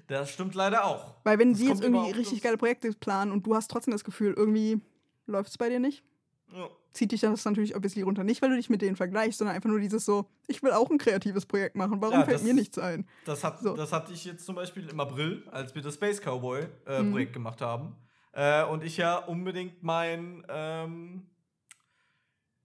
das 0.08 0.30
stimmt 0.32 0.56
leider 0.56 0.86
auch. 0.86 1.16
Weil 1.24 1.38
wenn 1.40 1.52
Das 1.52 1.60
sie 1.60 1.68
jetzt 1.68 1.84
irgendwie 1.84 2.12
richtig 2.12 2.42
geile 2.42 2.58
Projekte 2.58 2.92
planen 2.94 3.32
und 3.32 3.46
du 3.46 3.56
hast 3.56 3.70
trotzdem 3.70 3.92
das 3.92 4.04
Gefühl, 4.04 4.34
irgendwie 4.36 4.82
läuft 5.32 5.50
es 5.50 5.58
bei 5.58 5.70
dir 5.70 5.80
nicht, 5.80 6.04
Ja. 6.54 6.68
zieht 6.94 7.12
dich 7.12 7.22
das 7.22 7.44
natürlich 7.46 7.76
obviously 7.76 8.02
runter. 8.04 8.24
Nicht, 8.24 8.42
weil 8.42 8.50
du 8.50 8.56
dich 8.58 8.70
mit 8.70 8.82
denen 8.82 8.96
vergleichst, 8.96 9.40
sondern 9.40 9.56
einfach 9.56 9.70
nur 9.70 9.80
dieses 9.80 10.06
so, 10.06 10.28
ich 10.48 10.62
will 10.62 10.72
auch 10.72 10.90
ein 10.92 10.98
kreatives 10.98 11.46
Projekt 11.46 11.76
machen. 11.76 12.02
Warum 12.02 12.20
Ja, 12.20 12.26
fällt 12.26 12.36
das- 12.38 12.44
mir 12.44 12.54
nichts 12.54 12.78
ein? 12.78 13.08
Das, 13.26 13.44
hat, 13.44 13.60
So. 13.62 13.76
das 13.76 13.92
hatte 13.94 14.12
ich 14.14 14.26
jetzt 14.26 14.46
zum 14.46 14.56
Beispiel 14.56 14.88
im 14.90 15.00
April, 15.00 15.48
als 15.52 15.74
wir 15.74 15.82
das 15.82 15.96
Space 15.96 16.20
Cowboy 16.22 16.68
äh, 16.86 17.02
Mhm. 17.02 17.12
Projekt 17.12 17.34
gemacht 17.34 17.62
haben. 17.62 17.96
Äh, 18.34 18.64
und 18.66 18.84
ich 18.84 18.98
ja 18.98 19.18
unbedingt 19.18 19.82
mein. 19.84 20.46
Ähm 20.50 21.28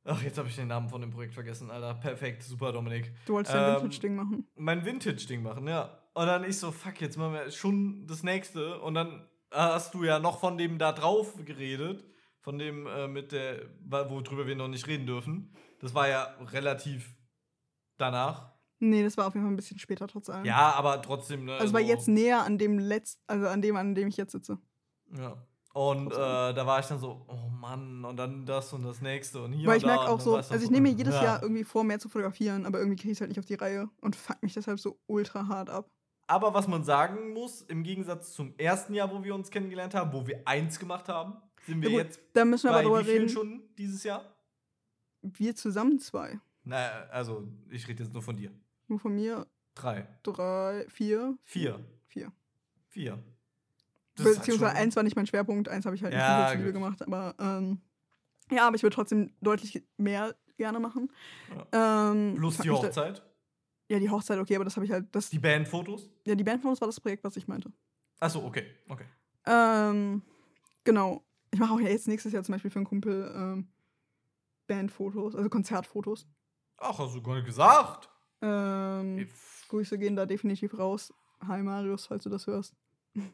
Ach, 0.09 0.23
jetzt 0.23 0.39
habe 0.39 0.49
ich 0.49 0.55
den 0.55 0.69
Namen 0.69 0.89
von 0.89 1.01
dem 1.01 1.11
Projekt 1.11 1.35
vergessen, 1.35 1.69
Alter. 1.69 1.95
Perfekt, 1.95 2.45
super, 2.45 2.71
Dominik. 2.71 3.11
Du 3.27 3.33
wolltest 3.35 3.55
dein 3.57 3.71
Ähm, 3.75 3.83
Vintage-Ding 3.83 4.15
machen. 4.15 4.47
Mein 4.55 4.85
Vintage-Ding 4.85 5.43
machen, 5.43 5.67
ja. 5.67 5.99
Und 6.15 6.27
dann 6.27 6.45
ich 6.45 6.57
so, 6.59 6.71
fuck, 6.71 7.01
jetzt 7.01 7.17
machen 7.17 7.33
wir 7.33 7.51
schon 7.51 8.07
das 8.07 8.23
nächste. 8.23 8.81
Und 8.81 8.95
dann 8.95 9.27
hast 9.51 9.95
du 9.95 10.05
ja 10.05 10.21
noch 10.21 10.39
von 10.39 10.57
dem 10.59 10.79
da 10.79 10.93
drauf 10.93 11.35
geredet. 11.45 12.05
Von 12.47 12.61
dem 12.61 12.87
äh, 12.87 13.09
mit 13.09 13.33
der, 13.33 13.63
worüber 13.81 14.47
wir 14.47 14.55
noch 14.55 14.69
nicht 14.69 14.87
reden 14.87 15.05
dürfen. 15.05 15.53
Das 15.81 15.97
war 15.97 16.07
ja 16.07 16.37
relativ 16.53 17.17
danach. 17.97 18.53
Nee, 18.79 19.03
das 19.03 19.17
war 19.17 19.27
auf 19.27 19.35
jeden 19.35 19.45
Fall 19.45 19.53
ein 19.53 19.57
bisschen 19.57 19.81
später 19.81 20.07
trotz 20.07 20.31
allem. 20.31 20.45
Ja, 20.45 20.73
aber 20.75 21.03
trotzdem, 21.03 21.47
ne? 21.47 21.55
Also 21.55 21.65
es 21.65 21.73
war 21.73 21.81
jetzt 21.81 22.07
näher 22.07 22.45
an 22.45 22.57
dem 22.57 22.79
letzt, 22.79 23.21
also 23.27 23.49
an 23.49 23.63
dem, 23.63 23.75
an 23.75 23.97
dem 23.97 24.07
ich 24.07 24.17
jetzt 24.17 24.31
sitze. 24.31 24.59
Ja. 25.19 25.37
Und 25.75 26.13
äh, 26.13 26.15
da 26.15 26.67
war 26.69 26.79
ich 26.79 26.87
dann 26.87 27.01
so, 27.01 27.27
oh 27.27 27.49
Mann, 27.51 28.05
und 28.05 28.17
dann 28.17 28.47
das 28.47 28.73
und 28.73 28.85
das 28.85 29.01
nächste 29.01 29.43
und 29.43 29.53
hier 29.53 29.67
Weil 29.67 29.79
und 29.79 29.81
ich 29.81 29.87
merke 29.87 30.09
auch 30.09 30.21
so, 30.21 30.37
also 30.37 30.55
ich 30.55 30.71
nehme 30.71 30.89
mir 30.89 30.95
jedes 30.95 31.17
ja. 31.17 31.25
Jahr 31.25 31.43
irgendwie 31.43 31.65
vor, 31.65 31.83
mehr 31.83 31.99
zu 31.99 32.09
fotografieren, 32.09 32.65
aber 32.65 32.79
irgendwie 32.79 32.97
kriege 32.97 33.11
ich 33.11 33.17
es 33.17 33.21
halt 33.23 33.31
nicht 33.31 33.41
auf 33.41 33.47
die 33.47 33.55
Reihe 33.55 33.91
und 34.01 34.15
fuck 34.15 34.41
mich 34.45 34.55
deshalb 34.55 34.79
so 34.79 35.01
ultra 35.07 35.49
hart 35.49 35.69
ab. 35.69 35.91
Aber 36.29 36.55
was 36.55 36.69
man 36.69 36.85
sagen 36.85 37.33
muss, 37.33 37.63
im 37.63 37.83
Gegensatz 37.83 38.35
zum 38.35 38.55
ersten 38.57 38.95
Jahr, 38.95 39.13
wo 39.13 39.25
wir 39.25 39.35
uns 39.35 39.51
kennengelernt 39.51 39.95
haben, 39.95 40.13
wo 40.13 40.29
wir 40.29 40.43
eins 40.47 40.79
gemacht 40.79 41.09
haben, 41.09 41.39
sind 41.67 41.83
wir 41.83 41.91
Ja, 41.91 41.97
gut, 41.99 42.05
jetzt 42.07 42.21
Da 42.33 42.45
müssen 42.45 42.65
wir 42.69 42.71
aber 42.73 42.83
drüber 42.83 43.07
reden. 43.07 43.29
Stunden 43.29 43.75
dieses 43.77 44.03
Jahr? 44.05 44.25
Wir 45.23 45.55
zusammen 45.57 45.99
zwei. 45.99 46.39
Na, 46.65 46.77
also 47.11 47.47
ich 47.71 47.87
rede 47.89 48.03
jetzt 48.05 48.13
nur 48.13 48.23
von 48.23 48.37
dir. 48.37 48.51
Nur 48.89 48.99
von 49.01 49.15
mir 49.15 49.47
Drei. 49.75 50.07
drei, 50.23 50.87
vier, 50.89 51.37
Vier. 51.45 51.85
vier. 52.09 52.33
Vier. 52.89 53.23
Das 54.15 54.27
halt 54.27 54.37
Beziehungsweise 54.39 54.71
schon- 54.71 54.81
eins 54.83 54.97
war 54.97 55.03
nicht 55.03 55.17
mein 55.17 55.27
Schwerpunkt, 55.27 55.69
eins 55.69 55.85
habe 55.85 55.95
ich 55.97 56.03
halt 56.03 56.15
nicht 56.15 56.23
Ja, 56.23 56.47
Hochschule 56.49 56.65
gut. 56.65 56.73
gemacht, 56.75 57.03
aber 57.03 57.35
ähm, 57.39 57.81
ja, 58.51 58.67
aber 58.67 58.77
ich 58.77 58.83
würde 58.83 58.95
trotzdem 58.95 59.33
deutlich 59.43 59.83
mehr 59.99 60.35
gerne 60.57 60.81
machen. 60.81 61.11
Ähm, 61.73 62.35
Plus 62.37 62.57
die 62.59 62.71
Hochzeit. 62.71 63.23
Ja, 63.91 63.99
die 63.99 64.09
Hochzeit, 64.11 64.39
okay, 64.39 64.55
aber 64.57 64.65
das 64.65 64.77
habe 64.77 64.87
ich 64.87 64.93
halt. 64.93 65.07
Das, 65.15 65.29
Die 65.31 65.39
Bandfotos? 65.39 66.09
ja, 66.27 66.35
die 66.35 66.43
Bandfotos 66.45 66.81
war 66.81 66.89
das 66.89 66.99
Projekt, 67.01 67.23
was 67.25 67.37
ich 67.37 67.47
meinte. 67.47 67.71
Achso, 68.19 68.45
okay, 68.45 68.67
okay. 68.89 69.05
Ähm, 69.45 70.23
genau. 70.83 71.23
Ich 71.57 71.61
mache 71.61 71.73
auch 71.73 71.81
jetzt 71.81 72.07
nächstes 72.07 72.35
Jahr 72.35 72.43
zum 72.43 72.53
Beispiel 72.53 72.71
für 72.71 72.81
einen 72.81 72.85
Kumpel 72.85 73.33
ähm, 73.35 73.69
Bandfotos, 74.67 75.35
also 75.35 75.49
Konzertfotos. 75.49 76.27
Ach, 76.77 76.99
hast 76.99 77.15
du 77.15 77.23
gar 77.23 77.37
nicht 77.37 77.47
gesagt. 77.47 78.11
Ähm, 78.43 79.27
Grüße 79.71 79.97
gehen 79.97 80.17
da 80.17 80.27
definitiv 80.27 80.79
raus. 80.79 81.15
Hi 81.49 81.63
Marius, 81.63 82.09
falls 82.09 82.25
du 82.25 82.29
das 82.29 82.47
hörst. 82.47 82.75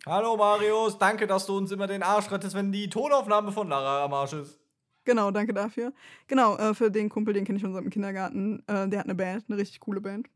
Hallo 0.07 0.37
Marius, 0.37 0.97
danke, 0.99 1.27
dass 1.27 1.47
du 1.47 1.57
uns 1.57 1.73
immer 1.73 1.89
den 1.89 2.05
Arsch 2.05 2.31
rettest, 2.31 2.55
wenn 2.55 2.71
die 2.71 2.89
Tonaufnahme 2.89 3.51
von 3.51 3.69
Lara 3.69 4.05
am 4.05 4.15
Arsch 4.15 4.35
ist. 4.35 4.57
Genau, 5.03 5.33
danke 5.33 5.53
dafür. 5.53 5.93
Genau, 6.29 6.57
äh, 6.59 6.75
für 6.75 6.93
den 6.93 7.09
Kumpel, 7.09 7.35
den 7.35 7.45
kenne 7.45 7.57
ich 7.57 7.63
schon 7.63 7.73
seit 7.73 7.83
dem 7.83 7.91
Kindergarten. 7.91 8.63
Äh, 8.69 8.89
der 8.89 9.01
hat 9.01 9.07
eine 9.07 9.17
Band, 9.17 9.47
eine 9.49 9.59
richtig 9.59 9.81
coole 9.81 10.01
Band. 10.01 10.31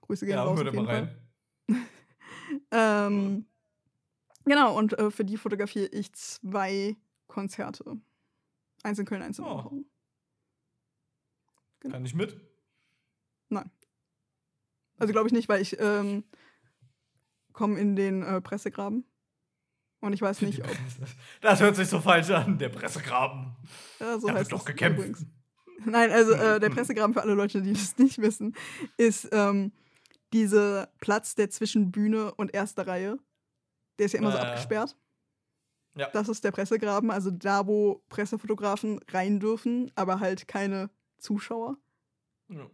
Grüße 0.00 0.26
gehen 0.26 0.34
Ja, 0.34 0.42
raus 0.42 0.58
hör 0.58 0.64
da 0.64 0.72
jeden 0.72 0.84
mal 0.84 0.92
rein. 0.92 1.16
Ähm, 2.70 3.46
genau, 4.44 4.76
und 4.76 4.98
äh, 4.98 5.10
für 5.10 5.24
die 5.24 5.36
fotografiere 5.38 5.86
ich 5.86 6.12
zwei 6.12 6.96
Konzerte. 7.34 7.96
Eins 8.84 8.98
in 8.98 9.06
Köln, 9.06 9.22
eins 9.22 9.38
in 9.38 9.44
Oh. 9.44 9.84
Genau. 11.80 11.92
Kann 11.94 12.04
ich 12.06 12.14
mit? 12.14 12.40
Also 14.96 15.12
glaube 15.12 15.26
ich 15.28 15.32
nicht, 15.32 15.48
weil 15.48 15.60
ich 15.60 15.76
ähm, 15.80 16.22
komme 17.52 17.78
in 17.80 17.96
den 17.96 18.22
äh, 18.22 18.40
Pressegraben. 18.40 19.04
Und 20.00 20.12
ich 20.12 20.22
weiß 20.22 20.42
nicht, 20.42 20.60
ob. 20.64 20.70
Das 21.40 21.60
hört 21.60 21.74
sich 21.74 21.88
so 21.88 22.00
falsch 22.00 22.30
an, 22.30 22.58
der 22.58 22.68
Pressegraben. 22.68 23.56
Ja, 23.98 24.18
so 24.20 24.28
da 24.28 24.34
heißt 24.34 24.50
wird 24.52 24.60
doch 24.60 24.64
gekämpft. 24.64 24.98
übrigens. 25.00 25.26
Nein, 25.84 26.12
also 26.12 26.32
äh, 26.32 26.60
der 26.60 26.70
Pressegraben 26.76 27.12
für 27.12 27.22
alle 27.22 27.34
Leute, 27.34 27.60
die 27.62 27.72
das 27.72 27.98
nicht 27.98 28.18
wissen, 28.18 28.54
ist 28.96 29.28
ähm, 29.32 29.72
dieser 30.32 30.86
Platz, 31.00 31.34
der 31.34 31.50
zwischen 31.50 31.90
Bühne 31.90 32.32
und 32.36 32.54
erster 32.54 32.86
Reihe. 32.86 33.18
Der 33.98 34.06
ist 34.06 34.12
ja 34.12 34.20
immer 34.20 34.30
so 34.30 34.38
Äh. 34.38 34.42
abgesperrt. 34.42 34.96
Ja. 35.96 36.08
Das 36.10 36.28
ist 36.28 36.42
der 36.42 36.50
Pressegraben, 36.50 37.10
also 37.10 37.30
da, 37.30 37.66
wo 37.66 38.02
Pressefotografen 38.08 39.00
rein 39.10 39.38
dürfen, 39.38 39.92
aber 39.94 40.18
halt 40.20 40.48
keine 40.48 40.90
Zuschauer. 41.18 41.76
Ja. 42.48 42.68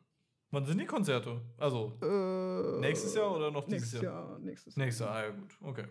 Wann 0.53 0.65
sind 0.65 0.79
die 0.79 0.87
Konzerte? 0.87 1.41
Also, 1.59 1.93
Äh, 2.03 2.81
nächstes 2.81 3.15
Jahr 3.15 3.37
oder 3.37 3.51
noch 3.51 3.65
dieses 3.67 3.83
nächstes 3.93 4.03
Jahr? 4.03 4.31
Jahr? 4.31 4.39
Nächstes 4.41 4.75
Jahr. 4.75 4.85
Nächstes 4.85 5.07
Jahr, 5.07 5.15
ah, 5.17 5.23
ja 5.25 5.31
gut, 5.31 5.57
okay. 5.63 5.85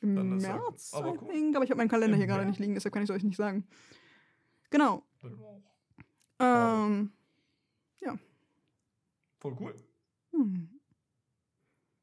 Im 0.00 0.14
Dann 0.14 0.36
ist 0.36 0.44
ja. 0.44 0.56
März, 0.56 0.94
Aber 0.94 1.08
cool. 1.20 1.52
aber 1.56 1.64
ich 1.64 1.70
habe 1.70 1.78
meinen 1.78 1.88
Kalender 1.88 2.14
Im 2.14 2.18
hier 2.18 2.26
gerade 2.28 2.42
März? 2.44 2.50
nicht 2.50 2.60
liegen, 2.60 2.74
deshalb 2.74 2.92
kann 2.92 3.02
ich 3.02 3.10
es 3.10 3.16
euch 3.16 3.24
nicht 3.24 3.36
sagen. 3.36 3.66
Genau. 4.70 5.02
Wow. 5.22 5.62
Ähm, 6.40 7.10
Voll 9.40 9.56
cool. 9.60 9.74
hm. 10.32 10.68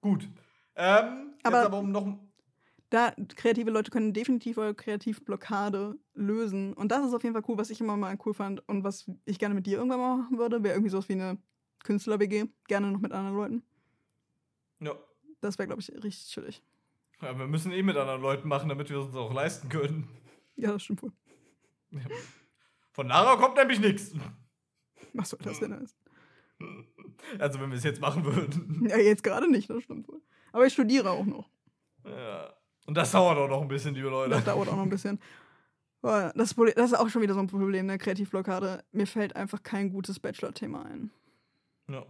Gut. 0.02 0.30
Ähm, 0.78 1.34
Aber- 1.44 1.58
jetzt 1.58 1.66
aber 1.66 1.80
um 1.80 1.92
noch. 1.92 2.18
Da 2.96 3.14
kreative 3.36 3.72
Leute 3.72 3.92
können 3.92 4.14
definitiv 4.14 4.58
eure 4.58 4.74
Kreativblockade 4.74 6.00
lösen. 6.14 6.74
Und 6.74 6.92
das 6.92 7.06
ist 7.06 7.14
auf 7.14 7.24
jeden 7.24 7.36
Fall 7.36 7.44
cool, 7.48 7.58
was 7.58 7.70
ich 7.70 7.82
immer 7.82 7.98
mal 7.98 8.18
cool 8.26 8.34
fand 8.34 8.68
und 8.70 8.84
was 8.84 9.12
ich 9.26 9.38
gerne 9.38 9.54
mit 9.54 9.66
dir 9.66 9.78
irgendwann 9.78 10.00
mal 10.00 10.18
machen 10.18 10.38
würde, 10.38 10.64
wäre 10.64 10.76
irgendwie 10.76 10.92
sowas 10.92 11.10
wie 11.10 11.14
eine 11.14 11.38
Künstler-WG. 11.84 12.46
Gerne 12.68 12.92
noch 12.92 13.02
mit 13.02 13.12
anderen 13.12 13.36
Leuten. 13.36 13.64
Ja. 14.80 14.96
Das 15.42 15.58
wäre, 15.58 15.68
glaube 15.68 15.82
ich, 15.82 15.92
richtig 15.92 16.30
chillig. 16.30 16.64
ja, 17.22 17.38
wir 17.38 17.48
müssen 17.48 17.74
eh 17.74 17.84
mit 17.84 17.98
anderen 17.98 18.22
Leuten 18.22 18.48
machen, 18.48 18.70
damit 18.70 18.90
wir 18.90 18.98
es 18.98 19.08
uns 19.08 19.16
auch 19.16 19.34
leisten 19.34 19.68
können. 19.68 20.08
Ja, 20.56 20.72
das 20.72 20.84
stimmt 20.84 21.04
wohl. 21.04 21.12
Von 22.94 23.08
Lara 23.08 23.36
kommt 23.36 23.58
nämlich 23.58 23.80
nichts. 23.82 24.14
Was 25.14 25.32
soll 25.32 25.40
das 25.44 25.60
denn 25.60 25.74
heißen? 25.74 25.98
Also, 27.40 27.60
wenn 27.60 27.70
wir 27.70 27.78
es 27.78 27.84
jetzt 27.84 28.00
machen 28.00 28.24
würden. 28.24 28.88
Ja, 28.90 28.98
jetzt 28.98 29.24
gerade 29.24 29.52
nicht, 29.52 29.70
das 29.70 29.84
stimmt 29.84 30.08
wohl. 30.08 30.22
Aber 30.54 30.66
ich 30.66 30.72
studiere 30.72 31.12
auch 31.12 31.26
noch. 31.26 31.50
Ja. 32.06 32.54
Und 32.86 32.96
das 32.96 33.12
dauert 33.12 33.38
auch 33.38 33.50
noch 33.50 33.62
ein 33.62 33.68
bisschen, 33.68 33.96
liebe 33.96 34.10
Leute. 34.10 34.32
Das 34.32 34.44
dauert 34.44 34.70
auch 34.70 34.76
noch 34.76 34.84
ein 34.84 34.90
bisschen. 34.90 35.20
Das, 36.02 36.54
Problem- 36.54 36.76
das 36.76 36.92
ist 36.92 37.00
auch 37.00 37.10
schon 37.10 37.24
wieder 37.24 37.34
so 37.34 37.40
ein 37.40 37.48
Problem, 37.48 37.88
ne? 37.88 37.98
Kreativblockade. 37.98 38.84
Mir 38.92 39.08
fällt 39.08 39.36
einfach 39.36 39.64
kein 39.64 39.90
gutes 39.90 40.20
Bachelor-Thema 40.20 40.86
ein. 40.86 41.10
Ja. 41.90 42.06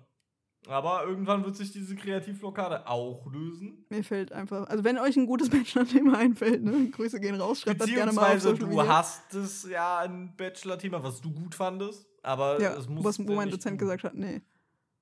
Aber 0.67 1.05
irgendwann 1.05 1.45
wird 1.45 1.55
sich 1.55 1.71
diese 1.71 1.95
Kreativblockade 1.95 2.87
auch 2.87 3.25
lösen. 3.31 3.85
Mir 3.89 4.03
fällt 4.03 4.31
einfach, 4.33 4.67
also 4.67 4.83
wenn 4.83 4.97
euch 4.97 5.15
ein 5.15 5.27
gutes 5.27 5.49
Bachelor-Thema 5.51 6.17
einfällt, 6.17 6.63
ne? 6.63 6.89
Grüße 6.89 7.19
gehen 7.21 7.35
raus, 7.39 7.61
schreibt 7.61 7.81
das 7.81 7.87
gerne 7.89 8.11
mal 8.11 8.35
auf 8.35 8.59
du 8.59 8.81
hast 8.87 9.33
es 9.33 9.69
ja 9.69 9.99
ein 9.99 10.35
Bachelor-Thema, 10.35 11.01
was 11.03 11.21
du 11.21 11.31
gut 11.31 11.55
fandest, 11.55 12.05
aber 12.23 12.59
ja, 12.59 12.73
es 12.75 12.89
muss 12.89 13.03
was, 13.05 13.19
wo 13.25 13.33
mein 13.33 13.49
Dozent 13.49 13.79
du. 13.79 13.85
gesagt 13.85 14.03
hat, 14.03 14.15
nee. 14.15 14.41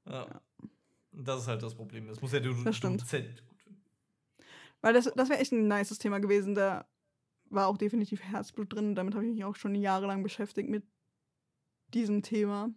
Ja. 0.07 0.27
Und 1.13 1.27
Das 1.27 1.41
ist 1.41 1.47
halt 1.47 1.63
das 1.63 1.73
Problem. 1.73 2.07
Das 2.07 2.21
muss 2.21 2.31
ja 2.31 2.39
der. 2.39 2.51
Dozent 2.51 3.43
gut. 3.47 3.52
Weil 4.83 4.93
das, 4.93 5.05
das 5.15 5.29
wäre 5.29 5.39
echt 5.39 5.53
ein 5.53 5.67
nices 5.67 5.97
Thema 5.97 6.19
gewesen. 6.19 6.53
Da 6.55 6.85
war 7.49 7.67
auch 7.67 7.77
definitiv 7.77 8.21
Herzblut 8.21 8.73
drin. 8.73 8.95
Damit 8.95 9.15
habe 9.15 9.25
ich 9.25 9.31
mich 9.31 9.45
auch 9.45 9.55
schon 9.55 9.73
jahrelang 9.75 10.21
beschäftigt 10.23 10.69
mit 10.69 10.83
diesem 11.93 12.21
Thema. 12.21 12.69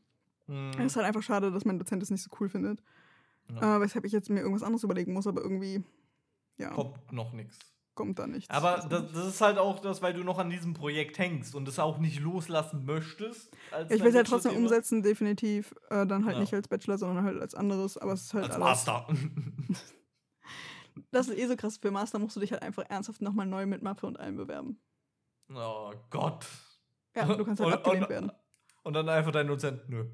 Mhm. 0.46 0.70
Es 0.78 0.92
ist 0.92 0.96
halt 0.96 1.06
einfach 1.06 1.22
schade, 1.22 1.50
dass 1.50 1.64
mein 1.64 1.78
Dozent 1.78 2.02
es 2.02 2.10
nicht 2.10 2.22
so 2.22 2.30
cool 2.40 2.48
findet. 2.48 2.80
Ja. 3.50 3.76
Äh, 3.76 3.80
weshalb 3.80 4.04
ich 4.04 4.12
jetzt 4.12 4.30
mir 4.30 4.40
irgendwas 4.40 4.62
anderes 4.62 4.84
überlegen 4.84 5.12
muss, 5.12 5.26
aber 5.26 5.40
irgendwie, 5.42 5.82
ja, 6.58 6.70
kommt, 6.70 6.94
Kommt 6.94 7.12
noch 7.12 7.32
nichts. 7.32 7.58
da 7.96 8.26
nichts. 8.28 8.50
Aber 8.50 8.86
das, 8.88 9.02
nicht. 9.02 9.16
das 9.16 9.26
ist 9.26 9.40
halt 9.40 9.58
auch 9.58 9.80
das, 9.80 10.00
weil 10.02 10.14
du 10.14 10.22
noch 10.22 10.38
an 10.38 10.50
diesem 10.50 10.74
Projekt 10.74 11.18
hängst 11.18 11.54
und 11.56 11.66
es 11.66 11.78
auch 11.80 11.98
nicht 11.98 12.20
loslassen 12.20 12.84
möchtest. 12.84 13.56
ich 13.88 14.00
will 14.00 14.08
es 14.08 14.14
halt 14.14 14.28
trotzdem 14.28 14.56
umsetzen, 14.56 15.02
definitiv. 15.02 15.74
Äh, 15.90 16.06
dann 16.06 16.24
halt 16.24 16.36
Ja. 16.36 16.40
nicht 16.40 16.54
als 16.54 16.68
Bachelor, 16.68 16.98
sondern 16.98 17.24
halt 17.24 17.40
als 17.40 17.54
anderes. 17.56 17.98
Aber 17.98 18.12
es 18.12 18.22
ist 18.22 18.34
halt 18.34 18.44
Als 18.44 18.54
alles. 18.54 18.64
Master. 18.64 19.06
Das 21.10 21.28
ist 21.28 21.36
eh 21.38 21.46
so 21.46 21.56
krass. 21.56 21.76
Für 21.78 21.90
Master 21.90 22.18
musst 22.18 22.36
du 22.36 22.40
dich 22.40 22.52
halt 22.52 22.62
einfach 22.62 22.84
ernsthaft 22.88 23.20
nochmal 23.20 23.46
neu 23.46 23.66
mit 23.66 23.82
Mappe 23.82 24.06
und 24.06 24.18
allem 24.18 24.36
bewerben. 24.36 24.80
oh 25.52 25.92
Gott. 26.10 26.46
Ja, 27.14 27.24
du 27.34 27.44
kannst 27.44 27.60
halt 27.60 27.68
Und- 27.72 27.78
abgelehnt 27.78 28.02
und, 28.04 28.10
werden. 28.10 28.32
Und 28.82 28.92
dann 28.94 29.08
einfach 29.08 29.32
dein 29.32 29.46
Dozent, 29.48 29.88
nö. 29.88 30.06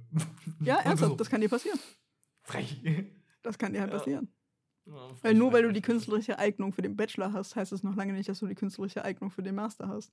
Ja, 0.60 0.76
ernsthaft, 0.84 1.10
so, 1.12 1.16
das 1.16 1.28
kann 1.28 1.40
dir 1.40 1.48
passieren. 1.48 1.78
Frech. 2.42 2.82
Das 3.42 3.58
kann 3.58 3.72
dir 3.72 3.80
halt 3.80 3.92
Ja. 3.92 3.98
passieren. 3.98 4.32
Ja, 4.86 4.92
Weil 4.94 5.14
frech, 5.16 5.36
nur 5.36 5.52
weil 5.52 5.62
du 5.62 5.72
die 5.72 5.82
künstlerische 5.82 6.38
Eignung 6.38 6.72
für 6.72 6.82
den 6.82 6.96
Bachelor 6.96 7.32
hast, 7.32 7.54
heißt 7.54 7.72
es 7.72 7.82
noch 7.82 7.94
lange 7.96 8.12
nicht, 8.14 8.28
dass 8.28 8.38
du 8.40 8.46
die 8.46 8.54
künstlerische 8.54 9.04
Eignung 9.04 9.30
für 9.30 9.42
den 9.42 9.54
Master 9.54 9.88
hast. 9.88 10.12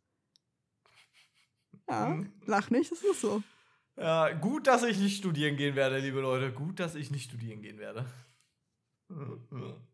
Ja, 1.89 2.07
Mhm. 2.09 2.32
lach 2.45 2.70
nicht, 2.70 2.91
das 2.91 3.01
ist 3.01 3.22
so. 3.22 3.41
Ja, 3.97 4.30
gut, 4.34 4.67
dass 4.67 4.84
ich 4.84 4.99
nicht 4.99 5.17
studieren 5.17 5.57
gehen 5.57 5.76
werde, 5.76 5.97
liebe 5.99 6.20
Leute. 6.22 6.51
Gut, 6.51 6.80
dass 6.80 6.95
ich 6.95 7.09
nicht 7.11 7.26
studieren 7.30 7.61
gehen 7.61 7.78
werde. 7.80 8.05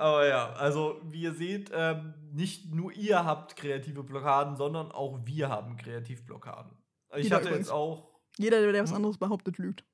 Aber 0.00 0.26
ja, 0.28 0.52
also 0.52 1.00
wie 1.04 1.22
ihr 1.22 1.34
seht, 1.34 1.70
ähm, 1.74 2.14
nicht 2.32 2.72
nur 2.72 2.92
ihr 2.92 3.24
habt 3.24 3.56
kreative 3.56 4.04
Blockaden, 4.04 4.54
sondern 4.56 4.92
auch 4.92 5.18
wir 5.24 5.48
haben 5.48 5.76
Kreativblockaden. 5.76 6.70
Ich 7.16 7.24
Jeder 7.24 7.36
hatte 7.36 7.48
übrigens. 7.48 7.66
jetzt 7.66 7.74
auch. 7.74 8.08
Jeder, 8.36 8.60
der 8.70 8.82
was 8.82 8.90
Hm? 8.90 8.96
anderes 8.96 9.18
behauptet, 9.18 9.58
lügt. 9.58 9.84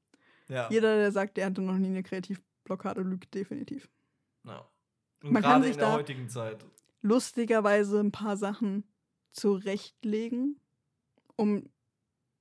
Ja, 0.48 0.68
Jeder, 0.70 0.96
der 0.96 1.10
sagt, 1.10 1.38
der 1.38 1.46
hatte 1.46 1.62
noch 1.62 1.78
nie 1.78 1.86
eine 1.86 2.02
Kreativblockade, 2.02 3.00
lügt 3.00 3.32
definitiv. 3.34 3.88
ja. 4.44 4.68
Und 5.22 5.32
Man 5.32 5.42
kann 5.42 5.52
gerade 5.62 5.64
sich 5.64 5.72
in 5.72 5.78
der 5.78 5.88
da- 5.88 5.94
heutigen 5.94 6.28
Zeit. 6.28 6.66
Lustigerweise 7.00 7.98
ein 8.00 8.12
paar 8.12 8.36
Sachen 8.36 8.84
zurechtlegen, 9.32 10.60
um 11.36 11.70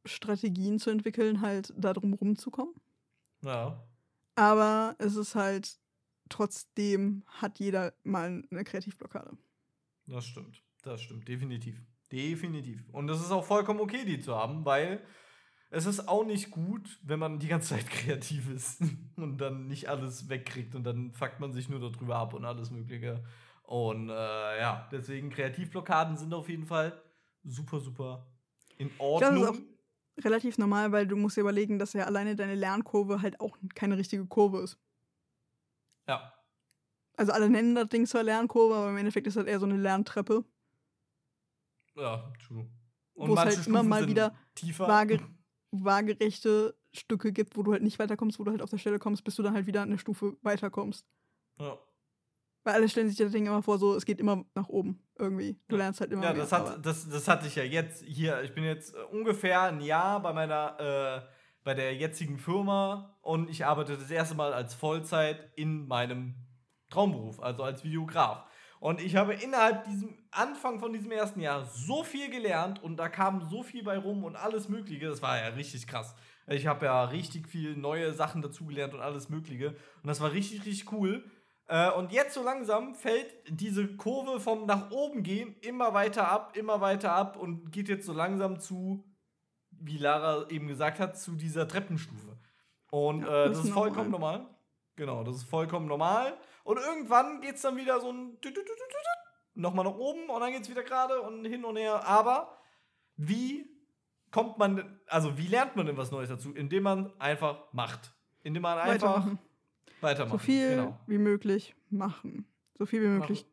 Strategien 0.06 0.80
zu 0.80 0.90
entwickeln, 0.90 1.40
halt 1.40 1.74
da 1.78 1.94
drum 1.94 2.14
rumzukommen. 2.14 2.74
Ja. 3.42 3.82
Aber 4.36 4.96
es 4.98 5.16
ist 5.16 5.36
halt, 5.36 5.78
trotzdem 6.34 7.24
hat 7.28 7.60
jeder 7.60 7.94
mal 8.04 8.44
eine 8.50 8.64
Kreativblockade. 8.64 9.38
Das 10.08 10.26
stimmt. 10.26 10.64
Das 10.82 11.02
stimmt, 11.02 11.28
definitiv. 11.28 11.82
Definitiv. 12.12 12.84
Und 12.92 13.10
es 13.10 13.22
ist 13.22 13.32
auch 13.32 13.46
vollkommen 13.46 13.80
okay, 13.80 14.04
die 14.04 14.20
zu 14.20 14.36
haben, 14.36 14.66
weil 14.66 15.02
es 15.70 15.86
ist 15.86 16.08
auch 16.08 16.26
nicht 16.26 16.52
gut, 16.52 17.00
wenn 17.04 17.20
man 17.20 17.40
die 17.40 17.48
ganze 17.48 17.70
Zeit 17.70 17.88
kreativ 17.90 18.50
ist 18.50 18.82
und 19.16 19.38
dann 19.38 19.68
nicht 19.68 19.90
alles 19.90 20.28
wegkriegt 20.28 20.76
und 20.76 20.84
dann 20.84 21.12
fuckt 21.14 21.40
man 21.40 21.54
sich 21.54 21.70
nur 21.70 21.80
darüber 21.80 22.18
ab 22.18 22.34
und 22.34 22.46
alles 22.46 22.72
Mögliche. 22.72 23.24
Und 23.64 24.10
äh, 24.10 24.60
ja, 24.60 24.88
deswegen 24.92 25.30
Kreativblockaden 25.30 26.18
sind 26.18 26.34
auf 26.34 26.50
jeden 26.50 26.66
Fall 26.66 27.02
super, 27.44 27.80
super 27.80 28.28
in 28.78 28.90
glaube, 28.90 29.20
das 29.20 29.32
ist 29.32 29.38
Ordnung. 29.38 29.68
Relativ 30.20 30.58
normal, 30.58 30.92
weil 30.92 31.08
du 31.08 31.16
musst 31.16 31.38
dir 31.38 31.42
überlegen, 31.42 31.80
dass 31.80 31.94
ja 31.94 32.06
alleine 32.06 32.36
deine 32.36 32.56
Lernkurve 32.56 33.22
halt 33.22 33.40
auch 33.40 33.58
keine 33.74 33.98
richtige 33.98 34.26
Kurve 34.26 34.62
ist. 34.62 34.78
Ja. 36.08 36.34
Also 37.16 37.32
alle 37.32 37.50
nennen 37.50 37.76
das 37.76 37.90
Ding 37.90 38.06
zwar 38.06 38.24
Lernkurve, 38.24 38.76
aber 38.76 38.90
im 38.90 38.98
Endeffekt 38.98 39.28
ist 39.28 39.38
das 39.38 39.46
eher 39.46 39.60
so 39.60 39.66
eine 39.66 39.78
Lerntreppe. 39.78 40.44
Ja, 41.96 42.32
true. 42.46 42.68
Wo 43.16 43.34
es 43.34 43.40
halt 43.40 43.68
immer 43.68 43.84
mal 43.84 44.08
wieder. 44.08 44.36
Waage, 44.80 45.20
waagerechte 45.72 46.76
Stücke 46.92 47.32
gibt, 47.32 47.56
wo 47.56 47.64
du 47.64 47.72
halt 47.72 47.84
nicht 47.84 48.00
weiterkommst, 48.00 48.40
wo 48.40 48.44
du 48.44 48.52
halt 48.52 48.62
auf 48.62 48.70
der 48.70 48.78
Stelle 48.78 49.00
kommst, 49.00 49.24
bis 49.24 49.36
du 49.36 49.44
dann 49.44 49.54
halt 49.54 49.68
wieder 49.68 49.84
eine 49.84 49.98
Stufe 49.98 50.38
weiterkommst. 50.42 51.06
Ja. 51.60 51.78
Weil 52.64 52.76
alle 52.76 52.90
stellen 52.90 53.10
sich 53.10 53.18
das 53.18 53.32
Ding 53.32 53.46
immer 53.46 53.62
vor, 53.62 53.78
so, 53.78 53.94
es 53.96 54.06
geht 54.06 54.20
immer 54.20 54.46
nach 54.56 54.70
oben 54.70 55.04
irgendwie. 55.20 55.60
Du 55.68 55.76
lernst 55.76 56.00
halt 56.00 56.12
immer 56.12 56.24
Ja, 56.24 56.34
das, 56.34 56.52
hat, 56.52 56.86
das, 56.86 57.10
das 57.10 57.28
hatte 57.28 57.48
ich 57.48 57.56
ja 57.56 57.64
jetzt 57.64 58.04
hier. 58.04 58.42
Ich 58.44 58.54
bin 58.54 58.64
jetzt 58.64 58.96
äh, 58.96 59.00
ungefähr 59.12 59.64
ein 59.64 59.82
Jahr 59.82 60.22
bei 60.22 60.32
meiner 60.32 60.80
äh, 60.80 61.28
bei 61.64 61.74
der 61.74 61.96
jetzigen 61.96 62.38
Firma 62.38 63.18
und 63.22 63.50
ich 63.50 63.66
arbeite 63.66 63.98
das 63.98 64.12
erste 64.12 64.36
Mal 64.36 64.54
als 64.54 64.74
Vollzeit 64.74 65.52
in 65.56 65.88
meinem 65.88 66.36
Traumberuf, 66.90 67.42
also 67.42 67.64
als 67.64 67.84
Videograf. 67.84 68.46
Und 68.80 69.00
ich 69.00 69.16
habe 69.16 69.34
innerhalb 69.34 69.86
diesem 69.86 70.18
Anfang 70.30 70.80
von 70.80 70.92
diesem 70.92 71.12
ersten 71.12 71.40
Jahr 71.40 71.64
so 71.66 72.04
viel 72.04 72.30
gelernt 72.30 72.84
und 72.84 72.98
da 72.98 73.08
kam 73.08 73.48
so 73.50 73.64
viel 73.64 73.82
bei 73.82 73.98
rum 73.98 74.26
und 74.26 74.36
alles 74.36 74.68
Mögliche. 74.68 75.08
Das 75.08 75.22
war 75.22 75.38
ja 75.38 75.48
richtig 75.50 75.88
krass. 75.88 76.16
Ich 76.48 76.68
habe 76.68 76.88
ja 76.88 77.06
richtig 77.06 77.48
viel 77.48 77.78
neue 77.78 78.14
Sachen 78.14 78.42
dazugelernt 78.42 78.94
und 78.94 79.00
alles 79.00 79.30
Mögliche. 79.30 79.70
Und 79.70 80.08
das 80.08 80.20
war 80.20 80.34
richtig, 80.34 80.66
richtig 80.66 80.92
cool. 80.92 81.24
Äh, 81.68 81.92
und 81.92 82.12
jetzt 82.12 82.34
so 82.34 82.44
langsam 82.44 82.94
fällt 82.94 83.34
diese 83.48 83.96
Kurve 83.96 84.42
vom 84.42 84.66
nach 84.66 84.92
oben 84.92 85.24
gehen 85.24 85.56
immer 85.62 85.94
weiter 85.94 86.30
ab, 86.30 86.58
immer 86.58 86.82
weiter 86.82 87.14
ab 87.14 87.38
und 87.38 87.72
geht 87.72 87.88
jetzt 87.88 88.06
so 88.06 88.12
langsam 88.12 88.60
zu, 88.60 89.06
wie 89.86 89.98
Lara 89.98 90.50
eben 90.50 90.68
gesagt 90.68 91.00
hat, 91.00 91.18
zu 91.20 91.32
dieser 91.36 91.68
Treppenstufe. 91.68 92.38
Und 92.92 93.22
Ja, 93.24 93.46
äh, 93.46 93.50
das 93.50 93.60
ist 93.60 93.66
ist 93.66 93.72
vollkommen 93.74 94.12
normal. 94.12 94.38
normal. 94.40 94.56
Genau, 94.96 95.24
das 95.24 95.38
ist 95.38 95.44
vollkommen 95.44 95.88
normal. 95.88 96.38
Und 96.64 96.78
irgendwann 96.78 97.42
geht 97.42 97.56
es 97.56 97.62
dann 97.62 97.76
wieder 97.78 98.00
so 98.00 98.12
ein 98.12 98.38
nochmal 99.56 99.86
nach 99.86 99.96
oben 99.96 100.30
und 100.30 100.40
dann 100.40 100.52
geht 100.52 100.62
es 100.64 100.70
wieder 100.70 100.84
gerade 100.84 101.22
und 101.22 101.46
hin 101.46 101.66
und 101.66 101.76
her. 101.78 102.06
Aber 102.08 102.58
wie 103.16 103.70
kommt 104.32 104.58
man, 104.58 105.00
also 105.08 105.38
wie 105.38 105.48
lernt 105.48 105.76
man 105.76 105.86
denn 105.86 105.98
was 105.98 106.12
Neues 106.12 106.30
dazu? 106.30 106.54
Indem 106.54 106.84
man 106.84 107.12
einfach 107.20 107.72
macht. 107.74 108.14
Indem 108.44 108.64
man 108.64 108.78
einfach 108.78 108.94
Weitermachen. 109.10 109.40
weitermacht. 110.02 110.32
So 110.32 110.38
viel 110.38 110.70
Genau. 110.76 111.00
wie 111.08 111.18
möglich 111.18 111.76
machen. 111.90 112.48
So 112.78 112.86
viel 112.86 113.02
wie 113.02 113.08
möglich. 113.08 113.46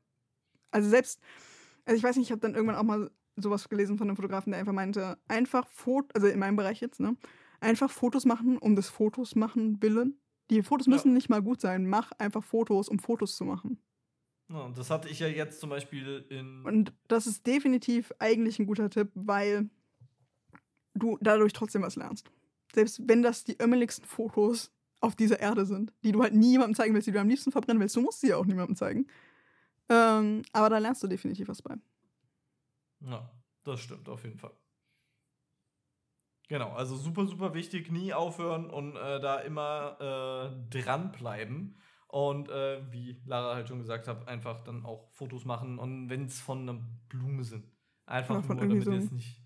Also 0.71 0.89
selbst, 0.89 1.21
also 1.85 1.97
ich 1.97 2.03
weiß 2.03 2.17
nicht, 2.17 2.27
ich 2.29 2.33
habe 2.33 2.41
dann 2.41 2.55
irgendwann 2.55 2.77
auch 2.77 2.83
mal 2.83 3.11
sowas 3.43 3.69
gelesen 3.69 3.99
von 3.99 4.09
einem 4.09 4.17
Fotografen, 4.17 4.51
der 4.53 4.61
einfach 4.61 4.73
meinte, 4.73 5.19
einfach 5.29 5.67
Fotos, 5.69 6.15
also 6.15 6.27
in 6.27 6.39
meinem 6.39 6.57
Bereich 6.57 6.81
jetzt, 6.81 7.01
ne? 7.01 7.17
Einfach 7.61 7.91
Fotos 7.91 8.25
machen, 8.25 8.57
um 8.59 8.75
des 8.77 8.89
Fotos 8.89 9.35
machen 9.37 9.83
willen. 9.83 10.19
Die 10.51 10.63
Fotos 10.63 10.87
Ja. 10.87 10.93
müssen 10.95 11.13
nicht 11.13 11.29
mal 11.29 11.43
gut 11.43 11.61
sein. 11.61 11.87
Mach 11.87 12.13
einfach 12.19 12.43
Fotos, 12.43 12.89
um 12.89 12.99
Fotos 12.99 13.37
zu 13.37 13.45
machen. 13.45 13.79
Ja, 14.49 14.69
das 14.75 14.91
hatte 14.91 15.09
ich 15.09 15.21
ja 15.21 15.29
jetzt 15.29 15.61
zum 15.61 15.71
Beispiel 15.71 16.25
in. 16.29 16.65
Und 16.65 16.93
das 17.07 17.27
ist 17.27 17.47
definitiv 17.47 18.13
eigentlich 18.19 18.59
ein 18.59 18.67
guter 18.67 18.91
Tipp, 18.91 19.11
weil 19.15 19.71
du 20.95 21.19
dadurch 21.21 21.53
trotzdem 21.53 21.83
was 21.83 21.97
lernst. 21.97 22.31
Selbst 22.75 23.01
wenn 23.07 23.23
das 23.23 23.45
die 23.45 23.57
ömmeligsten 23.61 24.07
Fotos 24.07 24.73
auf 25.01 25.15
dieser 25.17 25.41
Erde 25.41 25.67
sind, 25.67 25.93
die 26.05 26.13
du 26.13 26.23
halt 26.23 26.35
niemandem 26.35 26.75
zeigen 26.75 26.95
willst, 26.95 27.07
die 27.07 27.13
du 27.13 27.21
am 27.21 27.29
liebsten 27.29 27.53
verbrennen 27.53 27.81
willst, 27.81 27.97
du 27.97 28.01
musst 28.01 28.21
sie 28.21 28.29
ja 28.29 28.37
auch 28.37 28.47
niemandem 28.47 28.77
zeigen. 28.77 29.07
Ähm, 29.89 30.43
aber 30.53 30.71
da 30.71 30.79
lernst 30.79 31.03
du 31.03 31.07
definitiv 31.09 31.49
was 31.49 31.63
bei. 31.63 31.77
Ja, 33.01 33.31
das 33.65 33.81
stimmt 33.81 34.09
auf 34.09 34.25
jeden 34.25 34.39
Fall. 34.39 34.53
Genau, 36.49 36.73
also 36.73 36.97
super, 36.97 37.27
super 37.27 37.55
wichtig, 37.55 37.93
nie 37.93 38.13
aufhören 38.13 38.71
und 38.71 38.97
äh, 38.97 39.21
da 39.21 39.39
immer 39.39 40.51
äh, 40.51 40.69
dranbleiben. 40.69 41.79
Und 42.09 42.49
äh, 42.49 42.83
wie 42.91 43.23
Lara 43.25 43.55
halt 43.55 43.69
schon 43.69 43.79
gesagt 43.79 44.09
hat, 44.09 44.27
einfach 44.27 44.65
dann 44.65 44.85
auch 44.85 45.13
Fotos 45.13 45.45
machen. 45.45 45.79
Und 45.79 46.11
wenn 46.11 46.25
es 46.25 46.41
von 46.41 46.69
einer 46.69 46.81
Blume 47.09 47.45
sind. 47.45 47.71
Einfach 48.05 48.43
von 48.45 48.57
nur, 48.57 48.67
damit 48.67 48.79
ihr 48.79 48.83
so 48.83 48.93
es 48.93 49.13
nicht 49.13 49.41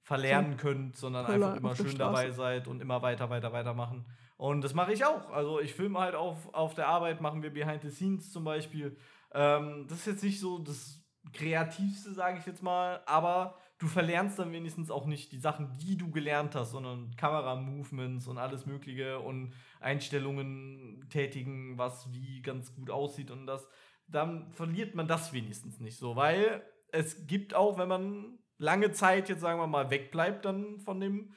verlernen 0.00 0.56
könnt, 0.56 0.96
sondern 0.96 1.26
einfach 1.26 1.56
immer 1.56 1.76
schön 1.76 1.98
dabei 1.98 2.30
seid 2.30 2.68
und 2.68 2.80
immer 2.80 3.02
weiter, 3.02 3.28
weiter, 3.28 3.52
weiter 3.52 3.74
machen. 3.74 4.06
Und 4.38 4.62
das 4.62 4.72
mache 4.72 4.94
ich 4.94 5.04
auch. 5.04 5.28
Also 5.30 5.60
ich 5.60 5.74
filme 5.74 5.98
halt 5.98 6.14
auf, 6.14 6.54
auf 6.54 6.74
der 6.74 6.88
Arbeit, 6.88 7.20
machen 7.20 7.42
wir 7.42 7.52
Behind 7.52 7.82
the 7.82 7.90
Scenes 7.90 8.32
zum 8.32 8.44
Beispiel. 8.44 8.96
Ähm, 9.32 9.86
das 9.88 9.98
ist 9.98 10.06
jetzt 10.06 10.24
nicht 10.24 10.40
so 10.40 10.58
das 10.58 11.05
Kreativste, 11.32 12.12
sage 12.12 12.38
ich 12.38 12.46
jetzt 12.46 12.62
mal, 12.62 13.00
aber 13.06 13.58
du 13.78 13.86
verlernst 13.86 14.38
dann 14.38 14.52
wenigstens 14.52 14.90
auch 14.90 15.06
nicht 15.06 15.32
die 15.32 15.38
Sachen, 15.38 15.76
die 15.78 15.96
du 15.96 16.10
gelernt 16.10 16.54
hast, 16.54 16.72
sondern 16.72 17.14
Kamera-Movements 17.16 18.26
und 18.26 18.38
alles 18.38 18.66
Mögliche 18.66 19.18
und 19.18 19.52
Einstellungen 19.80 21.06
tätigen, 21.10 21.76
was 21.76 22.10
wie 22.12 22.42
ganz 22.42 22.74
gut 22.74 22.90
aussieht 22.90 23.30
und 23.30 23.46
das. 23.46 23.68
Dann 24.08 24.52
verliert 24.52 24.94
man 24.94 25.08
das 25.08 25.32
wenigstens 25.32 25.80
nicht 25.80 25.98
so, 25.98 26.16
weil 26.16 26.62
es 26.92 27.26
gibt 27.26 27.54
auch, 27.54 27.76
wenn 27.78 27.88
man 27.88 28.38
lange 28.58 28.92
Zeit 28.92 29.28
jetzt 29.28 29.40
sagen 29.40 29.60
wir 29.60 29.66
mal 29.66 29.90
wegbleibt 29.90 30.44
dann 30.44 30.78
von 30.80 31.00
dem 31.00 31.32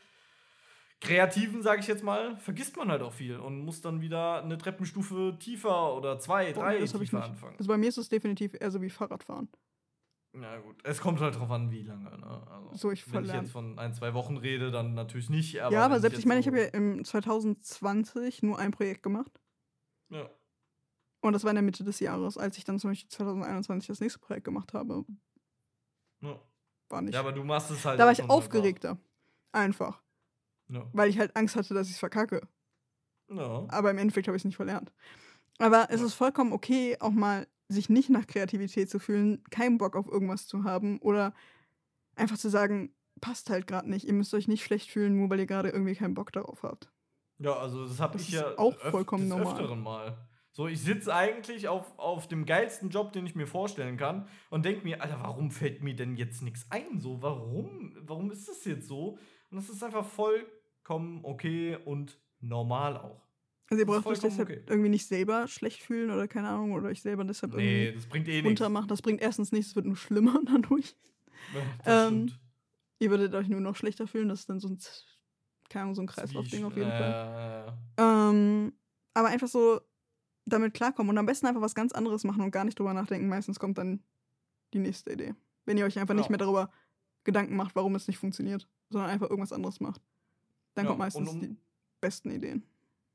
Kreativen, 1.02 1.62
sage 1.64 1.80
ich 1.80 1.88
jetzt 1.88 2.04
mal, 2.04 2.38
vergisst 2.38 2.76
man 2.76 2.92
halt 2.92 3.02
auch 3.02 3.14
viel 3.14 3.38
und 3.38 3.64
muss 3.64 3.82
dann 3.82 4.02
wieder 4.02 4.44
eine 4.44 4.58
Treppenstufe 4.58 5.38
tiefer 5.40 5.96
oder 5.96 6.20
zwei, 6.20 6.52
drei 6.52 6.80
nee, 6.80 6.88
hab 6.88 7.02
ich 7.02 7.10
tiefer 7.10 7.24
anfangen. 7.24 7.56
Also 7.58 7.70
bei 7.70 7.78
mir 7.78 7.88
ist 7.88 7.98
es 7.98 8.10
definitiv 8.10 8.54
eher 8.60 8.70
so 8.70 8.82
wie 8.82 8.90
Fahrradfahren. 8.90 9.48
Ja, 10.34 10.58
gut. 10.60 10.76
Es 10.84 11.02
kommt 11.02 11.20
halt 11.22 11.36
drauf 11.36 11.50
an, 11.50 11.72
wie 11.72 11.82
lange. 11.82 12.04
Ne? 12.18 12.48
Also, 12.52 12.70
So, 12.76 12.92
ich 12.92 13.12
wenn 13.12 13.26
ich 13.26 13.34
jetzt 13.34 13.52
von 13.52 13.80
ein, 13.80 13.94
zwei 13.94 14.14
Wochen 14.14 14.38
rede, 14.38 14.70
dann 14.72 14.94
natürlich 14.94 15.30
nicht. 15.30 15.60
Aber 15.62 15.74
ja, 15.74 15.84
aber 15.84 16.00
selbst, 16.00 16.20
ich 16.20 16.26
meine, 16.26 16.40
ich 16.40 16.48
habe 16.48 16.60
ja 16.62 16.68
im 16.68 17.04
2020 17.04 18.44
nur 18.44 18.60
ein 18.60 18.72
Projekt 18.72 19.02
gemacht. 19.04 19.42
Ja. 20.10 20.30
Und 21.22 21.34
das 21.34 21.44
war 21.44 21.50
in 21.52 21.56
der 21.56 21.64
Mitte 21.64 21.84
des 21.84 22.00
Jahres, 22.00 22.38
als 22.38 22.58
ich 22.58 22.64
dann 22.64 22.80
zum 22.80 22.92
Beispiel 22.92 23.10
2021 23.10 23.88
das 23.88 24.00
nächste 24.00 24.20
Projekt 24.20 24.46
gemacht 24.46 24.74
habe. 24.74 25.04
Ja. 26.22 26.40
War 26.90 27.02
nicht. 27.02 27.14
ja, 27.14 27.20
aber 27.20 27.32
du 27.32 27.44
machst 27.44 27.72
es 27.72 27.84
halt. 27.86 28.00
da 28.00 28.06
war 28.06 28.12
ich 28.12 28.24
aufgeregter. 28.24 28.98
Einfach. 29.52 30.02
Ja. 30.70 30.88
Weil 30.94 31.10
ich 31.10 31.18
halt 31.18 31.36
Angst 31.36 31.56
hatte, 31.56 31.74
dass 31.74 31.88
ich 31.88 31.94
es 31.94 32.00
verkacke. 32.00 32.48
ja. 33.30 33.66
Aber 33.70 33.90
im 33.92 33.98
Endeffekt 33.98 34.28
habe 34.28 34.38
ich 34.38 34.42
es 34.42 34.46
nicht 34.46 34.56
verlernt. 34.56 34.92
Aber 35.58 35.88
es 35.90 36.00
Ja. 36.00 36.06
ist 36.06 36.14
vollkommen 36.14 36.54
okay, 36.54 36.98
auch 37.00 37.12
mal 37.12 37.48
sich 37.70 37.90
nicht 37.90 38.10
nach 38.10 38.28
Kreativität 38.28 38.90
zu 38.90 39.00
fühlen, 39.00 39.44
keinen 39.52 39.78
Bock 39.78 39.96
auf 39.96 40.08
irgendwas 40.08 40.48
zu 40.48 40.64
haben 40.64 41.00
oder 41.00 41.34
einfach 42.16 42.38
zu 42.38 42.50
sagen, 42.50 42.94
passt 43.22 43.50
halt 43.50 43.68
gerade 43.68 43.90
nicht. 43.90 44.06
Ihr 44.06 44.14
müsst 44.14 44.34
euch 44.34 44.48
nicht 44.48 44.64
schlecht 44.64 44.92
fühlen, 44.92 45.18
nur 45.18 45.30
weil 45.30 45.40
ihr 45.40 45.46
gerade 45.46 45.70
irgendwie 45.70 45.96
keinen 45.96 46.16
Bock 46.16 46.32
darauf 46.32 46.64
habt. 46.64 46.92
Ja, 47.38 47.54
also 47.54 47.88
das 47.88 48.00
habe 48.00 48.18
ich 48.18 48.32
ja 48.32 48.58
auch 48.58 48.78
vollkommen 48.92 49.30
des 49.30 49.38
normal. 49.38 49.54
Öfteren 49.54 49.82
mal. 49.82 50.18
So, 50.52 50.68
ich 50.68 50.82
sitze 50.82 51.14
eigentlich 51.14 51.68
auf, 51.68 51.98
auf 51.98 52.28
dem 52.28 52.46
geilsten 52.46 52.90
Job, 52.90 53.14
den 53.14 53.26
ich 53.26 53.36
mir 53.36 53.48
vorstellen 53.48 53.98
kann 53.98 54.28
und 54.50 54.66
denke 54.66 54.84
mir, 54.84 55.02
Alter, 55.02 55.20
warum 55.22 55.52
fällt 55.52 55.84
mir 55.84 55.96
denn 55.96 56.18
jetzt 56.18 56.42
nichts 56.42 56.66
ein? 56.70 57.00
So, 57.00 57.22
warum? 57.22 57.96
Warum 58.02 58.32
ist 58.32 58.50
das 58.50 58.66
jetzt 58.66 58.88
so? 58.88 59.18
Und 59.52 59.58
das 59.58 59.70
ist 59.70 59.84
einfach 59.84 60.06
vollkommen 60.06 61.24
okay 61.24 61.78
und 61.86 62.20
normal 62.42 62.98
auch. 62.98 63.29
Also 63.70 63.82
ihr 63.82 63.86
braucht 63.86 64.06
euch 64.08 64.20
deshalb 64.20 64.50
okay. 64.50 64.64
irgendwie 64.68 64.90
nicht 64.90 65.06
selber 65.08 65.48
schlecht 65.48 65.82
fühlen 65.84 66.10
oder 66.12 66.28
keine 66.28 66.50
Ahnung, 66.50 66.74
oder 66.74 66.88
euch 66.90 67.02
selber 67.02 67.24
deshalb 67.24 67.54
Nee, 67.54 67.86
irgendwie 67.86 67.96
das 67.98 68.08
bringt 68.08 68.28
eh 68.28 68.40
runtermachen. 68.42 68.88
Das 68.88 69.02
bringt 69.02 69.22
erstens 69.22 69.52
nichts, 69.52 69.70
es 69.72 69.76
wird 69.76 69.86
nur 69.86 69.96
schlimmer 69.98 70.40
dadurch. 70.46 70.96
Das 71.86 72.12
Ähm. 72.12 72.32
Ihr 73.02 73.10
würdet 73.12 73.34
euch 73.34 73.48
nur 73.48 73.62
noch 73.62 73.78
schlechter 73.78 74.08
fühlen, 74.08 74.28
das 74.28 74.42
ist 74.42 74.50
dann 74.50 74.60
so 74.60 74.68
ein, 74.68 74.78
keine 75.70 75.84
Ahnung, 75.84 75.96
so 75.96 76.02
ein 76.02 76.08
Kreislaufding 76.08 76.66
auf 76.66 76.76
jeden 76.76 76.92
äh, 76.92 76.98
Fall. 76.98 77.78
Ähm, 77.98 78.74
aber 79.14 79.30
einfach 79.30 79.48
so 79.48 79.80
damit 80.44 80.74
klarkommen 80.74 81.10
und 81.10 81.18
am 81.18 81.26
besten 81.26 81.48
einfach 81.48 81.62
was 81.62 81.76
ganz 81.76 81.94
anderes 81.94 82.26
machen 82.26 82.42
und 82.42 82.52
gar 82.52 82.66
nicht 82.66 82.78
drüber 82.78 82.94
nachdenken. 82.94 83.30
Meistens 83.30 83.58
kommt 83.58 83.78
dann 83.78 84.04
die 84.74 84.80
nächste 84.80 85.14
Idee. 85.14 85.34
Wenn 85.66 85.78
ihr 85.78 85.86
euch 85.86 85.98
einfach 85.98 86.14
nicht 86.14 86.26
Ja. 86.26 86.32
mehr 86.32 86.40
darüber 86.40 86.70
Gedanken 87.24 87.56
macht, 87.56 87.74
warum 87.76 87.96
es 87.96 88.08
nicht 88.10 88.18
funktioniert, 88.18 88.68
sondern 88.90 89.10
einfach 89.10 89.30
irgendwas 89.30 89.54
anderes 89.54 89.80
macht. 89.80 90.02
Dann 90.74 90.84
Ja, 90.84 90.90
kommt 90.90 91.00
meistens 91.00 91.30
um- 91.30 91.40
die 91.40 91.56
besten 92.02 92.32
Ideen. 92.32 92.64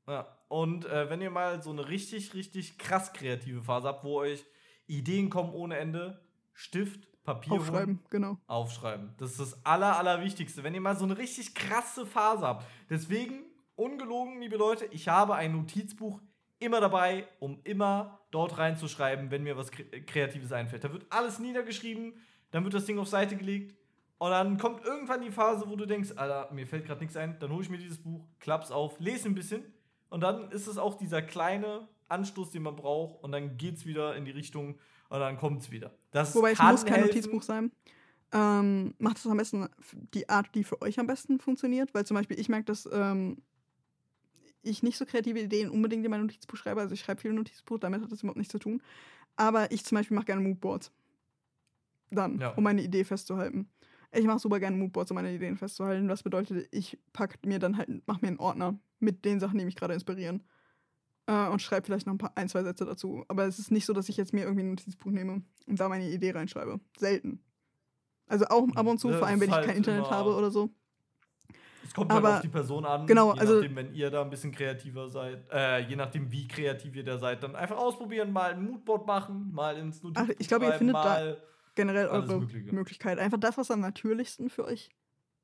Ja, 0.07 0.34
und 0.47 0.85
äh, 0.85 1.09
wenn 1.09 1.21
ihr 1.21 1.31
mal 1.31 1.61
so 1.61 1.71
eine 1.71 1.87
richtig, 1.87 2.33
richtig 2.33 2.77
krass 2.77 3.13
kreative 3.13 3.61
Phase 3.61 3.87
habt, 3.87 4.03
wo 4.03 4.19
euch 4.19 4.45
Ideen 4.87 5.29
kommen 5.29 5.53
ohne 5.53 5.77
Ende, 5.77 6.21
Stift, 6.53 7.07
Papier 7.23 7.53
holen, 7.53 7.61
Aufschreiben, 7.61 7.99
genau. 8.09 8.37
aufschreiben. 8.45 9.13
Das 9.17 9.31
ist 9.31 9.39
das 9.39 9.65
Aller, 9.65 9.97
Allerwichtigste. 9.97 10.63
Wenn 10.63 10.75
ihr 10.75 10.81
mal 10.81 10.95
so 10.95 11.05
eine 11.05 11.17
richtig 11.17 11.55
krasse 11.55 12.05
Phase 12.05 12.45
habt. 12.45 12.65
Deswegen, 12.89 13.43
ungelogen, 13.75 14.39
liebe 14.39 14.57
Leute, 14.57 14.85
ich 14.91 15.07
habe 15.07 15.35
ein 15.35 15.53
Notizbuch 15.53 16.21
immer 16.59 16.79
dabei, 16.79 17.27
um 17.39 17.59
immer 17.63 18.19
dort 18.31 18.57
reinzuschreiben, 18.57 19.31
wenn 19.31 19.43
mir 19.43 19.57
was 19.57 19.71
Kre 19.71 19.83
Kreatives 20.03 20.51
einfällt. 20.51 20.83
Da 20.83 20.93
wird 20.93 21.05
alles 21.09 21.39
niedergeschrieben, 21.39 22.13
dann 22.51 22.63
wird 22.63 22.75
das 22.75 22.85
Ding 22.85 22.99
auf 22.99 23.07
Seite 23.07 23.35
gelegt 23.35 23.75
und 24.17 24.29
dann 24.29 24.57
kommt 24.57 24.85
irgendwann 24.85 25.21
die 25.21 25.31
Phase, 25.31 25.67
wo 25.67 25.75
du 25.75 25.85
denkst, 25.85 26.11
Alter, 26.15 26.49
mir 26.53 26.65
fällt 26.65 26.85
gerade 26.85 27.01
nichts 27.01 27.17
ein, 27.17 27.37
dann 27.39 27.51
hole 27.51 27.63
ich 27.63 27.69
mir 27.69 27.77
dieses 27.77 28.01
Buch, 28.01 28.25
klapp's 28.39 28.71
auf, 28.71 28.99
lese 28.99 29.27
ein 29.27 29.35
bisschen 29.35 29.63
und 30.09 30.21
dann 30.21 30.51
ist 30.51 30.67
es 30.67 30.77
auch 30.77 30.97
dieser 30.97 31.21
kleine 31.21 31.87
Anstoß, 32.07 32.51
den 32.51 32.63
man 32.63 32.75
braucht 32.75 33.23
und 33.23 33.31
dann 33.31 33.57
geht's 33.57 33.85
wieder 33.85 34.15
in 34.15 34.25
die 34.25 34.31
Richtung 34.31 34.77
und 35.09 35.19
dann 35.19 35.37
kommt's 35.37 35.71
wieder. 35.71 35.91
Das 36.11 36.35
Wobei 36.35 36.51
es 36.51 36.59
muss 36.61 36.85
kein 36.85 36.95
helfen. 36.95 37.07
Notizbuch 37.07 37.41
sein. 37.43 37.71
Ähm, 38.31 38.95
macht 38.97 39.17
es 39.17 39.27
am 39.27 39.37
besten 39.37 39.67
die 40.13 40.27
Art, 40.29 40.53
die 40.55 40.63
für 40.63 40.81
euch 40.81 40.99
am 40.99 41.07
besten 41.07 41.39
funktioniert. 41.39 41.93
Weil 41.93 42.05
zum 42.05 42.15
Beispiel 42.15 42.39
ich 42.39 42.49
merke, 42.49 42.65
dass 42.65 42.89
ähm, 42.91 43.37
ich 44.61 44.83
nicht 44.83 44.97
so 44.97 45.05
kreative 45.05 45.39
Ideen 45.39 45.69
unbedingt 45.69 46.03
in 46.03 46.11
mein 46.11 46.21
Notizbuch 46.21 46.57
schreibe. 46.57 46.81
Also 46.81 46.93
ich 46.93 47.01
schreibe 47.01 47.21
viel 47.21 47.33
Notizbuch, 47.33 47.79
damit 47.79 48.01
hat 48.01 48.11
das 48.11 48.21
überhaupt 48.21 48.37
nichts 48.37 48.51
zu 48.51 48.59
tun. 48.59 48.81
Aber 49.35 49.71
ich 49.71 49.85
zum 49.85 49.97
Beispiel 49.97 50.15
mache 50.15 50.25
gerne 50.25 50.41
Moodboards. 50.41 50.91
Dann, 52.11 52.39
Ja. 52.39 52.49
um 52.51 52.63
meine 52.63 52.81
Idee 52.81 53.03
festzuhalten. 53.03 53.69
Ich 54.15 54.25
mache 54.25 54.39
super 54.39 54.59
gerne 54.59 54.77
Moodboards, 54.77 55.11
um 55.11 55.15
meine 55.15 55.31
Ideen 55.33 55.57
festzuhalten. 55.57 56.07
Was 56.09 56.23
bedeutet, 56.23 56.67
ich 56.71 56.97
packe 57.13 57.37
mir 57.45 57.59
dann 57.59 57.77
halt, 57.77 57.89
mache 58.07 58.19
mir 58.21 58.29
einen 58.29 58.39
Ordner 58.39 58.77
mit 58.99 59.25
den 59.25 59.39
Sachen, 59.39 59.57
die 59.59 59.65
mich 59.65 59.75
gerade 59.75 59.93
inspirieren. 59.93 60.43
Äh, 61.27 61.47
und 61.49 61.61
schreibe 61.61 61.85
vielleicht 61.85 62.05
noch 62.05 62.13
ein, 62.13 62.17
paar, 62.19 62.31
ein, 62.35 62.47
zwei 62.49 62.63
Sätze 62.63 62.85
dazu. 62.85 63.25
Aber 63.27 63.45
es 63.45 63.57
ist 63.59 63.71
nicht 63.71 63.85
so, 63.85 63.93
dass 63.93 64.09
ich 64.09 64.17
jetzt 64.17 64.31
mir 64.33 64.41
irgendwie 64.43 64.63
ein 64.63 64.69
Notizbuch 64.69 65.11
nehme 65.11 65.41
und 65.67 65.79
da 65.79 65.89
meine 65.89 66.09
Idee 66.09 66.31
reinschreibe. 66.31 66.79
Selten. 66.97 67.39
Also 68.27 68.45
auch 68.45 68.67
ab 68.75 68.85
und 68.87 68.99
zu, 68.99 69.09
Ja, 69.09 69.17
vor 69.17 69.27
allem 69.27 69.39
wenn 69.39 69.49
ich 69.49 69.55
kein 69.55 69.67
halt 69.67 69.77
Internet 69.77 70.05
immer- 70.05 70.09
habe 70.11 70.35
oder 70.35 70.49
so. 70.51 70.69
Es 71.83 71.93
kommt 71.93 72.11
Aber- 72.11 72.27
halt 72.27 72.35
auf 72.37 72.41
die 72.41 72.47
Person 72.49 72.83
an. 72.85 73.05
genau, 73.05 73.33
je 73.33 73.39
also- 73.39 73.55
nachdem, 73.55 73.75
wenn 73.75 73.93
ihr 73.93 74.09
da 74.09 74.21
ein 74.23 74.29
bisschen 74.31 74.51
kreativer 74.51 75.07
seid, 75.09 75.45
äh, 75.51 75.79
je 75.87 75.95
nachdem, 75.95 76.31
wie 76.31 76.47
kreativ 76.47 76.95
ihr 76.95 77.03
da 77.03 77.17
seid, 77.19 77.43
dann 77.43 77.55
einfach 77.55 77.77
ausprobieren, 77.77 78.31
mal 78.31 78.53
ein 78.53 78.63
Moodboard 78.63 79.05
machen, 79.05 79.51
mal 79.53 79.77
ins 79.77 80.01
Notizbuch 80.01 80.27
Ach, 80.31 80.35
ich 80.39 80.47
glaube, 80.47 80.65
ihr 80.65 80.73
findet 80.73 80.95
da- 80.95 81.03
mal 81.03 81.43
Generell 81.75 82.07
Alles 82.07 82.29
eure 82.29 82.39
Mögliche. 82.41 82.73
Möglichkeit. 82.73 83.19
Einfach 83.19 83.39
das, 83.39 83.57
was 83.57 83.69
am 83.71 83.81
natürlichsten 83.81 84.49
für 84.49 84.65
euch 84.65 84.89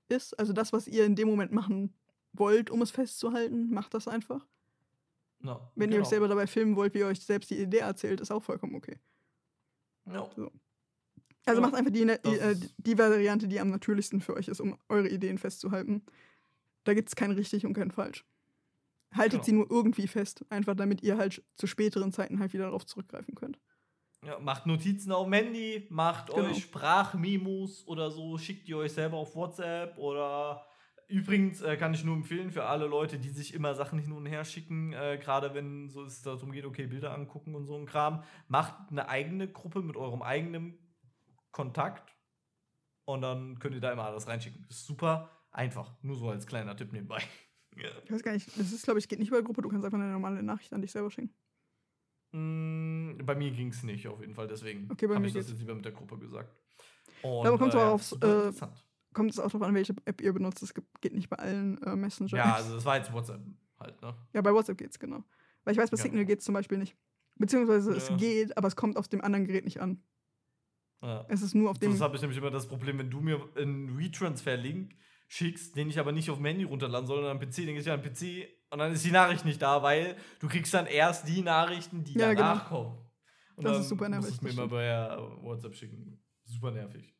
ist. 0.09 0.37
Also 0.39 0.53
das, 0.53 0.73
was 0.73 0.87
ihr 0.87 1.05
in 1.05 1.15
dem 1.15 1.27
Moment 1.27 1.51
machen 1.51 1.93
wollt, 2.33 2.69
um 2.69 2.81
es 2.81 2.91
festzuhalten, 2.91 3.69
macht 3.73 3.93
das 3.93 4.07
einfach. 4.07 4.45
Ja, 5.43 5.71
Wenn 5.75 5.89
ihr 5.89 5.95
genau. 5.97 6.03
euch 6.03 6.09
selber 6.09 6.27
dabei 6.27 6.47
filmen 6.47 6.75
wollt, 6.75 6.93
wie 6.93 6.99
ihr 6.99 7.07
euch 7.07 7.19
selbst 7.21 7.49
die 7.49 7.57
Idee 7.59 7.79
erzählt, 7.79 8.21
ist 8.21 8.31
auch 8.31 8.43
vollkommen 8.43 8.75
okay. 8.75 8.97
Ja. 10.05 10.21
Also 10.23 10.51
Ja, 11.47 11.59
macht 11.59 11.73
einfach 11.73 11.91
die, 11.91 12.05
das 12.05 12.21
die, 12.21 12.37
äh, 12.37 12.55
die 12.77 12.97
Variante, 12.97 13.47
die 13.47 13.59
am 13.59 13.69
natürlichsten 13.69 14.21
für 14.21 14.35
euch 14.35 14.47
ist, 14.47 14.59
um 14.61 14.77
eure 14.89 15.09
Ideen 15.09 15.37
festzuhalten. 15.37 16.03
Da 16.83 16.93
gibt 16.93 17.09
es 17.09 17.15
kein 17.15 17.31
richtig 17.31 17.65
und 17.65 17.73
kein 17.73 17.91
falsch. 17.91 18.25
Haltet 19.13 19.31
Genau. 19.31 19.43
sie 19.43 19.51
nur 19.53 19.71
irgendwie 19.71 20.07
fest, 20.07 20.45
einfach 20.49 20.75
damit 20.75 21.03
ihr 21.03 21.17
halt 21.17 21.43
zu 21.57 21.67
späteren 21.67 22.11
Zeiten 22.13 22.39
halt 22.39 22.53
wieder 22.53 22.65
darauf 22.65 22.85
zurückgreifen 22.85 23.35
könnt. 23.35 23.59
Ja, 24.25 24.37
macht 24.39 24.67
Notizen 24.67 25.11
auf 25.11 25.25
dem 25.25 25.33
Handy, 25.33 25.87
macht 25.89 26.27
Genau. 26.27 26.49
euch 26.49 26.61
Sprachmemos 26.61 27.87
oder 27.87 28.11
so, 28.11 28.37
schickt 28.37 28.67
die 28.67 28.75
euch 28.75 28.93
selber 28.93 29.17
auf 29.17 29.35
WhatsApp 29.35 29.97
oder 29.97 30.63
übrigens 31.07 31.61
äh, 31.61 31.75
kann 31.75 31.93
ich 31.95 32.03
nur 32.03 32.15
empfehlen 32.15 32.51
für 32.51 32.65
alle 32.65 32.85
Leute, 32.85 33.17
die 33.17 33.29
sich 33.29 33.55
immer 33.55 33.73
Sachen 33.73 33.97
hin 33.97 34.11
und 34.11 34.27
her 34.27 34.45
schicken, 34.45 34.93
äh, 34.93 35.17
gerade 35.19 35.55
wenn 35.55 35.89
so 35.89 36.03
es 36.03 36.21
darum 36.21 36.51
geht, 36.51 36.65
okay, 36.65 36.85
Bilder 36.85 37.15
angucken 37.15 37.55
und 37.55 37.65
so 37.65 37.75
ein 37.75 37.87
Kram, 37.87 38.23
macht 38.47 38.75
eine 38.91 39.09
eigene 39.09 39.47
Gruppe 39.51 39.81
mit 39.81 39.95
eurem 39.97 40.21
eigenen 40.21 40.77
Kontakt 41.51 42.15
und 43.05 43.23
dann 43.23 43.57
könnt 43.57 43.73
ihr 43.73 43.81
da 43.81 43.91
immer 43.91 44.05
alles 44.05 44.27
reinschicken. 44.27 44.67
Ist 44.69 44.85
super 44.85 45.31
einfach, 45.49 45.91
nur 46.03 46.15
so 46.15 46.29
als 46.29 46.45
kleiner 46.45 46.75
Tipp 46.75 46.93
nebenbei. 46.93 47.21
Ja. 47.77 47.87
Ich 48.03 48.11
weiß 48.11 48.21
gar 48.21 48.33
nicht, 48.33 48.49
das 48.59 48.73
ist, 48.73 48.83
glaube 48.83 48.99
ich, 48.99 49.07
geht 49.07 49.19
nicht 49.19 49.29
über 49.29 49.41
Gruppe, 49.41 49.61
du 49.61 49.69
kannst 49.69 49.85
einfach 49.85 49.97
eine 49.97 50.11
normale 50.11 50.43
Nachricht 50.43 50.73
an 50.73 50.81
dich 50.81 50.91
selber 50.91 51.09
schicken. 51.09 51.33
Mm, 52.33 53.17
bei 53.25 53.35
mir 53.35 53.51
ging 53.51 53.69
es 53.69 53.83
nicht, 53.83 54.07
auf 54.07 54.19
jeden 54.21 54.33
Fall. 54.35 54.47
Deswegen 54.47 54.89
Okay, 54.91 55.07
habe 55.09 55.27
ich 55.27 55.33
das 55.33 55.49
jetzt 55.49 55.59
lieber 55.59 55.75
mit 55.75 55.85
der 55.85 55.91
Gruppe 55.91 56.17
gesagt. 56.17 56.55
Und, 57.21 57.45
Da 57.45 57.57
kommt's 57.57 57.75
aber 57.75 57.85
ja, 57.85 57.91
aufs, 57.91 58.09
super 58.11 58.49
äh. 58.49 58.53
Kommt 59.13 59.29
es 59.31 59.39
auch 59.39 59.51
darauf 59.51 59.63
an, 59.63 59.75
welche 59.75 59.93
App 60.05 60.21
ihr 60.21 60.31
benutzt. 60.31 60.63
Es 60.63 60.73
gibt, 60.73 61.01
geht 61.01 61.13
nicht 61.13 61.29
bei 61.29 61.35
allen 61.37 61.81
äh, 61.83 61.97
Messenger. 61.97 62.37
Ja, 62.37 62.53
also 62.55 62.75
das 62.75 62.85
war 62.85 62.95
jetzt 62.97 63.11
WhatsApp 63.11 63.41
halt, 63.77 64.01
ne? 64.01 64.15
Ja, 64.33 64.41
bei 64.41 64.53
WhatsApp 64.53 64.77
geht's, 64.77 64.97
genau. 64.97 65.23
Weil 65.65 65.73
ich 65.73 65.77
weiß, 65.77 65.89
bei 65.91 65.97
Genau. 65.97 66.03
Signal 66.03 66.25
geht's 66.25 66.45
zum 66.45 66.53
Beispiel 66.53 66.77
nicht. 66.77 66.95
Beziehungsweise 67.35 67.91
es 67.91 68.07
Ja. 68.07 68.15
geht, 68.15 68.57
aber 68.57 68.69
es 68.69 68.77
kommt 68.77 68.95
auf 68.95 69.09
dem 69.09 69.19
anderen 69.21 69.45
Gerät 69.45 69.65
nicht 69.65 69.81
an. 69.81 70.01
Ja. 71.01 71.25
Es 71.27 71.41
ist 71.41 71.55
nur 71.55 71.69
auf 71.71 71.79
dem. 71.79 71.91
Das 71.91 71.99
habe 71.99 72.15
ich 72.15 72.21
nämlich 72.21 72.37
immer 72.37 72.51
das 72.51 72.67
Problem, 72.67 72.99
wenn 72.99 73.09
du 73.09 73.19
mir 73.19 73.41
einen 73.57 73.97
Retransfer-Link 73.97 74.95
schickst, 75.27 75.75
den 75.75 75.89
ich 75.89 75.99
aber 75.99 76.11
nicht 76.13 76.29
auf 76.29 76.37
dem 76.37 76.45
Handy 76.45 76.63
runterladen 76.63 77.05
soll, 77.07 77.17
sondern 77.17 77.37
am 77.37 77.39
PC, 77.41 77.65
denke 77.65 77.79
ich 77.81 77.85
ja 77.85 77.95
am 77.95 78.01
PC 78.01 78.47
und 78.71 78.79
dann 78.79 78.91
ist 78.93 79.05
die 79.05 79.11
Nachricht 79.11 79.45
nicht 79.45 79.61
da, 79.61 79.83
weil 79.83 80.15
du 80.39 80.47
kriegst 80.47 80.73
dann 80.73 80.87
erst 80.87 81.27
die 81.27 81.41
Nachrichten, 81.41 82.03
die 82.03 82.17
Ja, 82.17 82.33
danach 82.33 82.69
kommen. 82.69 82.97
Und 83.55 83.65
Das 83.65 83.79
ist 83.79 83.89
super 83.89 84.09
nervig, 84.09 84.31
es 84.33 84.41
mir 84.41 84.49
das 84.49 84.57
immer 84.57 84.67
bei 84.67 84.85
äh, 84.87 85.43
WhatsApp 85.43 85.75
schicken. 85.75 86.19
Super 86.45 86.71
nervig. 86.71 87.13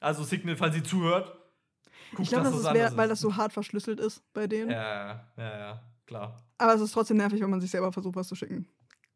Also 0.00 0.22
Signal, 0.22 0.56
falls 0.56 0.76
ihr 0.76 0.84
zuhört, 0.84 1.36
guckt, 2.10 2.20
ich 2.20 2.28
glaube, 2.28 2.44
dass 2.44 2.52
das 2.52 2.60
ist, 2.60 2.66
das 2.66 2.74
wär, 2.74 2.84
anders 2.84 2.96
weil 2.96 3.08
das 3.08 3.20
so 3.20 3.34
hart 3.34 3.52
verschlüsselt 3.52 3.98
ist 3.98 4.22
bei 4.32 4.46
denen. 4.46 4.70
Ja, 4.70 5.28
ja, 5.36 5.58
ja, 5.58 5.82
klar. 6.06 6.36
Aber 6.58 6.74
es 6.74 6.80
ist 6.80 6.92
trotzdem 6.92 7.16
nervig, 7.16 7.40
wenn 7.40 7.50
man 7.50 7.60
sich 7.60 7.70
selber 7.70 7.90
versucht, 7.92 8.14
was 8.14 8.28
zu 8.28 8.34
schicken. 8.34 8.68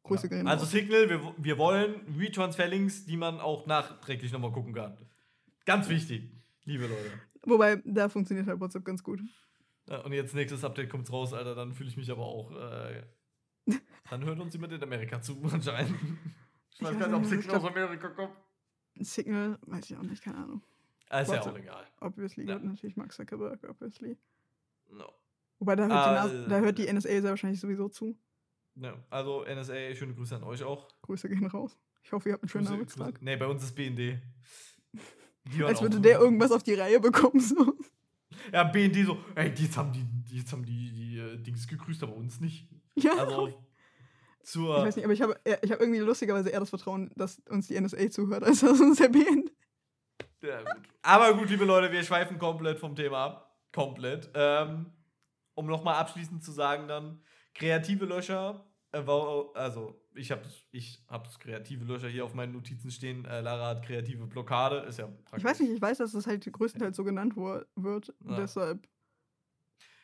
Grüße 0.02 0.24
Ja. 0.24 0.36
gehen 0.36 0.48
Also. 0.48 0.64
Signal, 0.64 1.08
wir, 1.08 1.34
wir 1.36 1.58
wollen 1.58 1.94
Retransfer-Links, 2.18 3.04
die 3.04 3.16
man 3.16 3.38
auch 3.40 3.66
nachträglich 3.66 4.32
nochmal 4.32 4.50
gucken 4.50 4.74
kann. 4.74 4.96
Ganz 5.64 5.88
wichtig, 5.88 6.32
liebe 6.64 6.86
Leute. 6.86 7.12
Wobei, 7.44 7.80
da 7.84 8.08
funktioniert 8.08 8.46
halt 8.48 8.60
WhatsApp 8.60 8.84
ganz 8.84 9.02
gut. 9.02 9.20
Ja, 9.88 9.98
und 10.02 10.12
jetzt 10.12 10.34
nächstes 10.34 10.64
Update 10.64 10.90
kommt's 10.90 11.12
raus, 11.12 11.32
Alter, 11.32 11.54
dann 11.54 11.72
fühle 11.72 11.88
ich 11.88 11.96
mich 11.96 12.10
aber 12.10 12.24
auch. 12.24 12.50
Äh, 12.52 13.02
dann 14.10 14.24
hört 14.24 14.38
uns 14.40 14.52
jemand 14.54 14.72
in 14.72 14.82
Amerika 14.82 15.20
zu, 15.20 15.40
anscheinend. 15.52 15.94
Ich 16.70 16.82
weiß 16.82 16.92
Ich 16.92 16.98
gar 16.98 17.08
nicht, 17.08 17.16
ob 17.16 17.24
Signal 17.26 17.56
aus 17.56 17.64
Amerika 17.64 18.08
kommt. 18.08 18.36
Signal, 19.00 19.58
weiß 19.66 19.90
ich 19.90 19.96
auch 19.96 20.02
nicht, 20.02 20.22
keine 20.22 20.38
Ahnung. 20.38 20.62
Ah, 21.08 21.20
ist 21.20 21.32
ja 21.32 21.40
auch 21.42 21.56
egal. 21.58 21.86
Obviously, 22.00 22.46
Ja. 22.46 22.58
natürlich 22.58 22.96
Mark 22.96 23.12
Zuckerberg, 23.12 23.62
obviously. 23.68 24.16
No. 24.90 25.12
Wobei, 25.58 25.76
da 25.76 25.82
hört, 25.86 25.92
die, 25.92 25.96
Ah, 25.96 26.26
NAS 26.26 26.48
da 26.48 26.58
hört 26.60 26.78
die 26.78 26.86
NSA 26.92 27.08
sehr 27.08 27.24
wahrscheinlich 27.24 27.60
sowieso 27.60 27.88
zu. 27.88 28.16
No. 28.74 28.94
Also 29.10 29.44
NSA, 29.44 29.94
schöne 29.94 30.14
Grüße 30.14 30.36
an 30.36 30.44
euch 30.44 30.62
auch. 30.62 30.88
Grüße 31.02 31.28
gehen 31.28 31.46
raus. 31.46 31.76
Ich 32.02 32.12
hoffe, 32.12 32.30
ihr 32.30 32.32
habt 32.34 32.42
einen 32.44 32.48
schönen 32.48 32.64
Grüße, 32.64 32.74
Arbeitstag. 32.74 33.14
Grüße. 33.14 33.24
Nee, 33.24 33.36
bei 33.36 33.46
uns 33.46 33.62
ist 33.62 33.74
BND. 33.74 34.18
Die 35.54 35.64
Als 35.64 35.82
würde 35.82 36.00
der 36.00 36.18
irgendwas 36.18 36.52
auf 36.52 36.62
die 36.62 36.74
Reihe 36.74 36.98
bekommen. 37.00 37.40
So. 37.40 37.74
Ja, 38.52 38.64
BND 38.64 39.06
so, 39.06 39.18
ey, 39.34 39.52
die 39.52 39.64
jetzt 39.64 39.76
haben 39.76 39.92
die, 39.92 40.04
jetzt 40.36 40.52
haben 40.52 40.64
die, 40.64 40.90
die 40.92 41.18
äh, 41.18 41.36
Dings 41.38 41.66
gegrüßt, 41.66 42.02
aber 42.02 42.14
uns 42.14 42.40
nicht. 42.40 42.68
Ja. 42.94 43.16
Also 43.16 43.52
zur. 44.42 44.78
ich 44.78 44.84
weiß 44.84 44.96
nicht, 44.96 45.04
aber 45.04 45.14
ich 45.14 45.22
habe 45.22 45.40
ich 45.44 45.72
hab 45.72 45.80
irgendwie 45.80 46.00
lustigerweise 46.00 46.50
eher 46.50 46.60
das 46.60 46.70
Vertrauen, 46.70 47.10
dass 47.16 47.38
uns 47.48 47.68
die 47.68 47.80
NSA 47.80 48.10
zuhört, 48.10 48.42
als 48.42 48.60
dass 48.60 48.80
uns 48.80 48.98
der 48.98 49.08
BN. 49.08 49.50
Ja, 50.42 50.58
gut. 50.58 50.82
Aber 51.02 51.34
gut, 51.34 51.48
liebe 51.50 51.64
Leute, 51.64 51.92
wir 51.92 52.02
schweifen 52.02 52.38
komplett 52.38 52.78
vom 52.78 52.96
Thema 52.96 53.24
ab. 53.24 53.56
Komplett. 53.72 54.30
Ähm, 54.34 54.92
um 55.54 55.66
nochmal 55.66 55.94
abschließend 55.96 56.42
zu 56.42 56.50
sagen, 56.50 56.88
dann 56.88 57.22
kreative 57.54 58.04
Löcher. 58.04 58.66
Äh, 58.90 59.02
also, 59.54 60.01
ich 60.14 60.30
habe 60.30 60.42
ich 60.70 61.02
hab's 61.08 61.38
kreative 61.38 61.84
Löcher 61.84 62.08
hier 62.08 62.24
auf 62.24 62.34
meinen 62.34 62.52
Notizen 62.52 62.90
stehen. 62.90 63.24
Äh, 63.24 63.40
Lara 63.40 63.68
hat 63.68 63.84
kreative 63.84 64.26
Blockade. 64.26 64.78
Ist 64.88 64.98
ja 64.98 65.06
praktisch. 65.06 65.38
Ich 65.38 65.44
weiß 65.44 65.60
nicht, 65.60 65.72
ich 65.72 65.82
weiß, 65.82 65.98
dass 65.98 66.14
es 66.14 66.26
halt 66.26 66.50
größtenteils 66.50 66.96
so 66.96 67.04
genannt 67.04 67.36
wird. 67.36 68.14
Ja. 68.24 68.36
Deshalb. 68.36 68.86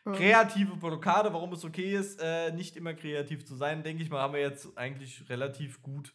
ähm, 0.06 0.12
Kreative 0.12 0.76
Blockade, 0.76 1.32
warum 1.32 1.52
es 1.52 1.64
okay 1.64 1.94
ist, 1.94 2.20
äh, 2.22 2.52
nicht 2.52 2.76
immer 2.76 2.94
kreativ 2.94 3.44
zu 3.44 3.54
sein, 3.54 3.82
denke 3.82 4.02
ich 4.02 4.10
mal, 4.10 4.20
haben 4.20 4.34
wir 4.34 4.40
jetzt 4.40 4.76
eigentlich 4.78 5.28
relativ 5.28 5.82
gut 5.82 6.14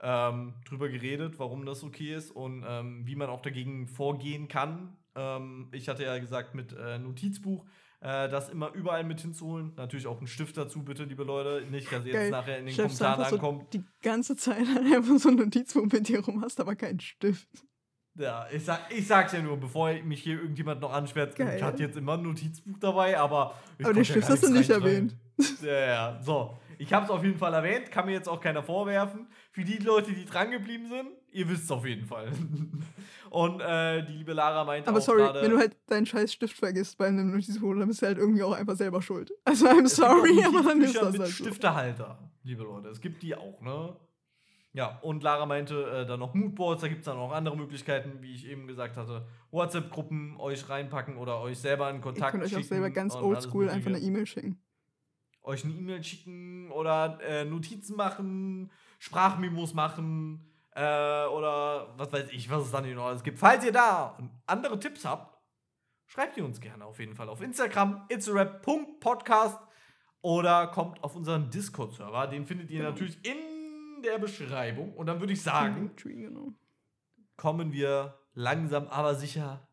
ähm, 0.00 0.54
drüber 0.66 0.88
geredet, 0.88 1.38
warum 1.38 1.64
das 1.66 1.82
okay 1.84 2.14
ist 2.14 2.30
und 2.30 2.64
ähm, 2.66 3.06
wie 3.06 3.16
man 3.16 3.28
auch 3.30 3.40
dagegen 3.40 3.88
vorgehen 3.88 4.48
kann. 4.48 4.96
Ähm, 5.14 5.68
ich 5.72 5.88
hatte 5.88 6.04
ja 6.04 6.18
gesagt, 6.18 6.54
mit 6.54 6.72
äh, 6.72 6.98
Notizbuch 6.98 7.64
äh, 8.04 8.28
das 8.28 8.50
immer 8.50 8.70
überall 8.74 9.02
mit 9.02 9.22
hinzuholen. 9.22 9.72
Natürlich 9.76 10.06
auch 10.06 10.18
einen 10.18 10.26
Stift 10.26 10.58
dazu, 10.58 10.84
bitte, 10.84 11.04
liebe 11.04 11.24
Leute. 11.24 11.66
Nicht, 11.70 11.90
dass 11.90 12.04
ihr 12.04 12.12
Geil. 12.12 12.22
jetzt 12.24 12.30
nachher 12.32 12.58
in 12.58 12.66
den 12.66 12.74
Chefst 12.74 13.00
du 13.00 13.04
Kommentaren 13.04 13.30
so 13.30 13.36
ankommt. 13.36 13.72
die 13.72 13.82
ganze 14.02 14.36
Zeit 14.36 14.58
einfach 14.94 15.18
so 15.18 15.30
ein 15.30 15.36
Notizbuch 15.36 15.86
mit 15.90 16.06
dir 16.08 16.20
rum 16.20 16.42
hast, 16.42 16.60
aber 16.60 16.76
keinen 16.76 17.00
Stift. 17.00 17.48
Ja, 18.16 18.46
ich, 18.52 18.62
sag, 18.62 18.80
ich 18.90 19.06
sag's 19.06 19.32
ja 19.32 19.40
nur, 19.40 19.56
bevor 19.56 19.90
mich 20.04 20.22
hier 20.22 20.38
irgendjemand 20.38 20.82
noch 20.82 20.92
anschwärzt. 20.92 21.36
Geil. 21.36 21.56
Ich 21.56 21.62
hatte 21.62 21.82
jetzt 21.82 21.96
immer 21.96 22.14
ein 22.14 22.22
Notizbuch 22.22 22.78
dabei, 22.78 23.18
aber. 23.18 23.54
ich 23.78 23.86
Aber 23.86 23.94
den 23.94 24.04
Stift 24.04 24.28
hast 24.28 24.42
du 24.44 24.52
nicht 24.52 24.70
reinschreiben. 24.70 25.18
Ja, 25.62 25.72
ja, 25.72 26.20
so. 26.22 26.58
Ich 26.76 26.92
hab's 26.92 27.08
auf 27.08 27.24
jeden 27.24 27.38
Fall 27.38 27.54
erwähnt, 27.54 27.90
kann 27.90 28.04
mir 28.04 28.12
jetzt 28.12 28.28
auch 28.28 28.40
keiner 28.40 28.62
vorwerfen. 28.62 29.28
Für 29.50 29.64
die 29.64 29.78
Leute, 29.78 30.12
die 30.12 30.26
dran 30.26 30.50
geblieben 30.50 30.88
sind, 30.88 31.08
ihr 31.34 31.48
wisst 31.48 31.64
es 31.64 31.70
auf 31.70 31.84
jeden 31.84 32.06
Fall. 32.06 32.30
Und 33.30 33.60
äh, 33.60 34.04
die 34.06 34.12
liebe 34.12 34.32
Lara 34.32 34.64
meinte 34.64 34.88
Aber 34.88 34.98
auch 34.98 35.02
sorry, 35.02 35.22
gerade. 35.22 35.42
wenn 35.42 35.50
du 35.50 35.58
halt 35.58 35.76
deinen 35.86 36.06
scheiß 36.06 36.32
Stift 36.32 36.56
vergisst 36.56 36.96
bei 36.96 37.08
einem 37.08 37.32
Notizbuch, 37.32 37.74
dann 37.74 37.88
bist 37.88 38.00
du 38.00 38.06
halt 38.06 38.18
irgendwie 38.18 38.44
auch 38.44 38.52
einfach 38.52 38.76
selber 38.76 39.02
schuld. 39.02 39.32
Also 39.44 39.66
I'm 39.66 39.84
Es 39.84 39.96
gibt 39.96 40.08
auch 40.08 40.16
sorry, 40.16 40.44
aber 40.44 40.62
dann 40.62 40.80
ist 40.82 40.94
das 40.96 41.12
mit 41.12 41.20
halt 41.20 41.30
so. 41.30 41.44
Stiftehalter, 41.44 42.18
liebe 42.44 42.62
Leute. 42.62 42.88
Es 42.88 43.00
gibt 43.00 43.22
die 43.22 43.34
auch, 43.34 43.60
ne? 43.60 43.96
Ja, 44.72 44.98
und 45.02 45.22
Lara 45.22 45.46
meinte 45.46 45.82
äh, 45.84 46.06
dann 46.06 46.20
noch 46.20 46.34
Moodboards, 46.34 46.82
da 46.82 46.88
gibt 46.88 47.00
es 47.00 47.04
dann 47.06 47.16
auch 47.16 47.32
andere 47.32 47.56
Möglichkeiten, 47.56 48.22
wie 48.22 48.34
ich 48.34 48.46
eben 48.46 48.66
gesagt 48.66 48.96
hatte. 48.96 49.26
WhatsApp-Gruppen 49.50 50.36
euch 50.38 50.68
reinpacken 50.68 51.16
oder 51.16 51.40
euch 51.40 51.58
selber 51.58 51.90
in 51.90 51.96
Ihr 51.96 52.02
Kontakt 52.02 52.32
könnt 52.32 52.44
euch 52.44 52.52
auch 52.52 52.58
schicken 52.58 52.68
selber 52.68 52.90
ganz 52.90 53.14
oldschool 53.14 53.68
einfach 53.68 53.90
eine. 53.90 53.98
E-Mail 53.98 54.26
schicken. 54.26 54.60
Euch 55.42 55.64
eine 55.64 55.74
E-Mail 55.74 56.02
schicken 56.02 56.70
oder 56.70 57.18
äh, 57.22 57.44
Notizen 57.44 57.96
machen, 57.96 58.70
Sprachmemos 58.98 59.74
machen 59.74 60.53
äh, 60.74 61.26
oder 61.26 61.94
was 61.96 62.12
weiß 62.12 62.28
ich, 62.30 62.50
was 62.50 62.64
es 62.64 62.70
dann 62.70 62.92
noch 62.94 63.06
alles 63.06 63.22
gibt. 63.22 63.38
Falls 63.38 63.64
ihr 63.64 63.72
da 63.72 64.18
andere 64.46 64.78
Tipps 64.78 65.04
habt, 65.04 65.38
schreibt 66.06 66.36
ihr 66.36 66.44
uns 66.44 66.60
gerne 66.60 66.84
auf 66.84 66.98
jeden 66.98 67.14
Fall 67.14 67.28
auf 67.28 67.40
Instagram, 67.40 68.06
itzarap.podcast 68.08 69.58
oder 70.20 70.68
kommt 70.68 71.02
auf 71.04 71.14
unseren 71.16 71.50
Discord-Server. 71.50 72.26
Den 72.26 72.46
findet 72.46 72.70
ihr 72.70 72.78
Genau. 72.78 72.90
natürlich 72.90 73.24
in 73.24 74.02
der 74.02 74.18
Beschreibung. 74.18 74.94
Und 74.94 75.06
dann 75.06 75.20
würde 75.20 75.32
ich 75.32 75.42
sagen, 75.42 75.92
genau. 75.96 76.52
kommen 77.36 77.72
wir 77.72 78.18
langsam 78.34 78.88
aber 78.88 79.14
sicher 79.14 79.66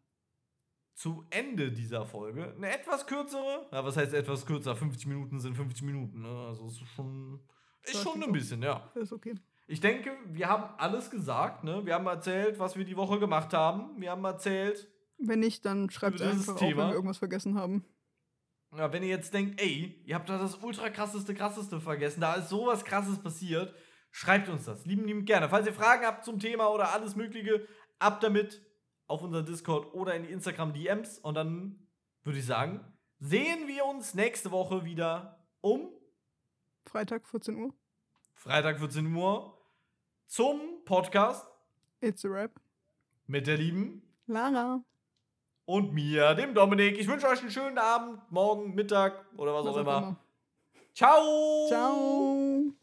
zu 0.93 1.25
Ende 1.31 1.71
dieser 1.71 2.05
Folge. 2.05 2.53
Eine 2.55 2.69
etwas 2.71 3.07
kürzere, 3.07 3.67
ja, 3.71 3.83
was 3.83 3.97
heißt 3.97 4.13
etwas 4.13 4.45
kürzer? 4.45 4.75
50 4.75 5.07
Minuten 5.07 5.39
sind 5.39 5.55
50 5.55 5.81
Minuten, 5.83 6.21
ne? 6.21 6.45
Also 6.47 6.67
ist 6.67 6.79
schon, 6.95 7.39
ist 7.83 8.03
schon 8.03 8.21
ein 8.21 8.31
bisschen, 8.31 8.61
ja. 8.61 8.91
Ist 8.95 9.11
okay. 9.11 9.33
Ich 9.71 9.79
denke, 9.79 10.11
wir 10.25 10.49
haben 10.49 10.65
alles 10.77 11.09
gesagt, 11.09 11.63
ne? 11.63 11.85
Wir 11.85 11.93
haben 11.93 12.05
erzählt, 12.05 12.59
was 12.59 12.75
wir 12.75 12.83
die 12.83 12.97
Woche 12.97 13.19
gemacht 13.19 13.53
haben. 13.53 14.01
Wir 14.01 14.11
haben 14.11 14.25
erzählt, 14.25 14.85
Wenn 15.17 15.39
nicht, 15.39 15.65
dann 15.65 15.89
schreibt 15.89 16.19
es 16.19 16.27
einfach 16.27 16.55
auf, 16.55 16.61
wenn 16.61 16.69
Thema. 16.71 16.87
wir 16.89 16.93
irgendwas 16.93 17.19
vergessen 17.19 17.57
haben. 17.57 17.85
ja, 18.75 18.91
wenn 18.91 19.01
ihr 19.01 19.07
jetzt 19.07 19.33
denkt, 19.33 19.61
ey, 19.61 20.03
ihr 20.05 20.15
habt 20.15 20.27
da 20.27 20.37
das 20.37 20.55
ultra 20.61 20.89
krasseste, 20.89 21.33
krasseste 21.33 21.79
vergessen, 21.79 22.19
da 22.19 22.33
ist 22.33 22.49
sowas 22.49 22.83
krasses 22.83 23.19
passiert, 23.23 23.73
schreibt 24.09 24.49
uns 24.49 24.65
das. 24.65 24.85
Lieben, 24.85 25.05
lieben 25.05 25.23
gerne. 25.23 25.47
Falls 25.47 25.65
ihr 25.67 25.73
Fragen 25.73 26.05
habt 26.05 26.25
zum 26.25 26.37
Thema 26.37 26.67
oder 26.69 26.91
alles 26.91 27.15
Mögliche, 27.15 27.65
ab 27.97 28.19
damit 28.19 28.61
auf 29.07 29.21
unseren 29.21 29.45
Discord 29.45 29.93
oder 29.93 30.15
in 30.15 30.23
die 30.23 30.31
Instagram 30.33 30.73
DMs 30.73 31.17
und 31.17 31.35
dann 31.35 31.87
würde 32.23 32.39
ich 32.39 32.45
sagen, 32.45 32.81
sehen 33.19 33.69
wir 33.69 33.85
uns 33.85 34.15
nächste 34.15 34.51
Woche 34.51 34.83
wieder 34.83 35.47
um 35.61 35.93
Freitag, 36.85 37.25
14 37.25 37.55
Uhr. 37.55 37.73
Freitag 38.33 38.79
14 38.79 39.15
Uhr 39.15 39.57
zum 40.31 40.61
Podcast 40.85 41.45
It's 41.99 42.23
a 42.23 42.29
Rap. 42.29 42.51
mit 43.27 43.47
der 43.47 43.57
lieben 43.57 44.01
Lara. 44.27 44.81
und 45.65 45.93
mir, 45.93 46.35
dem 46.35 46.53
Dominik. 46.53 46.97
Ich 46.97 47.05
wünsche 47.09 47.27
euch 47.27 47.41
einen 47.41 47.51
schönen 47.51 47.77
Abend, 47.77 48.21
morgen, 48.31 48.73
Mittag 48.73 49.25
oder 49.35 49.53
was, 49.53 49.67
auch 49.67 49.75
immer. 49.75 50.15
Ciao! 50.95 51.67
Ciao. 51.67 52.80